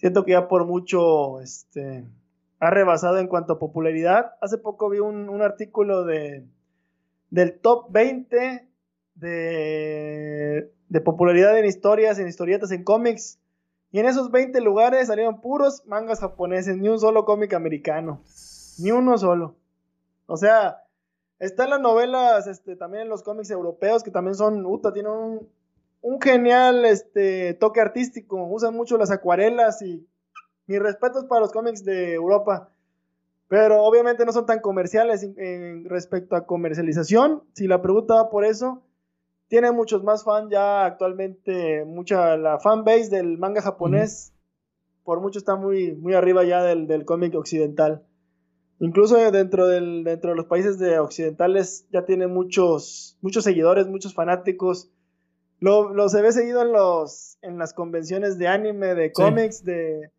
siento 0.00 0.24
que 0.24 0.32
ya 0.32 0.48
por 0.48 0.64
mucho 0.64 1.40
este, 1.40 2.04
ha 2.58 2.70
rebasado 2.70 3.18
en 3.18 3.28
cuanto 3.28 3.54
a 3.54 3.58
popularidad. 3.58 4.32
Hace 4.40 4.56
poco 4.56 4.88
vi 4.88 4.98
un, 4.98 5.28
un 5.28 5.42
artículo 5.42 6.04
de, 6.04 6.46
del 7.28 7.60
top 7.60 7.90
20 7.90 8.66
de, 9.14 10.72
de, 10.88 11.00
popularidad 11.02 11.58
en 11.58 11.66
historias, 11.66 12.18
en 12.18 12.28
historietas, 12.28 12.70
en 12.70 12.82
cómics. 12.82 13.38
Y 13.92 13.98
en 13.98 14.06
esos 14.06 14.30
20 14.30 14.58
lugares 14.62 15.08
salieron 15.08 15.42
puros 15.42 15.84
mangas 15.86 16.20
japoneses, 16.20 16.78
ni 16.78 16.88
un 16.88 16.98
solo 16.98 17.26
cómic 17.26 17.52
americano. 17.52 18.22
Ni 18.78 18.92
uno 18.92 19.18
solo. 19.18 19.56
O 20.26 20.38
sea, 20.38 20.84
están 21.38 21.68
las 21.68 21.80
novelas, 21.80 22.46
este, 22.46 22.74
también 22.74 23.02
en 23.02 23.08
los 23.10 23.22
cómics 23.22 23.50
europeos, 23.50 24.02
que 24.02 24.10
también 24.10 24.34
son, 24.34 24.64
uta, 24.64 24.94
tienen 24.94 25.12
un, 25.12 25.48
un 26.02 26.20
genial 26.20 26.84
este, 26.84 27.54
toque 27.54 27.80
artístico. 27.80 28.46
Usan 28.46 28.74
mucho 28.74 28.96
las 28.96 29.10
acuarelas 29.10 29.82
y 29.82 30.06
mis 30.66 30.80
respetos 30.80 31.24
para 31.24 31.42
los 31.42 31.52
cómics 31.52 31.84
de 31.84 32.14
Europa. 32.14 32.70
Pero 33.48 33.82
obviamente 33.82 34.24
no 34.24 34.32
son 34.32 34.46
tan 34.46 34.60
comerciales 34.60 35.22
en, 35.24 35.84
respecto 35.86 36.36
a 36.36 36.46
comercialización. 36.46 37.42
Si 37.52 37.66
la 37.66 37.82
pregunta 37.82 38.14
va 38.14 38.30
por 38.30 38.44
eso, 38.44 38.82
tiene 39.48 39.72
muchos 39.72 40.04
más 40.04 40.22
fans 40.24 40.50
ya 40.50 40.84
actualmente. 40.84 41.84
Mucha 41.84 42.36
la 42.36 42.60
fan 42.60 42.84
base 42.84 43.10
del 43.10 43.38
manga 43.38 43.60
japonés, 43.60 44.32
por 45.02 45.20
mucho 45.20 45.40
está 45.40 45.56
muy, 45.56 45.96
muy 45.96 46.14
arriba 46.14 46.44
ya 46.44 46.62
del, 46.62 46.86
del 46.86 47.04
cómic 47.04 47.34
occidental. 47.34 48.04
Incluso 48.78 49.16
dentro, 49.30 49.66
del, 49.66 50.04
dentro 50.04 50.30
de 50.30 50.36
los 50.36 50.46
países 50.46 50.78
de 50.78 50.98
occidentales 50.98 51.86
ya 51.92 52.06
tiene 52.06 52.28
muchos, 52.28 53.18
muchos 53.20 53.44
seguidores, 53.44 53.88
muchos 53.88 54.14
fanáticos. 54.14 54.90
Lo, 55.60 55.92
lo, 55.92 56.08
se 56.08 56.22
ve 56.22 56.32
seguido 56.32 56.62
en, 56.62 56.72
los, 56.72 57.38
en 57.42 57.58
las 57.58 57.74
convenciones 57.74 58.38
de 58.38 58.48
anime, 58.48 58.94
de 58.94 59.12
cómics, 59.12 59.62
de, 59.62 60.10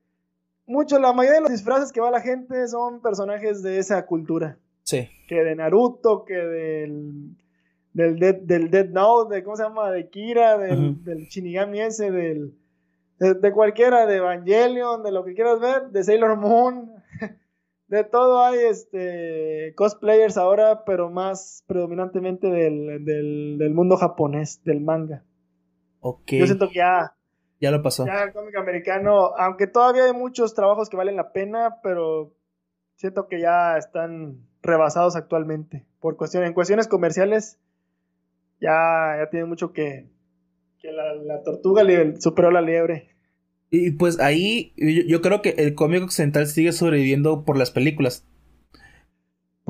mucho, 0.71 0.99
la 0.99 1.11
mayoría 1.11 1.39
de 1.39 1.41
los 1.41 1.51
disfraces 1.51 1.91
que 1.91 1.99
va 1.99 2.11
la 2.11 2.21
gente 2.21 2.67
son 2.67 3.01
personajes 3.01 3.61
de 3.61 3.77
esa 3.77 4.05
cultura. 4.05 4.57
Sí. 4.83 5.09
Que 5.27 5.43
de 5.43 5.55
Naruto, 5.55 6.23
que 6.23 6.35
del 6.35 7.35
del 7.93 8.19
Dead, 8.19 8.35
del 8.35 8.71
Dead 8.71 8.89
Note, 8.89 9.35
de 9.35 9.43
cómo 9.43 9.57
se 9.57 9.63
llama, 9.63 9.91
de 9.91 10.09
Kira, 10.09 10.57
del, 10.57 11.03
del 11.03 11.25
Shinigami 11.27 11.81
ese, 11.81 12.09
del 12.09 12.53
de, 13.19 13.51
cualquiera, 13.51 14.05
de 14.05 14.15
Evangelion, 14.15 15.03
de 15.03 15.11
lo 15.11 15.23
que 15.25 15.33
quieras 15.33 15.59
ver, 15.59 15.89
de 15.89 16.03
Sailor 16.03 16.37
Moon, 16.37 16.91
de 17.87 18.03
todo 18.05 18.41
hay 18.41 18.59
este 18.59 19.73
cosplayers 19.75 20.37
ahora, 20.37 20.85
pero 20.85 21.09
más 21.09 21.63
predominantemente 21.67 22.47
del, 22.47 23.03
del, 23.03 23.57
del 23.59 23.73
mundo 23.73 23.97
japonés, 23.97 24.63
del 24.63 24.81
manga. 24.81 25.23
Ok. 26.01 26.31
Yo 26.33 26.45
siento 26.45 26.67
que 26.67 26.75
ya 26.75 27.15
ya 27.61 27.69
lo 27.69 27.83
pasó. 27.83 28.07
Ya 28.07 28.23
el 28.23 28.33
cómic 28.33 28.55
americano, 28.57 29.35
aunque 29.37 29.67
todavía 29.67 30.05
hay 30.05 30.13
muchos 30.13 30.55
trabajos 30.55 30.89
que 30.89 30.97
valen 30.97 31.15
la 31.15 31.31
pena, 31.31 31.77
pero 31.83 32.33
siento 32.95 33.27
que 33.27 33.39
ya 33.39 33.77
están 33.77 34.39
rebasados 34.63 35.15
actualmente. 35.15 35.85
Por 35.99 36.17
cuestiones, 36.17 36.47
en 36.47 36.55
cuestiones 36.55 36.87
comerciales, 36.87 37.59
ya, 38.59 39.15
ya 39.19 39.29
tiene 39.29 39.45
mucho 39.45 39.73
que, 39.73 40.07
que 40.79 40.91
la, 40.91 41.13
la 41.13 41.43
tortuga 41.43 41.83
superó 42.19 42.49
la 42.49 42.61
liebre. 42.61 43.11
Y 43.69 43.91
pues 43.91 44.19
ahí 44.19 44.73
yo, 44.75 45.21
creo 45.21 45.43
que 45.43 45.51
el 45.51 45.75
cómic 45.75 46.03
occidental 46.03 46.47
sigue 46.47 46.71
sobreviviendo 46.71 47.45
por 47.45 47.57
las 47.57 47.69
películas. 47.69 48.25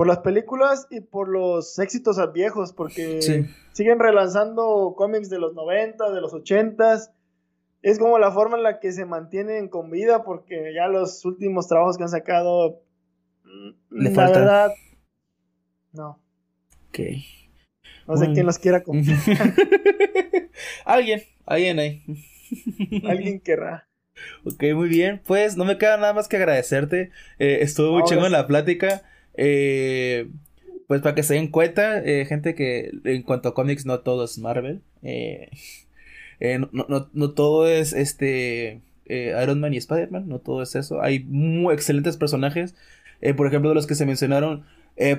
Por 0.01 0.07
las 0.07 0.17
películas 0.17 0.87
y 0.89 1.01
por 1.01 1.29
los 1.29 1.77
éxitos 1.77 2.17
viejos, 2.33 2.73
porque 2.73 3.45
siguen 3.71 3.99
relanzando 3.99 4.95
cómics 4.97 5.29
de 5.29 5.37
los 5.37 5.53
90, 5.53 6.09
de 6.09 6.21
los 6.21 6.33
80 6.33 7.11
es 7.83 7.99
como 7.99 8.17
la 8.17 8.31
forma 8.31 8.57
en 8.57 8.63
la 8.63 8.79
que 8.79 8.91
se 8.93 9.05
mantienen 9.05 9.69
con 9.69 9.91
vida, 9.91 10.23
porque 10.23 10.73
ya 10.73 10.87
los 10.87 11.23
últimos 11.23 11.67
trabajos 11.67 11.97
que 11.97 12.03
han 12.03 12.09
sacado, 12.09 12.81
Le 13.91 14.09
la 14.09 14.27
verdad, 14.27 14.71
no. 15.93 16.19
Ok. 16.89 16.99
No 18.07 18.17
sé 18.17 18.31
quién 18.33 18.47
los 18.47 18.57
quiera 18.57 18.81
comprar. 18.81 19.19
alguien, 20.85 21.21
alguien 21.45 21.77
ahí. 21.77 22.03
alguien 23.07 23.39
querrá. 23.39 23.87
Ok, 24.45 24.63
muy 24.73 24.89
bien. 24.89 25.21
Pues 25.23 25.57
no 25.57 25.63
me 25.63 25.77
queda 25.77 25.97
nada 25.97 26.15
más 26.15 26.27
que 26.27 26.37
agradecerte. 26.37 27.11
Eh, 27.37 27.59
estuvo 27.61 27.93
muy 27.93 28.03
chingo 28.05 28.25
en 28.25 28.31
la 28.31 28.47
plática. 28.47 29.03
Eh, 29.35 30.29
pues 30.87 31.01
para 31.01 31.15
que 31.15 31.23
se 31.23 31.35
den 31.35 31.47
cuenta, 31.47 31.99
eh, 31.99 32.25
gente 32.25 32.53
que 32.53 32.91
en 33.05 33.23
cuanto 33.23 33.49
a 33.49 33.53
cómics 33.53 33.85
no 33.85 34.01
todo 34.01 34.25
es 34.25 34.37
Marvel. 34.37 34.81
Eh, 35.03 35.49
eh, 36.41 36.59
no, 36.59 36.85
no, 36.89 37.09
no, 37.13 37.31
todo 37.31 37.67
es 37.67 37.93
este 37.93 38.81
eh, 39.05 39.39
Iron 39.41 39.59
Man 39.59 39.73
y 39.73 39.77
Spider-Man, 39.77 40.27
no 40.27 40.39
todo 40.39 40.63
es 40.63 40.75
eso. 40.75 41.01
Hay 41.01 41.19
muy 41.19 41.73
excelentes 41.73 42.17
personajes. 42.17 42.75
Eh, 43.21 43.33
por 43.33 43.47
ejemplo, 43.47 43.69
de 43.69 43.75
los 43.75 43.87
que 43.87 43.95
se 43.95 44.05
mencionaron. 44.05 44.65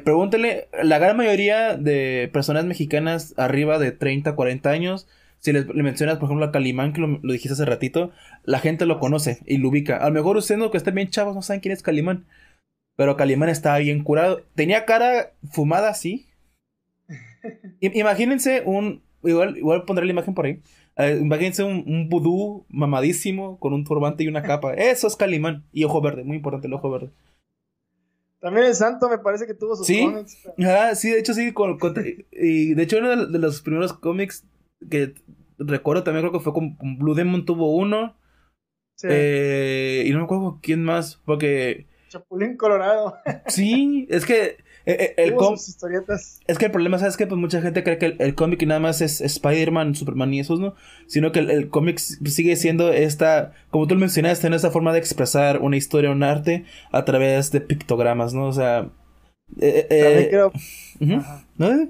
pregúntele, 0.04 0.68
la 0.82 0.98
gran 0.98 1.16
mayoría 1.16 1.76
de 1.76 2.28
personas 2.32 2.64
mexicanas 2.64 3.34
arriba 3.36 3.78
de 3.78 3.92
30, 3.92 4.34
40 4.34 4.70
años, 4.70 5.06
si 5.38 5.52
le 5.52 5.64
mencionas, 5.64 6.18
por 6.18 6.26
ejemplo, 6.26 6.46
a 6.46 6.52
Calimán, 6.52 6.92
que 6.92 7.00
lo, 7.00 7.18
dijiste 7.22 7.54
hace 7.54 7.64
ratito, 7.64 8.12
la 8.44 8.58
gente 8.58 8.86
lo 8.86 9.00
conoce 9.00 9.38
y 9.46 9.58
lo 9.58 9.70
ubica. 9.70 9.96
A 9.96 10.08
lo 10.08 10.14
mejor 10.14 10.36
ustedes 10.36 10.70
que 10.70 10.76
están 10.76 10.94
bien 10.94 11.10
chavos 11.10 11.34
no 11.34 11.42
saben 11.42 11.60
quién 11.60 11.72
es 11.72 11.82
Calimán. 11.82 12.24
Pero 12.96 13.16
Calimán 13.16 13.48
estaba 13.48 13.78
bien 13.78 14.02
curado. 14.02 14.42
Tenía 14.54 14.84
cara 14.84 15.32
fumada, 15.50 15.94
sí. 15.94 16.28
imagínense 17.80 18.62
un. 18.64 19.02
Igual, 19.24 19.56
igual 19.56 19.84
pondré 19.84 20.04
la 20.04 20.12
imagen 20.12 20.34
por 20.34 20.46
ahí. 20.46 20.60
Eh, 20.96 21.18
imagínense 21.20 21.62
un, 21.62 21.84
un 21.86 22.08
vudú 22.08 22.66
mamadísimo 22.68 23.58
con 23.58 23.72
un 23.72 23.84
turbante 23.84 24.24
y 24.24 24.28
una 24.28 24.42
capa. 24.42 24.74
Eso 24.76 25.06
es 25.06 25.16
Calimán. 25.16 25.64
Y 25.72 25.84
ojo 25.84 26.00
verde, 26.00 26.24
muy 26.24 26.36
importante 26.36 26.66
el 26.66 26.74
ojo 26.74 26.90
verde. 26.90 27.10
También 28.40 28.66
el 28.66 28.74
santo 28.74 29.08
me 29.08 29.18
parece 29.18 29.46
que 29.46 29.54
tuvo 29.54 29.76
sus 29.76 29.86
¿Sí? 29.86 30.04
cómics. 30.04 30.36
Ah, 30.66 30.96
sí, 30.96 31.10
de 31.10 31.20
hecho 31.20 31.32
sí. 31.32 31.54
y 32.32 32.74
de 32.74 32.82
hecho 32.82 32.98
uno 32.98 33.26
de 33.26 33.38
los 33.38 33.62
primeros 33.62 33.92
cómics 33.92 34.44
que 34.90 35.14
recuerdo 35.58 36.02
también 36.02 36.22
creo 36.22 36.32
que 36.32 36.40
fue 36.44 36.52
con, 36.52 36.76
Blue 36.98 37.14
Demon 37.14 37.44
tuvo 37.44 37.72
uno. 37.76 38.16
Sí. 38.96 39.06
Eh, 39.08 40.04
y 40.06 40.10
no 40.10 40.18
me 40.18 40.24
acuerdo 40.24 40.58
quién 40.60 40.82
más, 40.82 41.20
porque... 41.24 41.86
Chapulín 42.12 42.56
Colorado. 42.56 43.16
sí, 43.46 44.06
es 44.10 44.26
que 44.26 44.58
eh, 44.84 44.96
eh, 44.98 45.14
el 45.16 45.34
historietas. 45.54 46.40
Es 46.46 46.58
que 46.58 46.66
el 46.66 46.70
problema, 46.70 46.98
¿sabes 46.98 47.16
que 47.16 47.26
Pues 47.26 47.40
mucha 47.40 47.62
gente 47.62 47.82
cree 47.82 47.98
que 47.98 48.16
el, 48.18 48.34
cómic 48.34 48.62
nada 48.66 48.80
más 48.80 49.00
es 49.00 49.20
Spider-Man, 49.20 49.94
Superman 49.94 50.34
y 50.34 50.40
esos, 50.40 50.60
¿no? 50.60 50.74
Sino 51.06 51.32
que 51.32 51.38
el, 51.38 51.70
cómic 51.70 51.98
sigue 51.98 52.56
siendo 52.56 52.92
esta, 52.92 53.52
como 53.70 53.86
tú 53.86 53.94
lo 53.94 54.00
mencionaste, 54.00 54.46
en 54.46 54.54
esta 54.54 54.70
forma 54.70 54.92
de 54.92 54.98
expresar 54.98 55.60
una 55.60 55.76
historia, 55.76 56.10
un 56.10 56.22
arte 56.22 56.64
a 56.90 57.04
través 57.04 57.50
de 57.50 57.60
pictogramas, 57.60 58.34
¿no? 58.34 58.46
O 58.46 58.52
sea... 58.52 58.90
Eh, 59.60 59.86
también 59.90 60.28
quiero, 60.30 60.52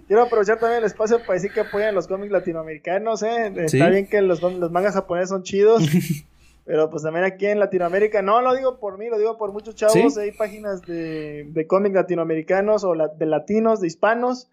quiero 0.09 0.23
aprovechar 0.23 0.59
también 0.59 0.81
el 0.81 0.85
espacio 0.85 1.21
para 1.21 1.35
decir 1.35 1.53
que 1.53 1.61
apoyan 1.61 1.95
los 1.95 2.09
cómics 2.09 2.33
latinoamericanos, 2.33 3.23
¿eh? 3.23 3.53
Está 3.57 3.89
bien 3.89 4.09
que 4.09 4.21
los, 4.21 4.43
los 4.43 4.73
mangas 4.73 4.95
japoneses 4.95 5.29
son 5.29 5.45
chidos. 5.45 5.85
Pero 6.65 6.91
pues 6.91 7.03
también 7.03 7.25
aquí 7.25 7.47
en 7.47 7.59
Latinoamérica, 7.59 8.23
no 8.23 8.41
lo 8.41 8.55
digo 8.55 8.79
por 8.79 8.97
mí, 8.97 9.09
lo 9.09 9.19
digo 9.19 9.37
por 9.37 9.53
muchos 9.53 9.75
chavos, 9.75 10.17
hay 10.17 10.31
páginas 10.33 10.81
de, 10.83 11.49
de 11.51 11.67
cómics 11.67 11.95
latinoamericanos 11.95 12.85
o 12.85 12.95
de 12.95 13.27
latinos, 13.27 13.81
de 13.81 13.89
hispanos, 13.89 14.49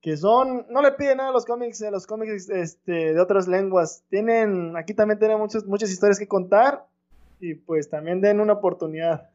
que 0.00 0.16
son, 0.16 0.66
no 0.70 0.82
le 0.82 0.92
piden 0.92 1.18
nada 1.18 1.30
a 1.30 1.32
los 1.32 1.44
cómics, 1.44 1.82
a 1.82 1.90
los 1.90 2.06
cómics 2.06 2.48
este, 2.50 3.14
de 3.14 3.20
otras 3.20 3.46
lenguas. 3.46 4.02
Tienen, 4.08 4.76
aquí 4.76 4.92
también 4.92 5.18
tienen 5.18 5.38
muchas, 5.38 5.66
muchas 5.66 5.90
historias 5.90 6.18
que 6.18 6.26
contar 6.26 6.84
y 7.40 7.54
pues 7.54 7.90
también 7.90 8.20
den 8.20 8.40
una 8.40 8.54
oportunidad. 8.54 9.30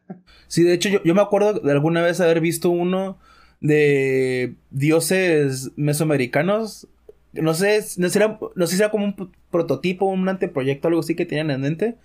Sí, 0.47 0.63
de 0.63 0.73
hecho 0.73 0.89
yo, 0.89 1.01
yo 1.03 1.15
me 1.15 1.21
acuerdo 1.21 1.53
de 1.53 1.71
alguna 1.71 2.01
vez 2.01 2.19
haber 2.19 2.41
visto 2.41 2.69
uno 2.69 3.17
de 3.61 4.55
dioses 4.71 5.71
mesoamericanos 5.75 6.87
no 7.33 7.53
sé, 7.53 7.83
no 7.97 8.07
era, 8.07 8.39
no 8.55 8.67
sé 8.67 8.75
si 8.75 8.81
era 8.81 8.91
como 8.91 9.05
un 9.05 9.31
prototipo, 9.49 10.05
un 10.05 10.27
anteproyecto, 10.27 10.87
algo 10.87 10.99
así 10.99 11.15
que 11.15 11.25
tenían 11.25 11.51
en 11.51 11.61
mente. 11.61 11.97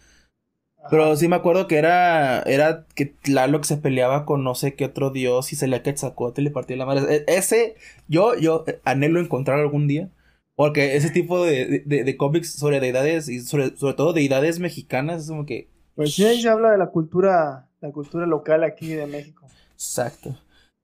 Pero 0.89 1.16
sí 1.16 1.27
me 1.27 1.37
acuerdo 1.37 1.66
que 1.66 1.79
era, 1.79 2.43
era 2.43 2.87
que 2.95 3.07
Tlaloc 3.07 3.64
se 3.64 3.77
peleaba 3.77 4.24
con 4.24 4.45
no 4.45 4.55
sé 4.55 4.74
qué 4.74 4.85
otro 4.85 5.11
dios 5.11 5.53
y 5.53 5.57
se 5.57 5.66
le 5.66 5.83
Quetzalcóatl 5.83 6.41
y 6.41 6.45
le 6.45 6.51
partía 6.51 6.77
la 6.77 6.87
madre. 6.87 7.16
E, 7.16 7.24
ese, 7.27 7.74
yo, 8.07 8.37
yo 8.39 8.64
anhelo 8.85 9.20
encontrar 9.20 9.59
algún 9.59 9.89
día. 9.89 10.11
Porque 10.55 10.97
ese 10.97 11.11
tipo 11.11 11.45
de, 11.45 11.83
de, 11.85 12.03
de 12.03 12.16
cómics 12.16 12.53
sobre 12.53 12.81
deidades 12.81 13.29
y 13.29 13.41
sobre, 13.41 13.77
sobre 13.77 13.93
todo 13.93 14.14
deidades 14.14 14.59
mexicanas 14.59 15.24
es 15.24 15.29
como 15.29 15.45
que... 15.45 15.68
Pues 15.95 16.14
sí, 16.14 16.24
ahí 16.24 16.41
se 16.41 16.49
habla 16.49 16.70
de 16.70 16.79
la 16.79 16.87
cultura, 16.87 17.68
la 17.81 17.91
cultura 17.91 18.27
local 18.27 18.64
aquí 18.64 18.95
de 18.95 19.07
México. 19.07 19.47
Exacto. 19.74 20.35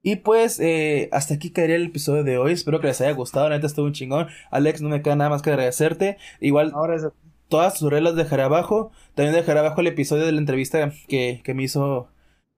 Y 0.03 0.17
pues, 0.17 0.59
eh, 0.61 1.09
hasta 1.13 1.35
aquí 1.35 1.51
caería 1.51 1.77
el 1.77 1.87
episodio 1.87 2.25
de 2.25 2.39
hoy. 2.39 2.53
Espero 2.53 2.81
que 2.81 2.89
les 2.89 3.01
haya 3.01 3.13
gustado. 3.13 3.49
La 3.49 3.57
neta 3.57 3.69
estuvo 3.69 3.87
un 3.87 3.93
chingón. 3.93 4.29
Alex, 4.51 4.83
no 4.83 4.89
me 4.89 5.03
queda 5.03 5.17
nada 5.17 5.31
más 5.31 5.43
que 5.43 5.51
agradecerte. 5.51 6.19
Igual, 6.41 6.73
Ahora 6.75 6.97
es 6.97 7.07
todas 7.49 7.79
sus 7.79 7.91
reglas 7.91 8.17
dejaré 8.17 8.43
abajo. 8.43 8.91
También 9.15 9.35
dejaré 9.35 9.61
abajo 9.61 9.81
el 9.83 9.87
episodio 9.89 10.25
de 10.27 10.33
la 10.33 10.39
entrevista 10.39 10.91
que, 11.07 11.41
que 11.45 11.55
me 11.55 11.65
hizo 11.65 12.09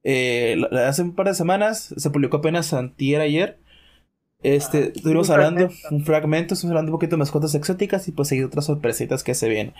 eh, 0.04 0.56
hace 0.86 1.02
un 1.02 1.14
par 1.14 1.26
de 1.26 1.34
semanas. 1.34 1.92
Se 1.96 2.10
publicó 2.10 2.36
apenas 2.38 2.72
antier 2.72 3.20
ayer. 3.20 3.58
Este, 4.44 4.92
estuvimos 4.94 5.30
hablando, 5.30 5.68
fragmento. 5.70 5.88
un 5.94 6.04
fragmento, 6.04 6.54
estuvimos 6.54 6.72
hablando 6.72 6.92
un 6.92 6.96
poquito 6.98 7.16
de 7.16 7.18
mascotas 7.18 7.54
exóticas 7.54 8.06
y 8.08 8.12
pues 8.12 8.28
seguir 8.28 8.44
otras 8.44 8.66
sorpresitas 8.66 9.24
que 9.24 9.34
se 9.34 9.48
vienen. 9.48 9.74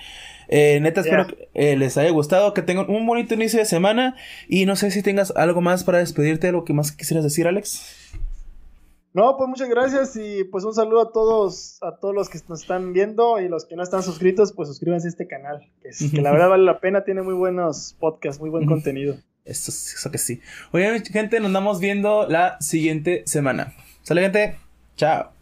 Eh, 0.49 0.81
neta, 0.81 1.03
espero 1.03 1.27
que 1.27 1.49
eh, 1.55 1.77
les 1.77 1.97
haya 1.99 2.11
gustado, 2.11 2.55
que 2.55 2.63
tengan 2.63 2.89
un 2.91 3.07
bonito 3.07 3.35
inicio 3.35 3.59
de 3.59 3.67
semana 3.67 4.17
y 4.49 4.65
no 4.67 4.75
sé 4.77 4.91
si 4.91 5.03
tengas 5.03 5.33
algo 5.37 5.61
más 5.61 5.85
para 5.85 5.99
despedirte, 5.99 6.49
algo 6.49 6.65
que 6.65 6.73
más 6.73 6.93
quisieras 6.93 7.25
decir, 7.25 7.47
Alex. 7.47 8.11
No, 9.13 9.37
pues 9.37 9.49
muchas 9.49 9.69
gracias 9.69 10.17
y 10.17 10.43
pues 10.45 10.65
un 10.65 10.75
saludo 10.75 11.03
a 11.03 11.13
todos, 11.13 11.79
a 11.83 11.97
todos 12.01 12.15
los 12.15 12.29
que 12.29 12.39
nos 12.49 12.63
están 12.63 12.93
viendo 12.93 13.39
y 13.41 13.49
los 13.49 13.65
que 13.65 13.77
no 13.77 13.83
están 13.85 14.03
suscritos, 14.03 14.53
pues 14.53 14.69
suscríbanse 14.69 15.07
a 15.07 15.11
este 15.11 15.29
canal, 15.29 15.71
que, 15.83 15.91
es- 15.91 16.11
que 16.11 16.21
la 16.21 16.33
verdad 16.33 16.49
vale 16.49 16.65
la 16.65 16.81
pena, 16.81 17.05
tiene 17.05 17.23
muy 17.23 17.35
buenos 17.35 17.95
podcasts, 18.01 18.41
muy 18.41 18.51
buen 18.51 18.67
contenido. 18.67 19.17
Eso, 19.45 19.71
eso 19.71 20.11
que 20.11 20.19
sí. 20.19 20.41
Oye, 20.73 21.01
gente, 21.13 21.39
nos 21.39 21.47
andamos 21.49 21.79
viendo 21.79 22.27
la 22.29 22.57
siguiente 22.61 23.23
semana. 23.27 23.75
Sale, 24.05 24.21
gente. 24.23 24.59
Chao. 24.97 25.34